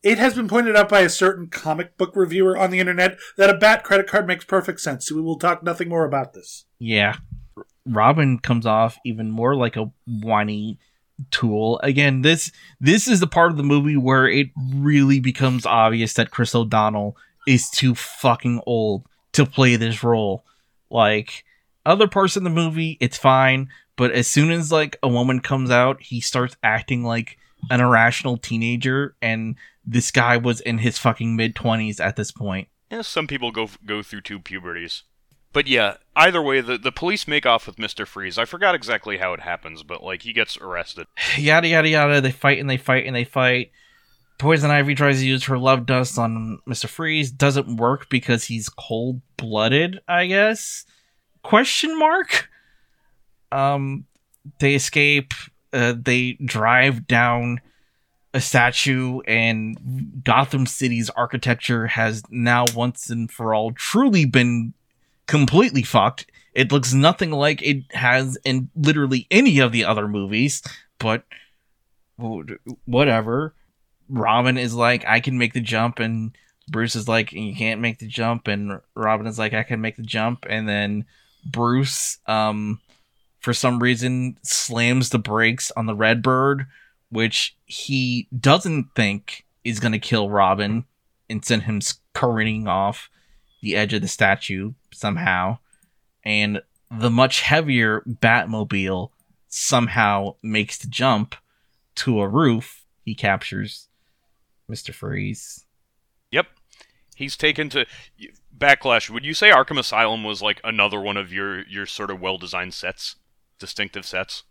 it 0.03 0.19
has 0.19 0.35
been 0.35 0.47
pointed 0.49 0.77
out 0.77 0.89
by 0.89 1.01
a 1.01 1.09
certain 1.09 1.49
comic 1.49 1.97
book 1.97 2.15
reviewer 2.15 2.57
on 2.57 2.71
the 2.71 2.79
internet 2.79 3.17
that 3.37 3.51
a 3.51 3.55
Bat 3.55 3.83
credit 3.85 4.07
card 4.07 4.27
makes 4.27 4.45
perfect 4.45 4.81
sense. 4.81 5.09
So 5.09 5.17
we 5.17 5.23
will 5.23 5.39
talk 5.39 5.63
nothing 5.65 5.89
more 5.89 6.05
about 6.05 6.35
this. 6.35 6.67
Yeah. 6.79 7.17
Robin 7.85 8.39
comes 8.39 8.67
off 8.67 8.99
even 9.05 9.31
more 9.31 9.57
like 9.57 9.77
a 9.77 9.91
whiny 10.07 10.79
tool. 11.31 11.81
Again, 11.83 12.23
this 12.23 12.53
this 12.81 13.09
is 13.09 13.21
the 13.21 13.27
part 13.27 13.51
of 13.51 13.57
the 13.57 13.63
movie 13.63 13.97
where 13.97 14.29
it 14.29 14.49
really 14.75 15.21
becomes 15.21 15.67
obvious 15.67 16.15
that 16.15 16.31
Chris 16.31 16.55
O'Donnell 16.55 17.17
is 17.47 17.71
too 17.71 17.95
fucking 17.95 18.61
old 18.67 19.07
to 19.33 19.47
play 19.47 19.77
this 19.77 20.03
role. 20.03 20.45
Like 20.91 21.45
other 21.85 22.09
parts 22.09 22.37
of 22.37 22.45
the 22.45 22.51
movie, 22.51 22.97
it's 23.01 23.19
fine, 23.19 23.69
but 23.97 24.13
as 24.13 24.27
soon 24.27 24.51
as 24.51 24.73
like 24.73 24.99
a 25.03 25.09
woman 25.09 25.41
comes 25.41 25.71
out, 25.71 26.03
he 26.03 26.21
starts 26.21 26.57
acting 26.63 27.05
like 27.05 27.39
an 27.71 27.81
irrational 27.81 28.37
teenager 28.37 29.17
and 29.23 29.57
this 29.85 30.11
guy 30.11 30.37
was 30.37 30.61
in 30.61 30.79
his 30.79 30.99
fucking 30.99 31.37
mid 31.37 31.55
20s 31.55 32.01
at 32.01 32.17
this 32.17 32.31
point. 32.31 32.69
Yeah, 32.91 33.03
some 33.03 33.27
people 33.27 33.51
go 33.51 33.69
go 33.85 34.03
through 34.03 34.23
two 34.23 34.39
puberties. 34.39 35.03
But 35.53 35.67
yeah, 35.67 35.97
either 36.15 36.43
way, 36.43 36.61
the, 36.61 36.77
the 36.77 36.93
police 36.93 37.27
make 37.27 37.47
off 37.47 37.67
with 37.67 37.77
Mr. 37.77 38.07
Freeze. 38.07 38.39
I 38.39 38.45
forgot 38.45 38.75
exactly 38.75 39.19
how 39.19 39.33
it 39.33 39.41
happens, 39.41 39.83
but 39.83 40.03
like 40.03 40.23
he 40.23 40.33
gets 40.33 40.57
arrested. 40.59 41.07
yada 41.39 41.69
yada 41.69 41.89
yada. 41.89 42.21
They 42.21 42.33
fight 42.33 42.59
and 42.59 42.69
they 42.69 42.77
fight 42.77 43.07
and 43.07 43.17
they 43.17 43.25
fight. 43.25 43.71
Poison 44.39 44.71
Ivy 44.71 44.95
tries 44.95 45.21
to 45.21 45.27
use 45.27 45.45
her 45.45 45.59
love 45.59 45.87
dust 45.87 46.19
on 46.19 46.59
Mister 46.67 46.89
Freeze. 46.89 47.31
Doesn't 47.31 47.77
work 47.77 48.11
because 48.11 48.45
he's 48.45 48.69
cold 48.69 49.23
blooded. 49.37 50.01
I 50.07 50.27
guess. 50.27 50.85
Question 51.43 51.99
mark. 51.99 52.51
Um, 53.51 54.05
they 54.59 54.75
escape. 54.75 55.33
Uh, 55.73 55.95
they 55.97 56.35
drive 56.45 57.07
down 57.07 57.61
a 58.35 58.41
statue, 58.41 59.21
and 59.27 60.23
Gotham 60.23 60.67
City's 60.67 61.09
architecture 61.11 61.87
has 61.87 62.23
now 62.29 62.67
once 62.75 63.09
and 63.09 63.31
for 63.31 63.55
all 63.55 63.73
truly 63.73 64.27
been 64.27 64.75
completely 65.27 65.83
fucked. 65.83 66.27
It 66.55 66.73
looks 66.73 66.95
nothing 66.95 67.33
like 67.33 67.63
it 67.63 67.85
has 67.93 68.39
in 68.45 68.71
literally 68.75 69.27
any 69.31 69.59
of 69.59 69.73
the 69.73 69.85
other 69.85 70.09
movies, 70.09 70.63
but 70.99 71.25
whatever. 72.87 73.55
Robin 74.09 74.57
is 74.57 74.75
like, 74.75 75.05
I 75.07 75.21
can 75.21 75.37
make 75.37 75.53
the 75.53 75.61
jump, 75.61 75.99
and 75.99 76.37
Bruce 76.69 76.97
is 76.97 77.09
like, 77.09 77.33
you 77.33 77.55
can't 77.55 77.81
make 77.81 77.99
the 77.99 78.07
jump, 78.07 78.49
and 78.49 78.81
Robin 78.95 79.27
is 79.27 79.39
like, 79.39 79.53
I 79.53 79.65
can 79.65 79.81
make 79.81 79.97
the 79.97 80.03
jump, 80.03 80.47
and 80.49 80.69
then 80.69 81.05
Bruce, 81.45 82.19
um, 82.27 82.81
for 83.41 83.53
some 83.53 83.81
reason, 83.81 84.39
slams 84.43 85.11
the 85.11 85.19
brakes 85.19 85.71
on 85.77 85.87
the 85.87 85.95
Redbird, 85.95 86.67
which 87.11 87.57
he 87.67 88.29
doesn't 88.39 88.95
think 88.95 89.45
is 89.65 89.81
gonna 89.81 89.99
kill 89.99 90.31
Robin, 90.31 90.85
and 91.29 91.45
send 91.45 91.65
him 91.65 91.81
careening 92.15 92.69
off 92.69 93.11
the 93.67 93.75
edge 93.75 93.93
of 93.93 94.01
the 94.01 94.07
statue 94.07 94.73
somehow, 94.93 95.59
and 96.25 96.63
the 96.89 97.11
much 97.11 97.41
heavier 97.41 98.01
Batmobile 98.07 99.11
somehow 99.49 100.37
makes 100.41 100.79
the 100.79 100.87
jump 100.87 101.35
to 101.97 102.21
a 102.21 102.29
roof. 102.29 102.85
He 103.03 103.17
captures 103.17 103.89
Mr. 104.71 104.95
Freeze. 104.95 105.65
Yep. 106.31 106.47
He's 107.17 107.37
taken 107.37 107.69
to 107.71 107.87
Backlash. 108.57 109.11
Would 109.11 109.25
you 109.25 109.35
say 109.35 109.51
Arkham 109.51 109.81
Asylum 109.81 110.23
was 110.23 110.41
like 110.41 110.61
another 110.63 111.01
one 111.01 111.17
of 111.17 111.33
your 111.33 111.67
your 111.67 111.87
sort 111.87 112.13
of 112.13 112.21
well 112.21 112.39
designed 112.39 112.73
sets, 112.73 113.17
distinctive 113.59 114.07
sets? 114.07 114.45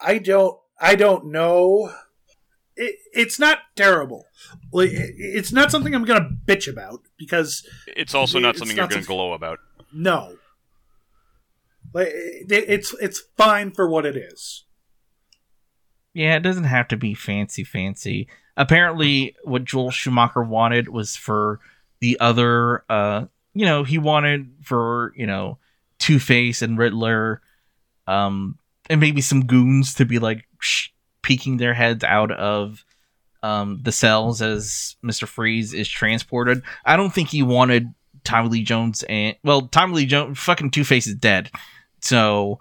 I 0.00 0.18
don't. 0.18 0.56
I 0.80 0.94
don't 0.94 1.32
know. 1.32 1.92
It, 2.76 2.96
it's 3.12 3.38
not 3.38 3.58
terrible. 3.74 4.26
Like 4.72 4.90
it, 4.90 5.14
it's 5.18 5.52
not 5.52 5.70
something 5.70 5.94
I'm 5.94 6.04
gonna 6.04 6.28
bitch 6.46 6.70
about 6.70 7.00
because 7.16 7.66
It's 7.86 8.14
also 8.14 8.38
not 8.38 8.50
It's 8.50 8.58
something 8.58 8.76
not 8.76 8.82
you're 8.84 8.88
going 8.96 9.02
to 9.02 9.06
glow 9.06 9.32
about. 9.32 9.58
no. 9.92 10.36
Like 11.94 12.08
it, 12.08 12.50
it's 12.68 12.94
it's 13.00 13.22
fine 13.36 13.70
for 13.70 13.88
what 13.88 14.04
it 14.04 14.16
is. 14.16 14.64
Yeah, 16.12 16.36
it 16.36 16.40
doesn't 16.40 16.64
have 16.64 16.88
to 16.88 16.96
be 16.96 17.14
fancy, 17.14 17.62
fancy. 17.64 18.28
Apparently, 18.56 19.36
what 19.44 19.64
Joel 19.64 19.90
Schumacher 19.90 20.42
wanted 20.42 20.88
was 20.88 21.14
for 21.14 21.60
the 22.00 22.18
other, 22.20 22.84
uh, 22.90 23.26
you 23.54 23.66
know, 23.66 23.84
he 23.84 23.98
wanted 23.98 24.50
for, 24.62 25.12
you 25.16 25.26
know, 25.26 25.58
Two 25.98 26.18
Face 26.18 26.62
and 26.62 26.78
Riddler, 26.78 27.42
um, 28.06 28.58
and 28.88 29.00
maybe 29.00 29.20
some 29.20 29.44
goons 29.46 29.94
to 29.94 30.04
be 30.06 30.18
like 30.18 30.38
sh- 30.38 30.45
peeking 31.26 31.56
their 31.56 31.74
heads 31.74 32.04
out 32.04 32.30
of 32.30 32.84
um, 33.42 33.80
the 33.82 33.90
cells 33.90 34.40
as 34.40 34.94
Mr. 35.04 35.26
Freeze 35.26 35.74
is 35.74 35.88
transported. 35.88 36.62
I 36.84 36.96
don't 36.96 37.12
think 37.12 37.28
he 37.30 37.42
wanted 37.42 37.92
Tommy 38.22 38.48
Lee 38.48 38.62
Jones 38.62 39.02
and, 39.08 39.34
well, 39.42 39.62
Tommy 39.62 39.94
Lee 39.94 40.06
Jones, 40.06 40.38
fucking 40.38 40.70
Two 40.70 40.84
Face 40.84 41.08
is 41.08 41.16
dead. 41.16 41.50
So, 42.00 42.60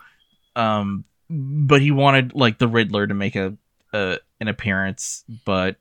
um, 0.55 1.05
but 1.30 1.82
he 1.82 1.91
wanted 1.91 2.34
like 2.34 2.57
the 2.57 2.68
Riddler 2.68 3.05
to 3.05 3.13
make 3.13 3.36
a, 3.36 3.55
a 3.93 4.18
an 4.39 4.47
appearance, 4.47 5.24
but 5.45 5.76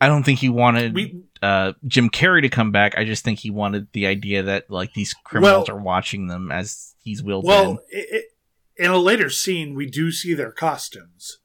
I 0.00 0.06
don't 0.06 0.22
think 0.22 0.38
he 0.38 0.48
wanted 0.48 0.94
We 0.94 1.22
uh 1.42 1.72
Jim 1.86 2.08
Carrey 2.08 2.42
to 2.42 2.48
come 2.48 2.70
back. 2.70 2.96
I 2.96 3.04
just 3.04 3.24
think 3.24 3.40
he 3.40 3.50
wanted 3.50 3.88
the 3.92 4.06
idea 4.06 4.44
that 4.44 4.70
like 4.70 4.94
these 4.94 5.12
criminals 5.24 5.68
Well- 5.68 5.76
are 5.76 5.80
watching 5.80 6.28
them 6.28 6.52
as 6.52 6.94
he's 7.02 7.20
willed 7.22 7.44
in. 7.44 7.48
well, 7.48 7.78
it, 7.90 8.06
it, 8.10 8.24
in 8.76 8.90
a 8.92 8.98
later 8.98 9.28
scene, 9.28 9.74
we 9.74 9.86
do 9.86 10.12
see 10.12 10.34
their 10.34 10.52
costumes. 10.52 11.38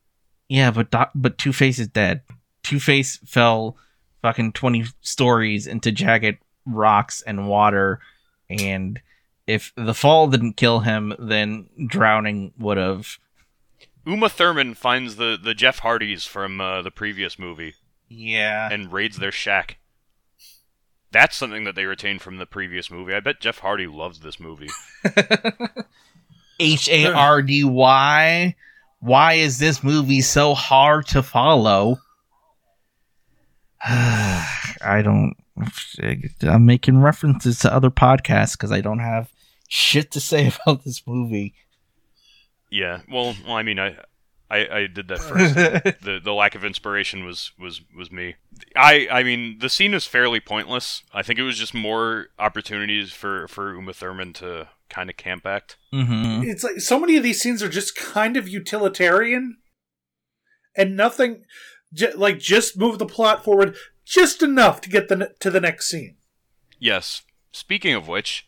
Yeah, 0.54 0.70
but 0.70 0.92
Doc- 0.92 1.10
but 1.16 1.40
Two 1.40 1.52
Face 1.52 1.80
is 1.80 1.88
dead. 1.88 2.22
Two 2.62 2.80
Face 2.80 3.18
fell 3.26 3.76
fucking 4.22 4.52
twenty 4.52 4.86
stories 5.02 5.66
into 5.66 5.92
jagged 5.92 6.38
rocks 6.68 7.24
and 7.26 7.48
water, 7.48 8.00
and 8.52 9.02
if 9.48 9.74
the 9.76 9.96
fall 9.96 10.28
didn't 10.28 10.54
kill 10.54 10.82
him, 10.82 11.16
then 11.18 11.70
drowning 11.88 12.54
would 12.60 12.78
have. 12.78 13.18
Uma 14.06 14.30
Thurman 14.30 14.76
finds 14.76 15.16
the, 15.16 15.40
the 15.42 15.56
Jeff 15.56 15.80
Hardys 15.80 16.26
from 16.28 16.62
uh, 16.62 16.84
the 16.84 16.92
previous 16.92 17.40
movie 17.40 17.74
Yeah, 18.08 18.70
and 18.72 18.94
raids 18.94 19.18
their 19.18 19.32
shack. 19.32 19.78
That's 21.12 21.36
something 21.36 21.64
that 21.64 21.74
they 21.74 21.86
retained 21.86 22.22
from 22.22 22.38
the 22.38 22.46
previous 22.46 22.92
movie. 22.92 23.16
I 23.16 23.22
bet 23.22 23.40
Jeff 23.40 23.58
Hardy 23.58 23.88
loves 23.88 24.20
this 24.20 24.40
movie. 24.40 24.70
H 26.60 26.90
A 26.90 27.12
R 27.12 27.42
D 27.42 27.64
Y. 27.64 28.56
Why 29.04 29.34
is 29.34 29.58
this 29.58 29.84
movie 29.84 30.22
so 30.22 30.54
hard 30.54 31.08
to 31.08 31.22
follow? 31.22 31.98
I 33.86 35.02
don't. 35.04 35.36
I'm 36.42 36.66
making 36.66 37.02
references 37.02 37.60
to 37.60 37.74
other 37.74 37.90
podcasts 37.90 38.54
because 38.54 38.72
I 38.72 38.80
don't 38.80 39.00
have 39.00 39.30
shit 39.68 40.10
to 40.12 40.22
say 40.22 40.48
about 40.66 40.86
this 40.86 41.06
movie. 41.06 41.54
Yeah. 42.72 43.02
Well, 43.12 43.36
well 43.46 43.58
I 43.58 43.64
mean, 43.64 43.78
I 43.78 43.98
I, 44.50 44.68
I 44.72 44.88
did 44.88 45.10
that 45.10 45.20
first. 45.20 45.54
the 46.02 46.22
the 46.24 46.34
lack 46.34 46.56
of 46.56 46.64
inspiration 46.64 47.26
was 47.26 47.52
was 47.60 47.82
was 47.98 48.10
me. 48.10 48.36
I 48.74 49.10
I 49.12 49.24
mean 49.24 49.60
the 49.60 49.70
scene 49.70 49.94
is 49.94 50.06
fairly 50.06 50.40
pointless. 50.40 51.04
I 51.14 51.24
think 51.24 51.40
it 51.40 51.44
was 51.44 51.58
just 51.58 51.74
more 51.74 52.28
opportunities 52.40 53.12
for 53.12 53.50
for 53.50 53.76
Uma 53.76 53.92
Thurman 53.92 54.32
to 54.34 54.70
kind 54.94 55.10
of 55.10 55.18
camp 55.18 55.46
act. 55.46 55.78
mm-hmm. 55.94 56.44
It's 56.44 56.64
like 56.64 56.80
so 56.80 57.00
many 57.00 57.18
of 57.18 57.24
these 57.24 57.42
scenes 57.42 57.64
are 57.64 57.70
just 57.70 57.96
kind 57.96 58.38
of 58.38 58.48
utilitarian, 58.48 59.58
and 60.76 60.96
nothing, 60.96 61.46
j- 61.94 62.14
like 62.14 62.40
just 62.40 62.78
move 62.78 63.00
the 63.00 63.06
plot 63.06 63.44
forward 63.44 63.76
just 64.06 64.44
enough 64.44 64.82
to 64.82 64.90
get 64.90 65.08
the 65.08 65.34
to 65.40 65.50
the 65.50 65.62
next 65.62 65.90
scene. 65.90 66.18
Yes. 66.80 67.24
Speaking 67.52 67.94
of 67.94 68.08
which, 68.08 68.48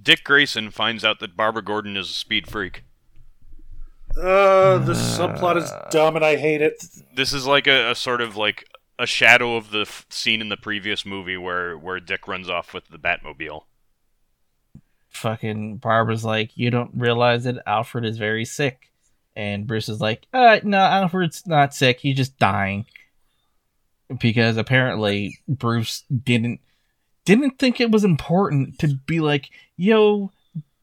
Dick 0.00 0.24
Grayson 0.24 0.70
finds 0.70 1.04
out 1.04 1.20
that 1.20 1.36
Barbara 1.36 1.62
Gordon 1.62 1.96
is 1.96 2.10
a 2.10 2.12
speed 2.12 2.48
freak. 2.48 2.84
Uh, 4.16 4.78
the 4.78 4.94
subplot 4.94 5.56
is 5.56 5.70
dumb, 5.90 6.16
and 6.16 6.24
I 6.24 6.36
hate 6.36 6.62
it. 6.62 6.82
This 7.14 7.32
is 7.32 7.46
like 7.46 7.66
a, 7.66 7.90
a 7.90 7.94
sort 7.94 8.20
of 8.20 8.36
like 8.36 8.64
a 8.98 9.06
shadow 9.06 9.56
of 9.56 9.70
the 9.70 9.82
f- 9.82 10.06
scene 10.08 10.40
in 10.40 10.48
the 10.48 10.56
previous 10.56 11.04
movie 11.04 11.36
where 11.36 11.76
where 11.76 12.00
Dick 12.00 12.26
runs 12.26 12.48
off 12.48 12.72
with 12.72 12.88
the 12.88 12.98
Batmobile. 12.98 13.64
Fucking 15.16 15.78
Barbara's 15.78 16.24
like, 16.24 16.56
you 16.56 16.70
don't 16.70 16.92
realize 16.94 17.44
that 17.44 17.62
Alfred 17.66 18.04
is 18.04 18.18
very 18.18 18.44
sick, 18.44 18.90
and 19.34 19.66
Bruce 19.66 19.88
is 19.88 20.00
like, 20.00 20.26
uh, 20.32 20.60
no, 20.62 20.78
Alfred's 20.78 21.46
not 21.46 21.74
sick. 21.74 22.00
He's 22.00 22.16
just 22.16 22.38
dying 22.38 22.86
because 24.20 24.56
apparently 24.56 25.38
Bruce 25.48 26.04
didn't 26.24 26.60
didn't 27.24 27.58
think 27.58 27.80
it 27.80 27.90
was 27.90 28.04
important 28.04 28.78
to 28.78 28.94
be 29.06 29.18
like, 29.20 29.50
yo, 29.76 30.30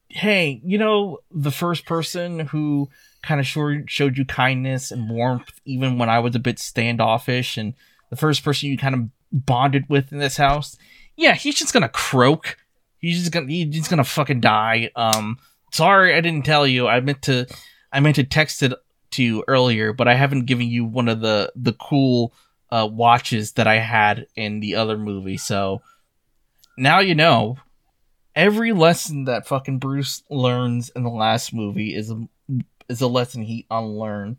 hey, 0.09 0.61
you 0.63 0.77
know, 0.77 1.19
the 1.31 1.51
first 1.51 1.85
person 1.85 2.39
who 2.39 2.89
kind 3.23 3.39
of 3.39 3.47
showed, 3.47 3.89
showed 3.89 4.17
you 4.17 4.25
kindness 4.25 4.91
and 4.91 5.09
warmth, 5.09 5.59
even 5.65 5.97
when 5.97 6.09
I 6.09 6.19
was 6.19 6.35
a 6.35 6.39
bit 6.39 6.59
standoffish, 6.59 7.57
and 7.57 7.73
the 8.09 8.17
first 8.17 8.43
person 8.43 8.69
you 8.69 8.77
kind 8.77 8.93
of 8.93 9.09
bonded 9.31 9.85
with 9.89 10.11
in 10.11 10.19
this 10.19 10.37
house, 10.37 10.77
yeah, 11.15 11.33
he's 11.33 11.55
just 11.55 11.73
gonna 11.73 11.89
croak. 11.89 12.57
He's 13.03 13.19
just 13.19 13.33
gonna 13.33 13.47
he's 13.47 13.67
just 13.67 13.89
gonna 13.89 14.05
fucking 14.05 14.39
die. 14.39 14.89
Um, 14.95 15.37
sorry, 15.73 16.15
I 16.15 16.21
didn't 16.21 16.45
tell 16.45 16.65
you. 16.65 16.87
I 16.87 17.01
meant 17.01 17.21
to, 17.23 17.47
I 17.91 17.99
meant 17.99 18.15
to 18.15 18.23
text 18.23 18.63
it 18.63 18.71
to 19.11 19.21
you 19.21 19.43
earlier, 19.45 19.91
but 19.91 20.07
I 20.07 20.13
haven't 20.13 20.45
given 20.45 20.69
you 20.69 20.85
one 20.85 21.09
of 21.09 21.19
the 21.19 21.51
the 21.53 21.73
cool 21.73 22.33
uh, 22.71 22.87
watches 22.89 23.51
that 23.53 23.67
I 23.67 23.79
had 23.79 24.27
in 24.37 24.61
the 24.61 24.75
other 24.75 24.97
movie. 24.97 25.35
So 25.35 25.81
now 26.77 27.01
you 27.01 27.13
know. 27.13 27.57
Every 28.35 28.71
lesson 28.71 29.25
that 29.25 29.45
fucking 29.47 29.77
Bruce 29.77 30.23
learns 30.27 30.89
in 30.95 31.03
the 31.03 31.09
last 31.11 31.53
movie 31.53 31.93
is 31.93 32.09
a 32.09 32.25
is 32.89 33.01
a 33.01 33.07
lesson 33.07 33.43
he 33.43 33.67
unlearned 33.69 34.37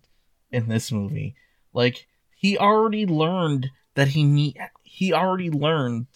in 0.50 0.68
this 0.68 0.90
movie. 0.90 1.36
Like 1.72 2.06
he 2.34 2.58
already 2.58 3.06
learned 3.06 3.70
that 3.94 4.08
he 4.08 4.24
need 4.24 4.56
he 4.82 5.12
already 5.12 5.50
learned 5.50 6.06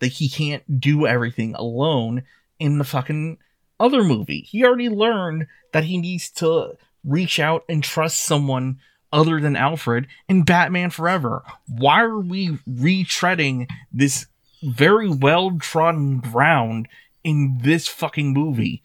that 0.00 0.08
he 0.08 0.28
can't 0.28 0.80
do 0.80 1.06
everything 1.06 1.54
alone 1.54 2.22
in 2.58 2.78
the 2.78 2.84
fucking 2.84 3.38
other 3.80 4.02
movie. 4.02 4.40
He 4.40 4.64
already 4.64 4.88
learned 4.88 5.46
that 5.72 5.84
he 5.84 5.98
needs 5.98 6.30
to 6.32 6.76
reach 7.04 7.38
out 7.38 7.64
and 7.68 7.82
trust 7.82 8.20
someone 8.20 8.78
other 9.12 9.40
than 9.40 9.56
Alfred 9.56 10.06
in 10.28 10.42
Batman 10.42 10.90
Forever. 10.90 11.42
Why 11.66 12.02
are 12.02 12.18
we 12.18 12.58
retreading 12.68 13.68
this 13.92 14.26
very 14.62 15.08
well 15.08 15.56
trodden 15.58 16.18
ground 16.18 16.88
in 17.24 17.58
this 17.62 17.88
fucking 17.88 18.32
movie? 18.32 18.82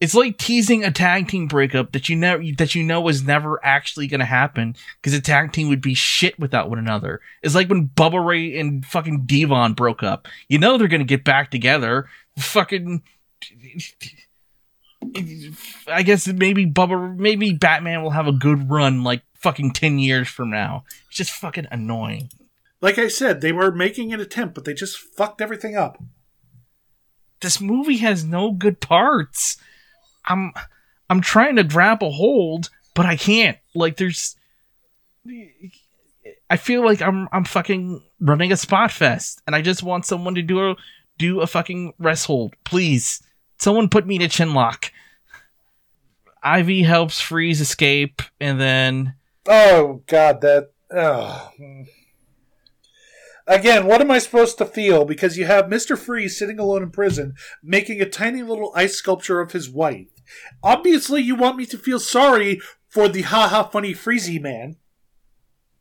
It's 0.00 0.14
like 0.14 0.38
teasing 0.38 0.82
a 0.82 0.90
tag 0.90 1.28
team 1.28 1.46
breakup 1.46 1.92
that 1.92 2.08
you 2.08 2.16
know 2.16 2.40
that 2.56 2.74
you 2.74 2.82
know 2.82 3.06
is 3.08 3.22
never 3.22 3.62
actually 3.62 4.06
gonna 4.06 4.24
happen 4.24 4.74
because 4.96 5.12
a 5.12 5.20
tag 5.20 5.52
team 5.52 5.68
would 5.68 5.82
be 5.82 5.94
shit 5.94 6.38
without 6.38 6.70
one 6.70 6.78
another. 6.78 7.20
It's 7.42 7.54
like 7.54 7.68
when 7.68 7.88
Bubba 7.88 8.24
Ray 8.24 8.58
and 8.58 8.84
fucking 8.86 9.24
D-Von 9.26 9.74
broke 9.74 10.02
up. 10.02 10.26
You 10.48 10.58
know 10.58 10.78
they're 10.78 10.88
gonna 10.88 11.04
get 11.04 11.22
back 11.22 11.50
together. 11.50 12.08
Fucking 12.38 13.02
I 15.86 16.02
guess 16.02 16.26
maybe 16.28 16.66
Bubba, 16.66 17.16
maybe 17.16 17.52
Batman 17.52 18.02
will 18.02 18.10
have 18.10 18.26
a 18.26 18.32
good 18.32 18.70
run 18.70 19.02
like 19.02 19.22
fucking 19.34 19.72
10 19.72 19.98
years 19.98 20.28
from 20.28 20.50
now. 20.50 20.84
It's 21.08 21.16
just 21.16 21.30
fucking 21.30 21.66
annoying. 21.70 22.30
Like 22.80 22.98
I 22.98 23.08
said, 23.08 23.40
they 23.40 23.52
were 23.52 23.70
making 23.70 24.12
an 24.12 24.20
attempt, 24.20 24.54
but 24.54 24.64
they 24.64 24.74
just 24.74 24.96
fucked 24.96 25.40
everything 25.40 25.76
up. 25.76 26.02
This 27.40 27.60
movie 27.60 27.98
has 27.98 28.24
no 28.24 28.52
good 28.52 28.80
parts. 28.80 29.56
I'm 30.24 30.52
I'm 31.08 31.20
trying 31.20 31.56
to 31.56 31.64
grab 31.64 32.02
a 32.02 32.10
hold, 32.10 32.70
but 32.94 33.06
I 33.06 33.16
can't. 33.16 33.58
Like 33.74 33.96
there's 33.96 34.36
I 36.48 36.56
feel 36.56 36.84
like 36.84 37.02
I'm 37.02 37.28
I'm 37.32 37.44
fucking 37.44 38.02
running 38.20 38.52
a 38.52 38.56
spot 38.56 38.90
fest 38.90 39.42
and 39.46 39.54
I 39.56 39.62
just 39.62 39.82
want 39.82 40.06
someone 40.06 40.34
to 40.34 40.42
do 40.42 40.70
a 40.70 40.76
do 41.18 41.40
a 41.40 41.46
fucking 41.46 41.94
rest 41.98 42.26
hold. 42.26 42.54
Please. 42.64 43.22
Someone 43.58 43.90
put 43.90 44.06
me 44.06 44.16
in 44.16 44.22
a 44.22 44.28
chin 44.28 44.54
lock. 44.54 44.90
Ivy 46.42 46.82
helps 46.82 47.20
Freeze 47.20 47.60
escape 47.60 48.22
and 48.40 48.60
then 48.60 49.14
Oh 49.46 50.02
God, 50.06 50.40
that. 50.42 50.70
Oh. 50.90 51.52
Again, 53.50 53.86
what 53.86 54.00
am 54.00 54.12
I 54.12 54.20
supposed 54.20 54.58
to 54.58 54.64
feel? 54.64 55.04
Because 55.04 55.36
you 55.36 55.44
have 55.44 55.68
Mister 55.68 55.96
Freeze 55.96 56.38
sitting 56.38 56.60
alone 56.60 56.84
in 56.84 56.90
prison, 56.92 57.34
making 57.64 58.00
a 58.00 58.08
tiny 58.08 58.44
little 58.44 58.72
ice 58.76 58.94
sculpture 58.94 59.40
of 59.40 59.50
his 59.50 59.68
wife. 59.68 60.06
Obviously, 60.62 61.20
you 61.20 61.34
want 61.34 61.56
me 61.56 61.66
to 61.66 61.76
feel 61.76 61.98
sorry 61.98 62.60
for 62.88 63.08
the 63.08 63.22
haha 63.22 63.64
funny 63.64 63.92
Freezy 63.92 64.40
man, 64.40 64.76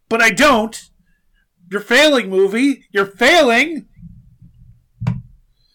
but 0.10 0.20
I 0.20 0.32
don't. 0.32 0.90
You're 1.70 1.80
failing, 1.80 2.28
movie. 2.28 2.86
You're 2.90 3.06
failing. 3.06 3.88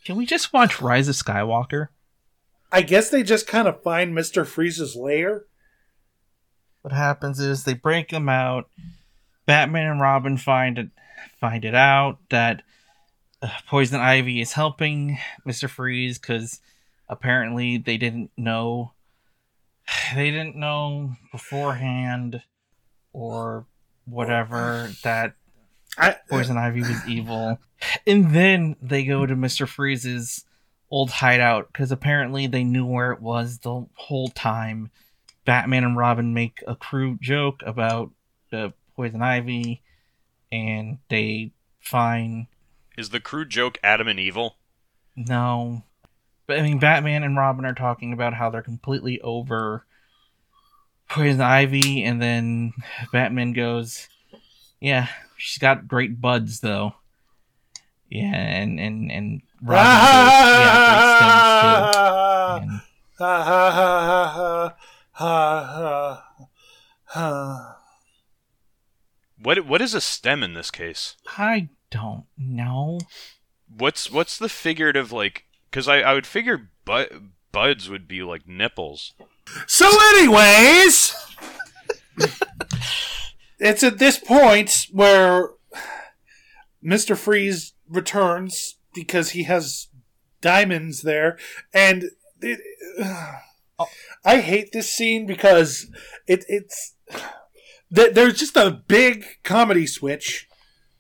Can 0.04 0.16
we 0.16 0.26
just 0.26 0.52
watch 0.52 0.82
Rise 0.82 1.06
of 1.06 1.14
Skywalker? 1.14 1.90
I 2.72 2.82
guess 2.82 3.08
they 3.08 3.22
just 3.22 3.46
kind 3.46 3.68
of 3.68 3.84
find 3.84 4.12
Mister 4.12 4.44
Freeze's 4.44 4.96
lair. 4.96 5.44
What 6.82 6.92
happens 6.92 7.38
is 7.38 7.62
they 7.62 7.74
break 7.74 8.08
them 8.08 8.28
out. 8.28 8.68
Batman 9.46 9.92
and 9.92 10.00
Robin 10.00 10.36
find 10.36 10.76
it 10.76 10.88
find 11.44 11.66
it 11.66 11.74
out 11.74 12.16
that 12.30 12.62
uh, 13.42 13.48
Poison 13.68 14.00
Ivy 14.00 14.40
is 14.40 14.54
helping 14.54 15.18
Mister 15.44 15.68
Freeze 15.68 16.18
because 16.18 16.62
apparently 17.06 17.76
they 17.76 17.98
didn't 17.98 18.30
know 18.34 18.92
they 20.14 20.30
didn't 20.30 20.56
know 20.56 21.16
beforehand 21.32 22.40
or 23.12 23.66
whatever 24.06 24.90
that 25.02 25.34
I, 25.98 26.16
Poison 26.30 26.56
Ivy 26.56 26.80
was 26.80 27.06
evil. 27.06 27.58
And 28.06 28.34
then 28.34 28.76
they 28.80 29.04
go 29.04 29.26
to 29.26 29.36
Mr. 29.36 29.68
Freeze's 29.68 30.46
old 30.90 31.10
hideout 31.10 31.68
because 31.70 31.92
apparently 31.92 32.46
they 32.46 32.64
knew 32.64 32.86
where 32.86 33.12
it 33.12 33.20
was 33.20 33.58
the 33.58 33.84
whole 33.92 34.28
time. 34.28 34.90
Batman 35.44 35.84
and 35.84 35.98
Robin 35.98 36.32
make 36.32 36.64
a 36.66 36.74
crude 36.74 37.20
joke 37.20 37.60
about 37.66 38.12
the 38.50 38.72
Poison 38.96 39.20
Ivy 39.20 39.82
and 40.54 40.98
they 41.08 41.50
find 41.80 42.46
Is 42.96 43.10
the 43.10 43.20
crude 43.20 43.50
joke 43.50 43.78
Adam 43.82 44.06
and 44.08 44.20
Evil? 44.20 44.56
no. 45.16 45.82
But 46.46 46.58
I 46.58 46.62
mean 46.62 46.78
Batman 46.78 47.22
and 47.22 47.36
Robin 47.38 47.64
are 47.64 47.74
talking 47.74 48.12
about 48.12 48.34
how 48.34 48.50
they're 48.50 48.60
completely 48.62 49.18
over 49.22 49.86
Poison 51.08 51.40
Ivy 51.40 52.04
and 52.04 52.20
then 52.20 52.72
Batman 53.12 53.52
goes, 53.54 54.08
Yeah, 54.80 55.08
she's 55.38 55.58
got 55.58 55.88
great 55.88 56.20
buds 56.20 56.60
though. 56.60 56.94
Yeah, 58.10 58.34
and 58.34 58.78
and 58.78 59.10
and 59.10 59.42
Robin 59.62 59.84
goes, 59.86 60.44
Yeah, 60.60 60.74
great 60.90 62.60
stems 62.60 62.68
too. 62.68 62.72
And 62.72 62.80
Ha 63.18 63.42
ha 63.44 63.70
ha 63.70 64.28
ha 64.34 64.74
ha 65.12 65.64
ha 65.64 66.24
ha. 67.04 67.76
What 69.44 69.66
what 69.66 69.82
is 69.82 69.92
a 69.92 70.00
stem 70.00 70.42
in 70.42 70.54
this 70.54 70.70
case? 70.70 71.16
I 71.36 71.68
don't 71.90 72.24
know. 72.38 72.98
What's 73.68 74.10
what's 74.10 74.38
the 74.38 74.48
figurative 74.48 75.12
like? 75.12 75.44
Because 75.70 75.86
I, 75.86 76.00
I 76.00 76.14
would 76.14 76.26
figure 76.26 76.70
bu- 76.86 77.28
buds 77.52 77.90
would 77.90 78.08
be 78.08 78.22
like 78.22 78.48
nipples. 78.48 79.12
So, 79.66 79.86
anyways, 80.16 81.14
it's 83.58 83.82
at 83.82 83.98
this 83.98 84.18
point 84.18 84.86
where 84.90 85.50
Mister 86.80 87.14
Freeze 87.14 87.74
returns 87.86 88.76
because 88.94 89.30
he 89.30 89.42
has 89.42 89.88
diamonds 90.40 91.02
there, 91.02 91.38
and 91.74 92.04
it, 92.40 92.60
I 94.24 94.38
hate 94.38 94.72
this 94.72 94.88
scene 94.88 95.26
because 95.26 95.90
it, 96.26 96.46
it's 96.48 96.94
th- 97.10 97.22
there's 97.94 98.38
just 98.38 98.56
a 98.56 98.82
big 98.86 99.24
comedy 99.42 99.86
switch. 99.86 100.48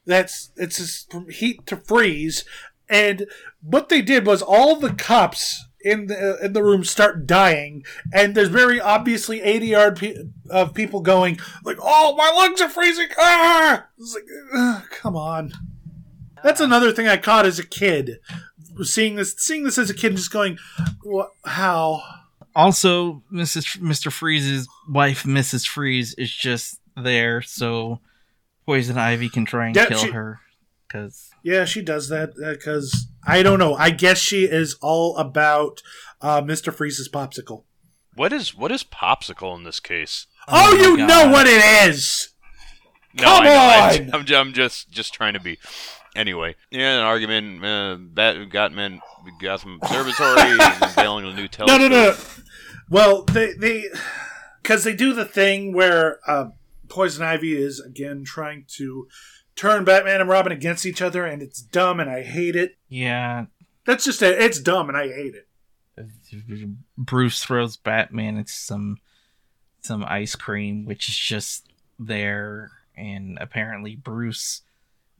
That's 0.06 0.50
it's 0.56 0.78
just 0.78 1.10
from 1.10 1.30
heat 1.30 1.66
to 1.66 1.76
freeze, 1.76 2.44
and 2.88 3.26
what 3.62 3.88
they 3.88 4.02
did 4.02 4.26
was 4.26 4.42
all 4.42 4.76
the 4.76 4.92
cops 4.92 5.64
in 5.80 6.06
the 6.06 6.38
in 6.42 6.52
the 6.52 6.62
room 6.62 6.84
start 6.84 7.26
dying, 7.26 7.84
and 8.12 8.34
there's 8.34 8.48
very 8.48 8.80
obviously 8.80 9.42
eighty 9.42 9.68
yard 9.68 9.96
pe- 9.96 10.16
of 10.50 10.74
people 10.74 11.00
going 11.00 11.38
like, 11.64 11.78
"Oh, 11.80 12.14
my 12.16 12.30
lungs 12.30 12.60
are 12.60 12.68
freezing!" 12.68 13.08
Ah! 13.18 13.86
It's 13.98 14.14
like, 14.14 14.90
come 14.90 15.16
on. 15.16 15.52
That's 16.42 16.60
another 16.60 16.92
thing 16.92 17.08
I 17.08 17.16
caught 17.16 17.46
as 17.46 17.58
a 17.58 17.66
kid, 17.66 18.18
seeing 18.82 19.14
this, 19.14 19.34
seeing 19.38 19.64
this 19.64 19.78
as 19.78 19.88
a 19.88 19.94
kid, 19.94 20.08
and 20.08 20.16
just 20.16 20.30
going, 20.30 20.58
"What? 21.02 21.30
How?" 21.44 22.02
Also, 22.56 23.22
Mrs. 23.32 23.78
Mr. 23.80 24.12
Freeze's 24.12 24.68
wife, 24.88 25.24
Mrs. 25.24 25.66
Freeze, 25.66 26.14
is 26.14 26.32
just 26.32 26.80
there 26.96 27.42
so 27.42 28.00
Poison 28.66 28.96
Ivy 28.98 29.28
can 29.28 29.44
try 29.44 29.66
and 29.66 29.76
Yeah, 29.76 29.86
kill 29.86 29.98
she- 29.98 30.10
her. 30.10 30.40
Because 30.86 31.30
Yeah, 31.42 31.64
she 31.64 31.82
does 31.82 32.08
that 32.10 32.34
because 32.36 33.08
I 33.26 33.42
don't 33.42 33.58
know. 33.58 33.74
I 33.74 33.90
guess 33.90 34.18
she 34.18 34.44
is 34.44 34.76
all 34.80 35.16
about 35.16 35.82
uh, 36.20 36.40
Mr. 36.42 36.72
Freeze's 36.72 37.08
popsicle. 37.08 37.64
What 38.14 38.32
is 38.32 38.54
what 38.54 38.70
is 38.70 38.84
popsicle 38.84 39.56
in 39.56 39.64
this 39.64 39.80
case? 39.80 40.26
Oh, 40.46 40.76
my 40.76 40.82
you 40.82 40.96
God. 40.98 41.08
know 41.08 41.32
what 41.32 41.46
it 41.48 41.88
is. 41.88 42.30
No, 43.14 43.24
Come 43.24 43.42
I 43.42 43.44
know. 43.46 43.54
I, 43.54 43.98
on! 44.12 44.14
I'm, 44.28 44.34
I'm 44.34 44.52
just 44.52 44.90
just 44.90 45.12
trying 45.14 45.34
to 45.34 45.40
be. 45.40 45.58
Anyway, 46.14 46.54
yeah, 46.70 46.98
an 46.98 47.00
argument. 47.04 47.64
Uh, 47.64 47.96
that 48.14 48.48
got 48.50 48.72
men 48.72 49.00
we 49.24 49.32
got 49.40 49.60
some 49.60 49.80
observatory, 49.82 50.56
unveiling 50.80 51.24
a 51.28 51.32
new 51.34 51.42
No, 51.42 51.46
telescope. 51.48 51.80
no, 51.80 51.88
no. 51.88 52.16
Well, 52.88 53.24
they 53.24 53.52
they 53.54 53.84
because 54.62 54.84
they 54.84 54.94
do 54.94 55.12
the 55.12 55.24
thing 55.24 55.72
where 55.74 56.20
uh, 56.28 56.50
Poison 56.88 57.24
Ivy 57.24 57.56
is 57.56 57.80
again 57.80 58.24
trying 58.24 58.64
to 58.76 59.08
turn 59.56 59.84
Batman 59.84 60.20
and 60.20 60.30
Robin 60.30 60.52
against 60.52 60.86
each 60.86 61.00
other, 61.02 61.24
and 61.24 61.42
it's 61.42 61.60
dumb, 61.60 62.00
and 62.00 62.10
I 62.10 62.22
hate 62.22 62.56
it. 62.56 62.76
yeah, 62.88 63.46
That's 63.86 64.04
just 64.04 64.22
it. 64.22 64.40
It's 64.40 64.60
dumb, 64.60 64.88
and 64.88 64.98
I 64.98 65.08
hate 65.08 65.34
it. 65.34 65.48
Bruce 66.98 67.44
throws 67.44 67.76
Batman 67.76 68.36
into 68.38 68.52
some 68.52 68.98
some 69.80 70.04
ice 70.08 70.34
cream, 70.34 70.86
which 70.86 71.08
is 71.08 71.16
just 71.16 71.68
there, 71.98 72.72
and 72.96 73.38
apparently 73.40 73.94
Bruce 73.94 74.62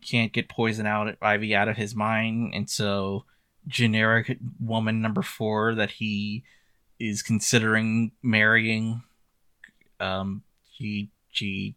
can't 0.01 0.33
get 0.33 0.49
poison 0.49 0.87
out 0.87 1.17
Ivy 1.23 1.55
out 1.55 1.69
of 1.69 1.77
his 1.77 1.95
mind, 1.95 2.53
and 2.55 2.69
so 2.69 3.25
generic 3.67 4.39
woman 4.61 5.01
number 5.01 5.23
four 5.23 5.75
that 5.75 5.93
he 5.93 6.45
is 6.99 7.23
considering 7.23 8.13
marrying, 8.23 9.03
um, 10.01 10.43
she 10.73 11.11
she 11.35 11.77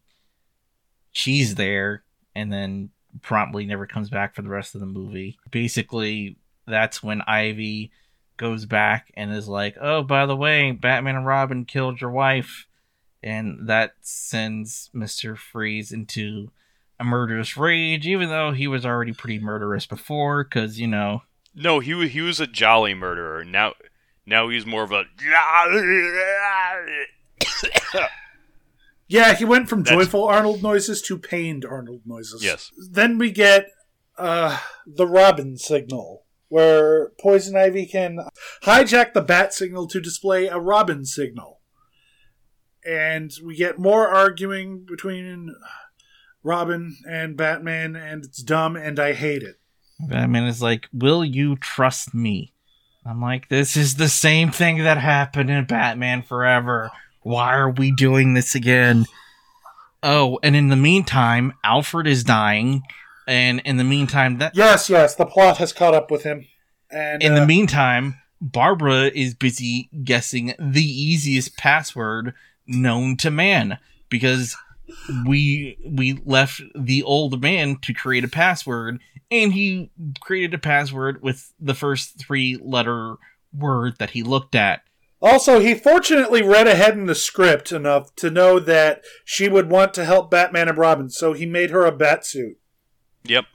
she's 1.12 1.56
there, 1.56 2.02
and 2.34 2.52
then 2.52 2.90
promptly 3.22 3.66
never 3.66 3.86
comes 3.86 4.10
back 4.10 4.34
for 4.34 4.42
the 4.42 4.48
rest 4.48 4.74
of 4.74 4.80
the 4.80 4.86
movie. 4.86 5.38
Basically, 5.50 6.36
that's 6.66 7.02
when 7.02 7.22
Ivy 7.22 7.90
goes 8.36 8.66
back 8.66 9.10
and 9.14 9.32
is 9.32 9.48
like, 9.48 9.76
"Oh, 9.80 10.02
by 10.02 10.26
the 10.26 10.36
way, 10.36 10.72
Batman 10.72 11.16
and 11.16 11.26
Robin 11.26 11.64
killed 11.64 12.00
your 12.00 12.10
wife," 12.10 12.66
and 13.22 13.68
that 13.68 13.94
sends 14.00 14.90
Mister 14.92 15.36
Freeze 15.36 15.92
into 15.92 16.50
a 17.00 17.04
murderous 17.04 17.56
rage, 17.56 18.06
even 18.06 18.28
though 18.28 18.52
he 18.52 18.66
was 18.66 18.86
already 18.86 19.12
pretty 19.12 19.38
murderous 19.38 19.86
before, 19.86 20.44
because 20.44 20.80
you 20.80 20.86
know. 20.86 21.22
No, 21.54 21.80
he 21.80 21.94
wa- 21.94 22.02
he 22.02 22.20
was 22.20 22.40
a 22.40 22.46
jolly 22.46 22.94
murderer. 22.94 23.44
Now 23.44 23.74
now 24.24 24.48
he's 24.48 24.66
more 24.66 24.84
of 24.84 24.92
a. 24.92 25.04
Yeah, 29.08 29.34
he 29.34 29.44
went 29.44 29.68
from 29.68 29.82
That's- 29.82 30.06
joyful 30.06 30.24
Arnold 30.24 30.62
noises 30.62 31.00
to 31.02 31.18
pained 31.18 31.64
Arnold 31.64 32.02
noises. 32.04 32.44
Yes. 32.44 32.70
Then 32.90 33.18
we 33.18 33.30
get 33.30 33.66
uh, 34.18 34.58
the 34.86 35.06
Robin 35.06 35.56
signal, 35.56 36.24
where 36.48 37.10
Poison 37.20 37.56
Ivy 37.56 37.86
can 37.86 38.18
hijack 38.64 39.14
the 39.14 39.22
bat 39.22 39.54
signal 39.54 39.86
to 39.88 40.00
display 40.00 40.46
a 40.46 40.58
Robin 40.58 41.04
signal. 41.04 41.60
And 42.86 43.32
we 43.44 43.56
get 43.56 43.78
more 43.78 44.08
arguing 44.08 44.84
between 44.86 45.54
Robin 46.42 46.96
and 47.08 47.36
Batman, 47.36 47.96
and 47.96 48.24
it's 48.24 48.42
dumb, 48.42 48.76
and 48.76 48.98
I 48.98 49.12
hate 49.12 49.42
it. 49.42 49.56
Batman 50.08 50.44
is 50.44 50.62
like, 50.62 50.88
"Will 50.92 51.24
you 51.24 51.56
trust 51.56 52.14
me?" 52.14 52.54
I'm 53.04 53.20
like, 53.20 53.48
"This 53.48 53.76
is 53.76 53.96
the 53.96 54.08
same 54.08 54.50
thing 54.50 54.78
that 54.84 54.98
happened 54.98 55.50
in 55.50 55.64
Batman 55.64 56.22
Forever. 56.22 56.90
Why 57.28 57.54
are 57.54 57.70
we 57.70 57.92
doing 57.92 58.34
this 58.34 58.54
again?" 58.54 59.06
Oh, 60.02 60.38
and 60.42 60.54
in 60.54 60.68
the 60.68 60.76
meantime, 60.76 61.52
Alfred 61.64 62.06
is 62.06 62.24
dying, 62.24 62.82
and 63.26 63.60
in 63.60 63.76
the 63.76 63.84
meantime, 63.84 64.38
that 64.38 64.54
Yes, 64.54 64.88
yes, 64.88 65.14
the 65.14 65.26
plot 65.26 65.58
has 65.58 65.72
caught 65.72 65.94
up 65.94 66.10
with 66.10 66.22
him. 66.22 66.46
And 66.90 67.22
in 67.22 67.32
uh, 67.32 67.40
the 67.40 67.46
meantime, 67.46 68.18
Barbara 68.40 69.10
is 69.14 69.34
busy 69.34 69.90
guessing 70.04 70.54
the 70.58 70.84
easiest 70.84 71.56
password 71.56 72.34
known 72.66 73.16
to 73.18 73.30
man 73.30 73.78
because 74.08 74.56
we 75.26 75.76
we 75.84 76.20
left 76.24 76.62
the 76.74 77.02
old 77.02 77.42
man 77.42 77.78
to 77.82 77.92
create 77.92 78.24
a 78.24 78.28
password 78.28 79.00
and 79.30 79.52
he 79.52 79.90
created 80.20 80.54
a 80.54 80.58
password 80.58 81.22
with 81.22 81.52
the 81.60 81.74
first 81.74 82.18
three 82.18 82.58
letter 82.62 83.16
word 83.52 83.96
that 83.98 84.10
he 84.10 84.22
looked 84.22 84.54
at. 84.54 84.82
Also, 85.20 85.58
he 85.58 85.74
fortunately 85.74 86.42
read 86.42 86.68
ahead 86.68 86.94
in 86.94 87.06
the 87.06 87.14
script 87.14 87.72
enough 87.72 88.14
to 88.16 88.30
know 88.30 88.60
that 88.60 89.02
she 89.24 89.48
would 89.48 89.68
want 89.68 89.92
to 89.94 90.04
help 90.04 90.30
Batman 90.30 90.68
and 90.68 90.78
Robin, 90.78 91.10
so 91.10 91.32
he 91.32 91.44
made 91.44 91.70
her 91.70 91.84
a 91.84 91.92
bat 91.92 92.24
suit. 92.24 92.58
Yep. 93.24 93.46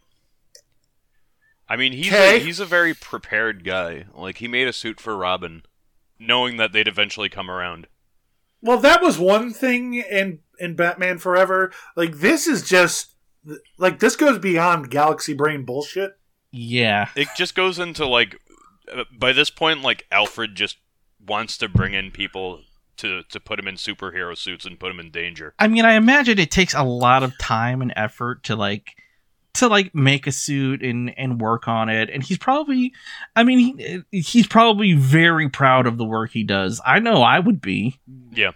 I 1.69 1.77
mean, 1.77 1.93
he's 1.93 2.11
a, 2.11 2.39
he's 2.39 2.59
a 2.59 2.65
very 2.65 2.93
prepared 2.93 3.63
guy. 3.63 4.05
Like 4.13 4.37
he 4.37 4.47
made 4.47 4.67
a 4.67 4.73
suit 4.73 4.99
for 4.99 5.15
Robin, 5.15 5.63
knowing 6.19 6.57
that 6.57 6.73
they'd 6.73 6.87
eventually 6.87 7.29
come 7.29 7.49
around. 7.49 7.87
Well, 8.61 8.77
that 8.79 9.01
was 9.01 9.17
one 9.17 9.51
thing 9.53 9.95
in 9.95 10.39
in 10.59 10.75
Batman 10.75 11.17
Forever. 11.17 11.71
Like 11.95 12.17
this 12.17 12.47
is 12.47 12.67
just 12.67 13.15
like 13.77 13.99
this 13.99 14.15
goes 14.15 14.37
beyond 14.39 14.91
Galaxy 14.91 15.33
Brain 15.33 15.65
bullshit. 15.65 16.17
Yeah. 16.51 17.09
It 17.15 17.29
just 17.35 17.55
goes 17.55 17.79
into 17.79 18.05
like 18.05 18.39
uh, 18.93 19.05
by 19.17 19.33
this 19.33 19.49
point, 19.49 19.81
like 19.81 20.05
Alfred 20.11 20.55
just 20.55 20.77
wants 21.27 21.57
to 21.59 21.67
bring 21.69 21.93
in 21.93 22.11
people 22.11 22.61
to 22.97 23.23
to 23.23 23.39
put 23.39 23.59
him 23.59 23.67
in 23.67 23.75
superhero 23.75 24.37
suits 24.37 24.65
and 24.65 24.79
put 24.79 24.91
him 24.91 24.99
in 24.99 25.09
danger. 25.11 25.53
I 25.59 25.67
mean, 25.67 25.85
I 25.85 25.93
imagine 25.93 26.39
it 26.39 26.51
takes 26.51 26.73
a 26.73 26.83
lot 26.83 27.23
of 27.23 27.37
time 27.37 27.81
and 27.81 27.93
effort 27.95 28.43
to 28.43 28.55
like 28.55 28.95
to 29.55 29.67
like 29.67 29.93
make 29.93 30.25
a 30.27 30.31
suit 30.31 30.81
and 30.83 31.17
and 31.17 31.39
work 31.41 31.67
on 31.67 31.89
it. 31.89 32.09
And 32.09 32.23
he's 32.23 32.37
probably, 32.37 32.93
I 33.35 33.43
mean, 33.43 33.77
he 34.11 34.19
he's 34.21 34.47
probably 34.47 34.93
very 34.93 35.49
proud 35.49 35.87
of 35.87 35.97
the 35.97 36.05
work 36.05 36.31
he 36.31 36.43
does. 36.43 36.81
I 36.85 36.99
know 36.99 37.21
I 37.23 37.39
would 37.39 37.61
be. 37.61 37.99
Yeah. 38.31 38.51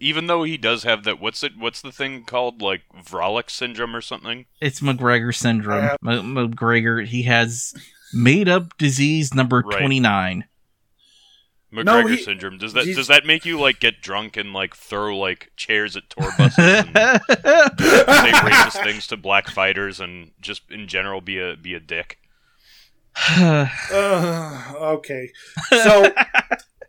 Even 0.00 0.26
though 0.26 0.42
he 0.42 0.56
does 0.56 0.82
have 0.82 1.04
that, 1.04 1.20
what's 1.20 1.44
it? 1.44 1.52
What's 1.56 1.80
the 1.80 1.92
thing 1.92 2.24
called? 2.24 2.60
Like 2.60 2.82
Vrolic 3.04 3.48
syndrome 3.50 3.94
or 3.94 4.00
something? 4.00 4.46
It's 4.60 4.80
McGregor 4.80 5.32
syndrome. 5.32 5.84
Yeah. 5.84 5.96
M- 6.12 6.34
McGregor, 6.34 7.06
he 7.06 7.22
has 7.22 7.72
made 8.12 8.48
up 8.48 8.76
disease 8.78 9.32
number 9.32 9.62
Right. 9.64 9.78
twenty 9.78 10.00
nine. 10.00 10.44
McGregor 11.72 11.84
No, 11.84 12.06
he- 12.06 12.22
syndrome. 12.22 12.58
Does 12.58 12.72
that 12.74 12.84
does 12.84 13.06
that 13.08 13.24
make 13.24 13.44
you 13.46 13.58
like 13.58 13.80
get 13.80 14.00
drunk 14.02 14.36
and 14.36 14.52
like 14.52 14.76
throw 14.76 15.16
like 15.16 15.50
chairs 15.56 15.96
at 15.96 16.10
tour 16.10 16.30
buses 16.36 16.58
and 16.58 16.86
say 16.94 18.32
racist 18.32 18.82
things 18.82 19.06
to 19.06 19.16
black 19.16 19.48
fighters 19.48 19.98
and 20.00 20.32
just 20.40 20.62
in 20.70 20.86
general 20.86 21.20
be 21.20 21.38
a 21.38 21.56
be 21.56 21.74
a 21.74 21.80
dick? 21.80 22.18
Uh, 23.28 24.72
okay, 24.78 25.30
so 25.70 26.12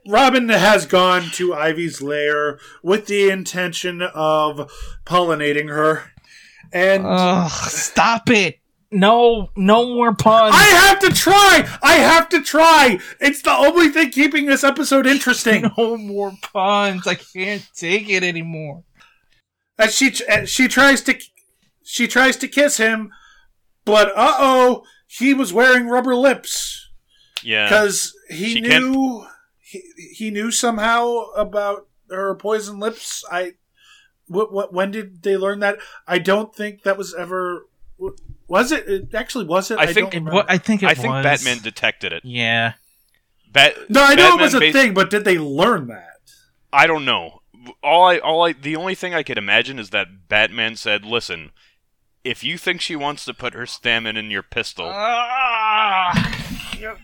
Robin 0.08 0.48
has 0.50 0.86
gone 0.86 1.24
to 1.34 1.54
Ivy's 1.54 2.02
lair 2.02 2.60
with 2.82 3.08
the 3.08 3.30
intention 3.30 4.02
of 4.02 4.72
pollinating 5.06 5.70
her, 5.70 6.12
and 6.72 7.06
Ugh, 7.06 7.52
stop 7.70 8.30
it! 8.30 8.60
No, 8.94 9.50
no 9.56 9.94
more 9.96 10.14
puns. 10.16 10.54
I 10.56 10.64
have 10.64 11.00
to 11.00 11.10
try. 11.10 11.68
I 11.82 11.94
have 11.96 12.30
to 12.30 12.42
try. 12.42 13.00
It's 13.20 13.42
the 13.42 13.52
only 13.52 13.90
thing 13.90 14.12
keeping 14.12 14.46
this 14.46 14.64
episode 14.64 15.06
interesting. 15.08 15.70
no 15.78 15.98
more 15.98 16.32
puns. 16.42 17.08
I 17.08 17.16
can't 17.16 17.68
take 17.76 18.10
it 18.10 18.24
anymore. 18.24 18.84
As 19.80 19.96
she 19.96 20.14
as 20.28 20.50
she 20.50 20.68
tries 20.68 21.02
to 21.04 21.16
she 21.84 22.08
tries 22.08 22.38
to 22.38 22.48
kiss 22.48 22.78
him, 22.78 23.12
but 23.86 24.10
uh 24.16 24.36
oh, 24.40 24.84
he 25.08 25.34
was 25.34 25.52
wearing 25.52 25.88
rubber 25.88 26.16
lips 26.16 26.90
Yeah. 27.42 27.66
because 27.68 28.14
he 28.30 28.54
She 28.54 28.62
can't- 28.62 28.86
knew 28.92 29.26
he, 29.60 29.82
he 30.16 30.30
knew 30.32 30.52
somehow 30.52 31.26
about 31.36 31.88
her 32.10 32.36
poison 32.36 32.80
lips. 32.80 33.24
I 33.32 33.54
what, 34.28 34.54
what 34.54 34.72
when 34.74 34.92
did 34.92 35.24
they 35.24 35.36
learn 35.38 35.60
that? 35.62 35.80
I 36.08 36.20
don't 36.20 36.56
think 36.56 36.84
that 36.84 36.98
was 36.98 37.14
ever 37.16 37.66
was 38.54 38.72
it. 38.72 38.88
it 38.88 39.14
actually 39.16 39.46
was 39.46 39.70
it. 39.72 39.80
I 39.80 39.88
think 39.88 40.12
don't 40.12 40.14
It, 40.14 40.18
remember. 40.20 40.46
I 40.48 40.58
think 40.58 40.84
it 40.84 40.90
I 40.90 40.94
think. 40.94 41.12
Batman 41.12 41.58
detected 41.58 42.14
it. 42.14 42.24
Yeah. 42.24 42.74
Bat- 43.52 43.90
no, 43.90 44.02
I 44.04 44.16
know 44.16 44.30
Batman 44.32 44.40
it 44.40 44.42
was 44.44 44.54
a 44.54 44.60
bas- 44.60 44.74
thing, 44.74 44.94
but 44.94 45.10
did 45.10 45.26
they 45.26 45.38
learn 45.38 45.88
that? 45.88 46.20
I 46.72 46.88
don't 46.88 47.04
know. 47.06 47.42
All 47.82 48.06
I 48.06 48.18
all 48.20 48.44
I 48.46 48.54
the 48.54 48.76
only 48.76 48.96
thing 48.96 49.14
I 49.14 49.24
could 49.24 49.38
imagine 49.38 49.80
is 49.80 49.90
that 49.92 50.28
Batman 50.30 50.76
said, 50.76 51.04
"Listen, 51.06 51.52
if 52.24 52.44
you 52.44 52.58
think 52.58 52.82
she 52.82 52.96
wants 52.96 53.26
to 53.26 53.34
put 53.34 53.54
her 53.54 53.66
stamina 53.66 54.20
in 54.20 54.32
your 54.32 54.44
pistol, 54.44 54.86
Ah! 54.94 56.12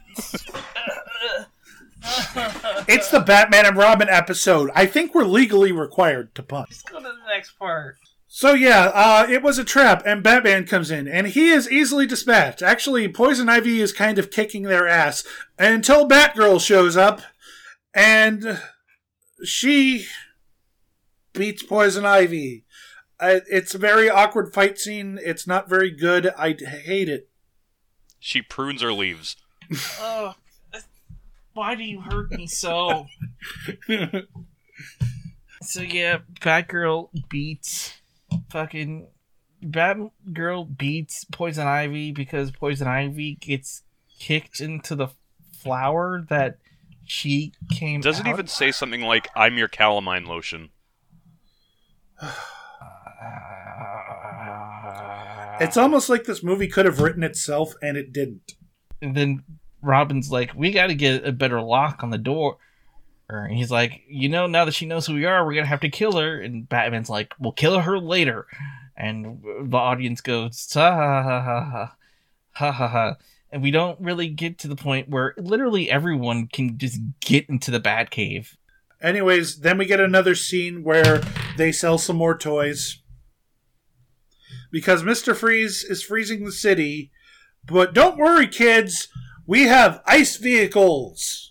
It's 2.87 3.09
the 3.11 3.19
Batman 3.19 3.65
and 3.65 3.75
Robin 3.77 4.07
episode. 4.09 4.69
I 4.73 4.85
think 4.85 5.13
we're 5.13 5.25
legally 5.25 5.71
required 5.71 6.33
to 6.35 6.43
punch. 6.43 6.69
Let's 6.71 6.81
go 6.83 6.97
to 6.97 7.03
the 7.03 7.13
next 7.33 7.51
part. 7.59 7.97
So 8.31 8.53
yeah, 8.53 8.91
uh, 8.93 9.25
it 9.27 9.41
was 9.41 9.57
a 9.57 9.63
trap, 9.63 10.03
and 10.05 10.21
Batman 10.21 10.67
comes 10.67 10.91
in, 10.91 11.07
and 11.07 11.25
he 11.25 11.49
is 11.49 11.69
easily 11.69 12.05
dispatched. 12.05 12.61
Actually, 12.61 13.07
Poison 13.07 13.49
Ivy 13.49 13.81
is 13.81 13.91
kind 13.91 14.19
of 14.19 14.29
kicking 14.29 14.63
their 14.63 14.87
ass 14.87 15.23
until 15.57 16.07
Batgirl 16.07 16.61
shows 16.61 16.95
up, 16.95 17.21
and 17.91 18.61
she 19.43 20.05
beats 21.33 21.63
Poison 21.63 22.05
Ivy. 22.05 22.65
Uh, 23.19 23.39
it's 23.49 23.73
a 23.73 23.79
very 23.79 24.11
awkward 24.11 24.53
fight 24.53 24.77
scene. 24.77 25.19
It's 25.23 25.47
not 25.47 25.67
very 25.67 25.89
good. 25.89 26.27
I 26.37 26.49
hate 26.53 27.09
it. 27.09 27.29
She 28.19 28.43
prunes 28.43 28.81
her 28.83 28.93
leaves. 28.93 29.35
Oh, 29.99 30.35
why 31.53 31.75
do 31.75 31.83
you 31.83 32.01
hurt 32.01 32.31
me 32.31 32.47
so? 32.47 33.07
So 35.61 35.81
yeah, 35.81 36.19
Batgirl 36.39 37.09
beats 37.27 37.99
fucking 38.49 39.07
Batgirl 39.63 40.77
beats 40.77 41.25
Poison 41.25 41.67
Ivy 41.67 42.11
because 42.11 42.51
Poison 42.51 42.87
Ivy 42.87 43.35
gets 43.35 43.83
kicked 44.19 44.59
into 44.59 44.95
the 44.95 45.09
flower 45.61 46.25
that 46.29 46.57
she 47.05 47.53
came. 47.71 48.01
Does 48.01 48.19
it 48.19 48.25
out 48.25 48.33
even 48.33 48.47
say 48.47 48.71
something 48.71 49.01
like 49.01 49.27
"I'm 49.35 49.57
your 49.57 49.67
calamine 49.67 50.25
lotion." 50.25 50.69
It's 55.61 55.75
almost 55.75 56.07
like 56.07 56.23
this 56.23 56.41
movie 56.41 56.69
could 56.69 56.85
have 56.85 57.01
written 57.01 57.21
itself, 57.21 57.73
and 57.81 57.97
it 57.97 58.13
didn't. 58.13 58.55
and 59.01 59.15
then 59.15 59.43
Robin's 59.81 60.31
like, 60.31 60.53
"We 60.55 60.71
got 60.71 60.87
to 60.87 60.95
get 60.95 61.25
a 61.25 61.33
better 61.33 61.61
lock 61.61 62.01
on 62.01 62.11
the 62.11 62.17
door." 62.17 62.57
And 63.29 63.55
he's 63.55 63.71
like, 63.71 64.01
"You 64.07 64.27
know, 64.29 64.47
now 64.47 64.65
that 64.65 64.73
she 64.73 64.85
knows 64.85 65.05
who 65.05 65.13
we 65.13 65.25
are, 65.25 65.45
we're 65.45 65.53
gonna 65.53 65.67
have 65.67 65.81
to 65.81 65.89
kill 65.89 66.17
her." 66.17 66.41
And 66.41 66.67
Batman's 66.67 67.09
like, 67.09 67.33
"We'll 67.39 67.51
kill 67.51 67.79
her 67.79 67.99
later." 67.99 68.47
And 68.97 69.41
the 69.63 69.77
audience 69.77 70.21
goes, 70.21 70.67
"Ha 70.73 70.91
ha 70.91 71.23
ha 71.23 71.41
ha 71.41 71.63
ha 71.63 71.95
ha 72.53 72.71
ha 72.71 72.87
ha." 72.87 73.15
And 73.51 73.61
we 73.61 73.71
don't 73.71 73.99
really 73.99 74.29
get 74.29 74.57
to 74.59 74.67
the 74.67 74.75
point 74.75 75.09
where 75.09 75.33
literally 75.37 75.89
everyone 75.89 76.47
can 76.47 76.77
just 76.77 76.99
get 77.19 77.49
into 77.49 77.71
the 77.71 77.79
Batcave. 77.79 78.55
Anyways, 79.01 79.59
then 79.59 79.77
we 79.77 79.85
get 79.85 79.99
another 79.99 80.35
scene 80.35 80.83
where 80.83 81.21
they 81.57 81.71
sell 81.71 81.97
some 81.97 82.17
more 82.17 82.37
toys. 82.37 83.01
Because 84.71 85.03
Mr. 85.03 85.35
Freeze 85.35 85.83
is 85.83 86.03
freezing 86.03 86.45
the 86.45 86.51
city. 86.51 87.11
But 87.65 87.93
don't 87.93 88.17
worry, 88.17 88.47
kids, 88.47 89.07
we 89.47 89.63
have 89.63 90.01
ice 90.05 90.37
vehicles 90.37 91.48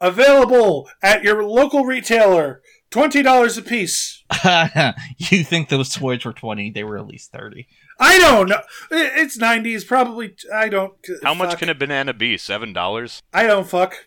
available 0.00 0.88
at 1.02 1.22
your 1.22 1.44
local 1.44 1.84
retailer. 1.84 2.62
$20 2.90 3.58
a 3.58 3.62
piece. 3.62 4.24
you 5.18 5.44
think 5.44 5.68
those 5.68 5.94
toys 5.94 6.24
were 6.24 6.32
twenty? 6.32 6.70
They 6.70 6.84
were 6.84 6.98
at 6.98 7.06
least 7.06 7.32
thirty. 7.32 7.66
I 7.98 8.18
don't 8.18 8.48
know. 8.48 8.60
It's 8.90 9.38
90s, 9.38 9.86
probably. 9.86 10.36
I 10.54 10.68
don't. 10.68 10.94
How 11.22 11.34
much 11.34 11.58
can 11.58 11.68
a 11.68 11.74
banana 11.74 12.12
be? 12.12 12.36
Seven 12.36 12.72
dollars. 12.72 13.22
I 13.32 13.46
don't 13.46 13.66
fuck. 13.66 14.06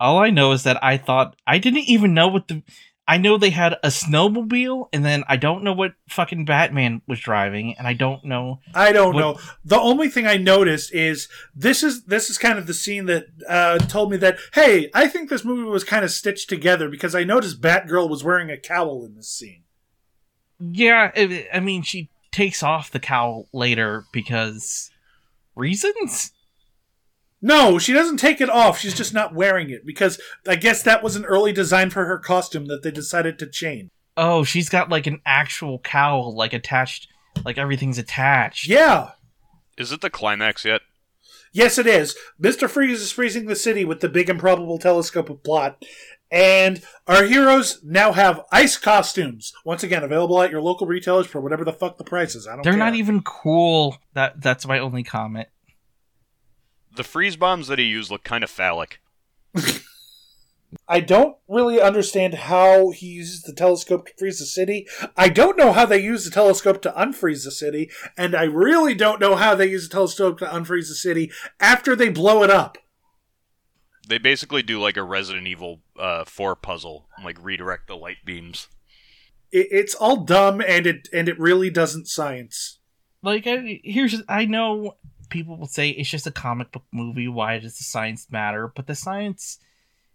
All 0.00 0.18
I 0.18 0.30
know 0.30 0.52
is 0.52 0.64
that 0.64 0.82
I 0.82 0.96
thought 0.96 1.36
I 1.46 1.58
didn't 1.58 1.88
even 1.88 2.14
know 2.14 2.26
what 2.26 2.48
the 2.48 2.62
I 3.12 3.18
know 3.18 3.36
they 3.36 3.50
had 3.50 3.74
a 3.82 3.88
snowmobile 3.88 4.88
and 4.92 5.04
then 5.04 5.22
I 5.28 5.36
don't 5.36 5.62
know 5.62 5.74
what 5.74 5.92
fucking 6.08 6.46
Batman 6.46 7.02
was 7.06 7.20
driving 7.20 7.74
and 7.76 7.86
I 7.86 7.92
don't 7.92 8.24
know 8.24 8.60
I 8.74 8.92
don't 8.92 9.12
What- 9.14 9.20
know. 9.20 9.38
The 9.64 9.78
only 9.78 10.08
thing 10.08 10.26
I 10.26 10.36
noticed 10.38 10.94
is 10.94 11.28
this 11.54 11.82
is 11.82 12.04
this 12.04 12.30
is 12.30 12.38
kind 12.38 12.58
of 12.58 12.66
the 12.66 12.72
scene 12.74 13.04
that 13.06 13.26
uh, 13.48 13.78
told 13.78 14.10
me 14.10 14.16
that 14.18 14.38
hey, 14.54 14.90
I 14.94 15.08
think 15.08 15.28
this 15.28 15.44
movie 15.44 15.64
was 15.64 15.84
kind 15.84 16.04
of 16.06 16.10
stitched 16.10 16.48
together 16.48 16.88
because 16.88 17.14
I 17.14 17.24
noticed 17.24 17.60
Batgirl 17.60 18.08
was 18.08 18.24
wearing 18.24 18.50
a 18.50 18.56
cowl 18.56 19.04
in 19.04 19.14
this 19.14 19.28
scene. 19.30 19.64
Yeah, 20.58 21.10
I 21.14 21.48
I 21.52 21.60
mean 21.60 21.82
she 21.82 22.08
takes 22.30 22.62
off 22.62 22.90
the 22.90 23.00
cowl 23.00 23.46
later 23.52 24.04
because 24.12 24.90
reasons? 25.54 26.32
No, 27.42 27.78
she 27.78 27.92
doesn't 27.92 28.18
take 28.18 28.40
it 28.40 28.48
off. 28.48 28.78
She's 28.78 28.94
just 28.94 29.12
not 29.12 29.34
wearing 29.34 29.68
it 29.68 29.84
because 29.84 30.20
I 30.46 30.54
guess 30.54 30.82
that 30.84 31.02
was 31.02 31.16
an 31.16 31.24
early 31.24 31.52
design 31.52 31.90
for 31.90 32.06
her 32.06 32.18
costume 32.18 32.66
that 32.66 32.82
they 32.82 32.92
decided 32.92 33.38
to 33.40 33.46
change. 33.48 33.90
Oh, 34.16 34.44
she's 34.44 34.68
got 34.68 34.88
like 34.90 35.06
an 35.08 35.20
actual 35.26 35.80
cowl 35.80 36.34
like 36.34 36.52
attached 36.52 37.08
like 37.44 37.58
everything's 37.58 37.98
attached. 37.98 38.68
Yeah. 38.68 39.12
Is 39.76 39.90
it 39.90 40.00
the 40.02 40.10
climax 40.10 40.64
yet? 40.64 40.82
Yes, 41.52 41.78
it 41.78 41.86
is. 41.86 42.16
Mr. 42.40 42.68
Freeze 42.68 43.02
is 43.02 43.12
freezing 43.12 43.46
the 43.46 43.56
city 43.56 43.84
with 43.84 44.00
the 44.00 44.08
big 44.08 44.30
improbable 44.30 44.78
telescope 44.78 45.28
of 45.28 45.42
plot. 45.42 45.84
And 46.30 46.82
our 47.06 47.24
heroes 47.24 47.80
now 47.84 48.12
have 48.12 48.40
ice 48.50 48.78
costumes. 48.78 49.52
Once 49.66 49.82
again, 49.82 50.02
available 50.02 50.40
at 50.40 50.50
your 50.50 50.62
local 50.62 50.86
retailers 50.86 51.26
for 51.26 51.42
whatever 51.42 51.62
the 51.62 51.74
fuck 51.74 51.98
the 51.98 52.04
price 52.04 52.34
is. 52.34 52.46
I 52.46 52.54
don't 52.54 52.62
They're 52.62 52.72
care. 52.72 52.78
not 52.78 52.94
even 52.94 53.22
cool. 53.22 53.98
That 54.14 54.40
that's 54.40 54.66
my 54.66 54.78
only 54.78 55.02
comment. 55.02 55.48
The 56.94 57.04
freeze 57.04 57.36
bombs 57.36 57.68
that 57.68 57.78
he 57.78 57.86
used 57.86 58.10
look 58.10 58.24
kind 58.24 58.44
of 58.44 58.50
phallic. 58.50 59.00
I 60.88 61.00
don't 61.00 61.36
really 61.48 61.80
understand 61.80 62.34
how 62.34 62.90
he 62.90 63.06
uses 63.06 63.42
the 63.42 63.52
telescope 63.52 64.06
to 64.06 64.12
freeze 64.18 64.38
the 64.38 64.46
city. 64.46 64.86
I 65.16 65.28
don't 65.28 65.58
know 65.58 65.72
how 65.72 65.86
they 65.86 66.00
use 66.02 66.24
the 66.24 66.30
telescope 66.30 66.80
to 66.82 66.92
unfreeze 66.92 67.44
the 67.44 67.50
city. 67.50 67.90
And 68.16 68.34
I 68.34 68.44
really 68.44 68.94
don't 68.94 69.20
know 69.20 69.36
how 69.36 69.54
they 69.54 69.68
use 69.68 69.88
the 69.88 69.92
telescope 69.92 70.38
to 70.38 70.46
unfreeze 70.46 70.88
the 70.88 70.94
city 70.94 71.30
after 71.60 71.94
they 71.94 72.08
blow 72.08 72.42
it 72.42 72.50
up. 72.50 72.78
They 74.08 74.18
basically 74.18 74.62
do 74.62 74.80
like 74.80 74.96
a 74.96 75.02
Resident 75.02 75.46
Evil 75.46 75.80
uh, 75.98 76.24
4 76.24 76.56
puzzle, 76.56 77.06
like 77.22 77.42
redirect 77.42 77.86
the 77.86 77.96
light 77.96 78.18
beams. 78.24 78.68
It, 79.50 79.68
it's 79.70 79.94
all 79.94 80.24
dumb 80.24 80.60
and 80.60 80.86
it 80.86 81.08
and 81.12 81.28
it 81.28 81.38
really 81.38 81.70
doesn't 81.70 82.08
science. 82.08 82.78
like 83.22 83.46
I, 83.46 83.80
here's 83.84 84.22
i 84.28 84.44
know 84.44 84.96
people 85.32 85.56
will 85.56 85.66
say 85.66 85.90
it's 85.90 86.10
just 86.10 86.26
a 86.26 86.30
comic 86.30 86.70
book 86.70 86.84
movie 86.92 87.28
why 87.28 87.58
does 87.58 87.78
the 87.78 87.84
science 87.84 88.26
matter? 88.30 88.70
But 88.74 88.86
the 88.86 88.94
science 88.94 89.58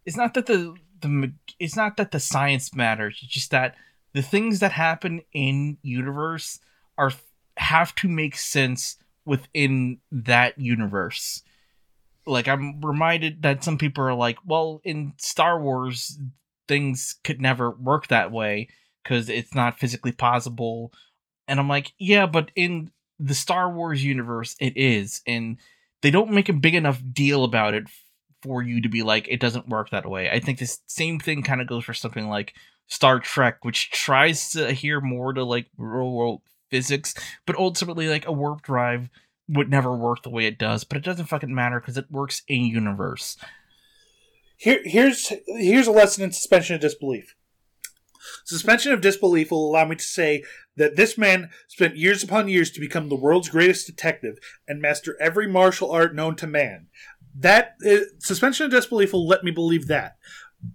it's 0.05 0.15
not 0.15 0.33
that 0.35 0.45
the 0.45 0.75
the 1.01 1.33
it's 1.59 1.75
not 1.75 1.97
that 1.97 2.11
the 2.11 2.19
science 2.19 2.73
matters 2.73 3.19
it's 3.21 3.33
just 3.33 3.51
that 3.51 3.75
the 4.13 4.21
things 4.21 4.59
that 4.59 4.71
happen 4.71 5.21
in 5.33 5.77
universe 5.81 6.59
are 6.97 7.11
have 7.57 7.93
to 7.95 8.07
make 8.07 8.35
sense 8.37 8.97
within 9.25 9.99
that 10.11 10.57
universe. 10.57 11.41
Like 12.25 12.47
i'm 12.47 12.81
reminded 12.81 13.41
that 13.41 13.63
some 13.63 13.77
people 13.77 14.03
are 14.03 14.13
like 14.13 14.37
well 14.45 14.81
in 14.83 15.13
star 15.17 15.59
wars 15.59 16.17
things 16.67 17.15
could 17.23 17.41
never 17.41 17.71
work 17.71 18.07
that 18.07 18.31
way 18.31 18.67
because 19.03 19.29
it's 19.29 19.55
not 19.55 19.79
physically 19.79 20.11
possible. 20.11 20.91
And 21.47 21.59
I'm 21.59 21.69
like, 21.69 21.93
yeah, 21.97 22.25
but 22.25 22.51
in 22.55 22.91
the 23.19 23.35
Star 23.35 23.71
Wars 23.71 24.03
universe, 24.03 24.55
it 24.59 24.77
is, 24.77 25.21
and 25.27 25.57
they 26.01 26.11
don't 26.11 26.31
make 26.31 26.49
a 26.49 26.53
big 26.53 26.75
enough 26.75 27.01
deal 27.11 27.43
about 27.43 27.73
it 27.73 27.87
for 28.41 28.61
you 28.61 28.81
to 28.81 28.89
be 28.89 29.03
like, 29.03 29.27
it 29.27 29.39
doesn't 29.39 29.67
work 29.67 29.89
that 29.89 30.09
way. 30.09 30.29
I 30.29 30.39
think 30.39 30.59
this 30.59 30.79
same 30.87 31.19
thing 31.19 31.41
kind 31.43 31.61
of 31.61 31.67
goes 31.67 31.83
for 31.83 31.93
something 31.93 32.27
like 32.27 32.53
Star 32.87 33.19
Trek, 33.19 33.65
which 33.65 33.91
tries 33.91 34.51
to 34.51 34.67
adhere 34.67 35.01
more 35.01 35.33
to 35.33 35.43
like 35.43 35.67
real 35.77 36.11
world 36.11 36.41
physics, 36.69 37.13
but 37.45 37.55
ultimately, 37.57 38.07
like 38.07 38.27
a 38.27 38.31
warp 38.31 38.61
drive 38.61 39.09
would 39.49 39.69
never 39.69 39.95
work 39.95 40.23
the 40.23 40.29
way 40.29 40.45
it 40.45 40.57
does. 40.57 40.83
But 40.83 40.97
it 40.97 41.03
doesn't 41.03 41.25
fucking 41.25 41.53
matter 41.53 41.79
because 41.79 41.97
it 41.97 42.11
works 42.11 42.43
in 42.47 42.65
universe. 42.65 43.37
Here, 44.57 44.81
here's 44.83 45.31
here's 45.45 45.87
a 45.87 45.91
lesson 45.91 46.23
in 46.23 46.31
suspension 46.31 46.75
of 46.75 46.81
disbelief. 46.81 47.35
Suspension 48.45 48.91
of 48.91 49.01
disbelief 49.01 49.51
will 49.51 49.69
allow 49.69 49.85
me 49.85 49.95
to 49.95 50.03
say 50.03 50.43
that 50.75 50.95
this 50.95 51.17
man 51.17 51.49
spent 51.67 51.97
years 51.97 52.23
upon 52.23 52.47
years 52.47 52.71
to 52.71 52.79
become 52.79 53.09
the 53.09 53.15
world's 53.15 53.49
greatest 53.49 53.87
detective 53.87 54.37
and 54.67 54.81
master 54.81 55.17
every 55.19 55.47
martial 55.47 55.91
art 55.91 56.15
known 56.15 56.35
to 56.35 56.47
man. 56.47 56.87
That 57.35 57.75
uh, 57.85 57.97
suspension 58.19 58.65
of 58.65 58.71
disbelief 58.71 59.13
will 59.13 59.27
let 59.27 59.43
me 59.43 59.51
believe 59.51 59.87
that. 59.87 60.17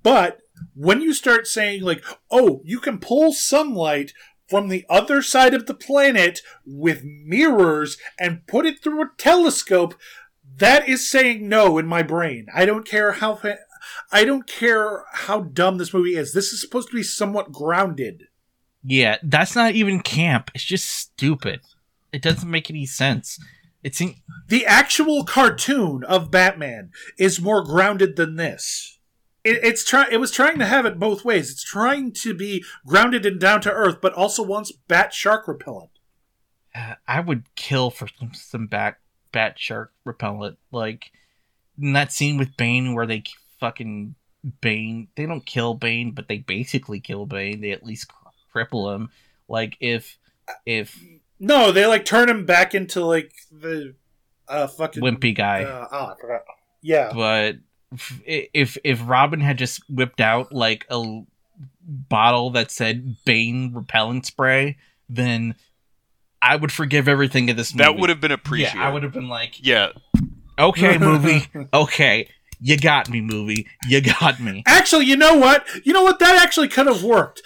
But 0.02 0.40
when 0.74 1.00
you 1.00 1.12
start 1.12 1.46
saying 1.46 1.82
like, 1.82 2.04
"Oh, 2.30 2.60
you 2.64 2.78
can 2.78 2.98
pull 2.98 3.32
sunlight 3.32 4.12
from 4.48 4.68
the 4.68 4.84
other 4.88 5.22
side 5.22 5.54
of 5.54 5.66
the 5.66 5.74
planet 5.74 6.40
with 6.64 7.04
mirrors 7.04 7.96
and 8.18 8.46
put 8.46 8.66
it 8.66 8.82
through 8.82 9.02
a 9.02 9.10
telescope," 9.18 9.94
that 10.56 10.88
is 10.88 11.10
saying 11.10 11.48
no 11.48 11.78
in 11.78 11.86
my 11.86 12.02
brain. 12.02 12.46
I 12.54 12.66
don't 12.66 12.86
care 12.86 13.12
how 13.12 13.34
fa- 13.34 13.58
I 14.10 14.24
don't 14.24 14.46
care 14.46 15.04
how 15.12 15.40
dumb 15.40 15.78
this 15.78 15.94
movie 15.94 16.16
is. 16.16 16.32
This 16.32 16.52
is 16.52 16.60
supposed 16.60 16.88
to 16.90 16.96
be 16.96 17.02
somewhat 17.02 17.52
grounded. 17.52 18.24
Yeah, 18.84 19.18
that's 19.22 19.54
not 19.54 19.74
even 19.74 20.00
camp. 20.00 20.50
It's 20.54 20.64
just 20.64 20.88
stupid. 20.88 21.60
It 22.12 22.22
doesn't 22.22 22.50
make 22.50 22.68
any 22.68 22.86
sense. 22.86 23.38
It's 23.82 24.00
in- 24.00 24.16
The 24.48 24.66
actual 24.66 25.24
cartoon 25.24 26.04
of 26.04 26.30
Batman 26.30 26.90
is 27.18 27.40
more 27.40 27.64
grounded 27.64 28.16
than 28.16 28.36
this. 28.36 28.98
It, 29.44 29.58
it's 29.62 29.84
try. 29.84 30.06
It 30.10 30.18
was 30.18 30.30
trying 30.30 30.58
to 30.60 30.66
have 30.66 30.86
it 30.86 30.98
both 31.00 31.24
ways. 31.24 31.50
It's 31.50 31.64
trying 31.64 32.12
to 32.12 32.32
be 32.34 32.64
grounded 32.86 33.26
and 33.26 33.40
down 33.40 33.60
to 33.62 33.72
earth, 33.72 34.00
but 34.00 34.12
also 34.12 34.42
wants 34.42 34.72
bat 34.88 35.12
shark 35.12 35.48
repellent. 35.48 35.90
I 37.06 37.20
would 37.20 37.54
kill 37.56 37.90
for 37.90 38.08
some, 38.18 38.32
some 38.34 38.66
bat 38.66 38.98
bat 39.32 39.58
shark 39.58 39.92
repellent. 40.04 40.58
Like 40.70 41.10
in 41.80 41.92
that 41.94 42.12
scene 42.12 42.38
with 42.38 42.56
Bane 42.56 42.94
where 42.94 43.06
they 43.06 43.24
fucking 43.62 44.16
Bane, 44.60 45.06
they 45.14 45.24
don't 45.24 45.46
kill 45.46 45.74
Bane, 45.74 46.10
but 46.10 46.26
they 46.26 46.38
basically 46.38 46.98
kill 46.98 47.26
Bane. 47.26 47.60
They 47.60 47.70
at 47.70 47.84
least 47.86 48.10
cripple 48.52 48.92
him. 48.92 49.08
Like 49.48 49.76
if 49.80 50.18
if 50.66 51.00
No, 51.38 51.70
they 51.70 51.86
like 51.86 52.04
turn 52.04 52.28
him 52.28 52.44
back 52.44 52.74
into 52.74 53.04
like 53.04 53.32
the 53.52 53.94
uh 54.48 54.66
fucking 54.66 55.00
wimpy 55.00 55.32
guy, 55.34 55.62
Uh, 55.62 55.86
oh, 55.92 56.06
I 56.06 56.14
forgot. 56.20 56.40
Yeah. 56.82 57.12
but 57.14 57.56
f- 57.92 58.20
if 58.26 58.76
if 58.82 59.00
Robin 59.08 59.38
had 59.40 59.58
just 59.58 59.80
whipped 59.88 60.20
out 60.20 60.52
like 60.52 60.84
a 60.90 61.22
bottle 61.84 62.50
that 62.50 62.72
said 62.72 63.16
Bane 63.24 63.72
repellent 63.74 64.26
spray, 64.26 64.76
then 65.08 65.54
I 66.40 66.56
would 66.56 66.72
forgive 66.72 67.06
everything 67.06 67.48
in 67.48 67.54
this 67.56 67.72
movie. 67.72 67.84
That 67.84 67.96
would 68.00 68.10
have 68.10 68.20
been 68.20 68.32
appreciated. 68.32 68.78
yeah, 68.78 68.88
I 68.88 68.92
would 68.92 69.04
have 69.04 69.12
been 69.12 69.28
like, 69.28 69.64
Yeah, 69.64 69.90
okay, 70.58 70.98
movie, 70.98 71.46
okay, 71.72 72.28
you 72.64 72.78
got 72.78 73.10
me, 73.10 73.20
movie, 73.20 73.66
you 73.88 74.00
got 74.00 74.38
me. 74.38 74.62
Actually, 74.66 75.06
you 75.06 75.16
know 75.16 75.34
what? 75.34 75.66
You 75.84 75.92
know 75.92 76.04
what? 76.04 76.20
That 76.20 76.40
actually 76.40 76.68
could 76.68 76.86
have 76.86 77.02
worked. 77.02 77.42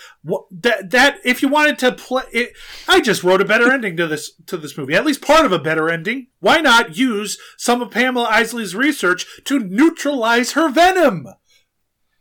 That 0.51 0.91
that 0.91 1.21
if 1.25 1.41
you 1.41 1.49
wanted 1.49 1.79
to 1.79 1.93
play, 1.93 2.25
it, 2.33 2.53
I 2.87 3.01
just 3.01 3.25
wrote 3.25 3.41
a 3.41 3.47
better 3.47 3.73
ending 3.73 3.97
to 3.97 4.07
this 4.07 4.33
to 4.47 4.59
this 4.59 4.77
movie. 4.77 4.95
At 4.95 5.07
least 5.07 5.23
part 5.23 5.47
of 5.47 5.53
a 5.53 5.59
better 5.59 5.89
ending. 5.89 6.27
Why 6.41 6.61
not 6.61 6.99
use 6.99 7.39
some 7.57 7.81
of 7.81 7.91
Pamela 7.91 8.29
Isley's 8.31 8.75
research 8.75 9.43
to 9.45 9.59
neutralize 9.59 10.53
her 10.53 10.69
venom? 10.69 11.29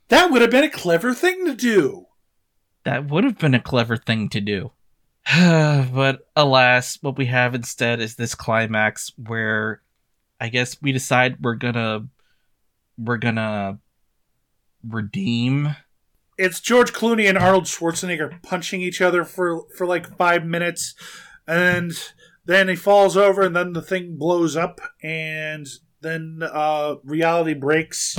That 0.07 0.31
would 0.31 0.41
have 0.41 0.51
been 0.51 0.63
a 0.63 0.69
clever 0.69 1.13
thing 1.13 1.45
to 1.47 1.53
do. 1.53 2.05
That 2.85 3.09
would 3.09 3.25
have 3.25 3.37
been 3.37 3.55
a 3.55 3.59
clever 3.59 3.97
thing 3.97 4.29
to 4.29 4.39
do. 4.39 4.71
but 5.35 6.29
alas, 6.35 6.97
what 7.01 7.17
we 7.17 7.25
have 7.25 7.55
instead 7.55 7.99
is 7.99 8.15
this 8.15 8.35
climax 8.35 9.11
where 9.17 9.81
I 10.39 10.47
guess 10.47 10.81
we 10.81 10.93
decide 10.93 11.41
we're 11.41 11.55
gonna 11.55 12.07
we're 12.97 13.17
gonna 13.17 13.79
redeem 14.87 15.75
It's 16.37 16.59
George 16.59 16.93
Clooney 16.93 17.27
and 17.27 17.37
Arnold 17.37 17.65
Schwarzenegger 17.65 18.41
punching 18.43 18.81
each 18.81 19.01
other 19.01 19.23
for 19.23 19.63
for 19.77 19.85
like 19.87 20.17
five 20.17 20.45
minutes, 20.45 20.93
and 21.47 21.91
then 22.45 22.67
he 22.67 22.75
falls 22.75 23.15
over, 23.17 23.41
and 23.41 23.55
then 23.55 23.73
the 23.73 23.81
thing 23.81 24.17
blows 24.17 24.55
up, 24.55 24.81
and 25.01 25.67
then 26.01 26.41
uh, 26.43 26.95
reality 27.03 27.53
breaks, 27.53 28.17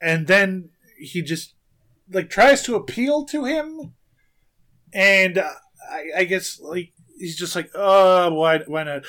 and 0.00 0.26
then 0.26 0.70
he 0.98 1.22
just 1.22 1.54
like 2.10 2.28
tries 2.30 2.62
to 2.62 2.76
appeal 2.76 3.24
to 3.26 3.44
him, 3.44 3.94
and 4.92 5.38
uh, 5.38 5.50
I, 5.90 6.20
I 6.20 6.24
guess 6.24 6.58
like 6.60 6.92
he's 7.18 7.36
just 7.36 7.54
like, 7.56 7.70
oh, 7.74 8.32
why, 8.32 8.58
why 8.66 8.84
not? 8.84 9.04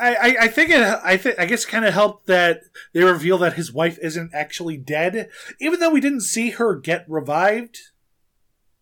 I, 0.00 0.36
I, 0.42 0.48
think 0.48 0.70
it. 0.70 0.80
I 0.80 1.16
think. 1.16 1.38
I 1.38 1.46
guess 1.46 1.64
kind 1.64 1.84
of 1.84 1.94
helped 1.94 2.26
that 2.26 2.60
they 2.92 3.02
reveal 3.04 3.38
that 3.38 3.54
his 3.54 3.72
wife 3.72 3.98
isn't 4.00 4.32
actually 4.34 4.76
dead, 4.76 5.28
even 5.60 5.80
though 5.80 5.90
we 5.90 6.00
didn't 6.00 6.22
see 6.22 6.50
her 6.50 6.76
get 6.76 7.04
revived. 7.08 7.78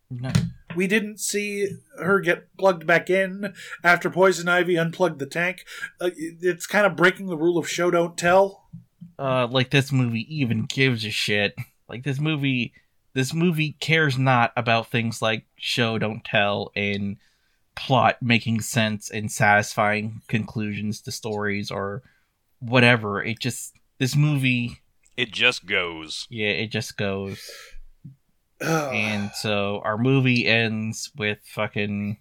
no, 0.09 0.31
We 0.75 0.87
didn't 0.87 1.19
see 1.19 1.77
her 1.99 2.19
get 2.19 2.55
plugged 2.57 2.85
back 2.85 3.09
in 3.09 3.53
after 3.83 4.09
Poison 4.09 4.47
Ivy 4.47 4.77
unplugged 4.77 5.19
the 5.19 5.25
tank. 5.25 5.65
Uh, 5.99 6.11
it's 6.15 6.67
kind 6.67 6.85
of 6.85 6.95
breaking 6.95 7.27
the 7.27 7.37
rule 7.37 7.57
of 7.57 7.69
show 7.69 7.91
don't 7.91 8.17
tell. 8.17 8.67
uh 9.19 9.47
like 9.47 9.69
this 9.71 9.91
movie 9.91 10.27
even 10.33 10.65
gives 10.65 11.05
a 11.05 11.11
shit. 11.11 11.55
Like 11.87 12.03
this 12.03 12.19
movie 12.19 12.73
this 13.13 13.33
movie 13.33 13.75
cares 13.79 14.17
not 14.17 14.51
about 14.57 14.89
things 14.89 15.21
like 15.21 15.45
show 15.55 15.99
don't 15.99 16.23
tell 16.25 16.71
and 16.75 17.17
plot 17.75 18.17
making 18.21 18.61
sense 18.61 19.09
and 19.09 19.31
satisfying 19.31 20.21
conclusions 20.27 21.01
to 21.01 21.11
stories 21.11 21.71
or 21.71 22.01
whatever. 22.59 23.23
It 23.23 23.39
just 23.39 23.73
this 23.97 24.15
movie 24.15 24.79
it 25.17 25.31
just 25.31 25.65
goes. 25.65 26.27
yeah, 26.29 26.49
it 26.49 26.67
just 26.71 26.97
goes. 26.97 27.39
Ugh. 28.61 28.93
And 28.93 29.31
so 29.33 29.81
our 29.83 29.97
movie 29.97 30.47
ends 30.47 31.11
with 31.17 31.39
fucking 31.45 32.17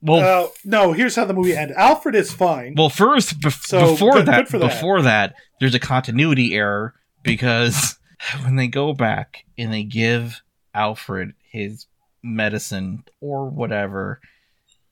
well 0.00 0.44
Uh, 0.44 0.48
no, 0.64 0.92
here's 0.92 1.16
how 1.16 1.24
the 1.24 1.34
movie 1.34 1.56
ends. 1.56 1.74
Alfred 1.76 2.14
is 2.14 2.32
fine. 2.32 2.74
Well, 2.76 2.90
first, 2.90 3.40
bef- 3.40 3.64
So, 3.66 3.92
before 3.92 4.12
good- 4.12 4.26
that, 4.26 4.36
good 4.44 4.48
for 4.48 4.58
that. 4.58 4.70
before 4.70 5.02
that, 5.02 5.34
there's 5.60 5.74
a 5.74 5.80
continuity 5.80 6.54
error 6.54 6.94
because 7.22 7.98
when 8.42 8.56
they 8.56 8.68
go 8.68 8.92
back 8.92 9.44
and 9.56 9.72
they 9.72 9.82
give 9.84 10.42
Alfred 10.74 11.32
his 11.50 11.86
medicine 12.22 13.04
or 13.20 13.48
whatever, 13.48 14.20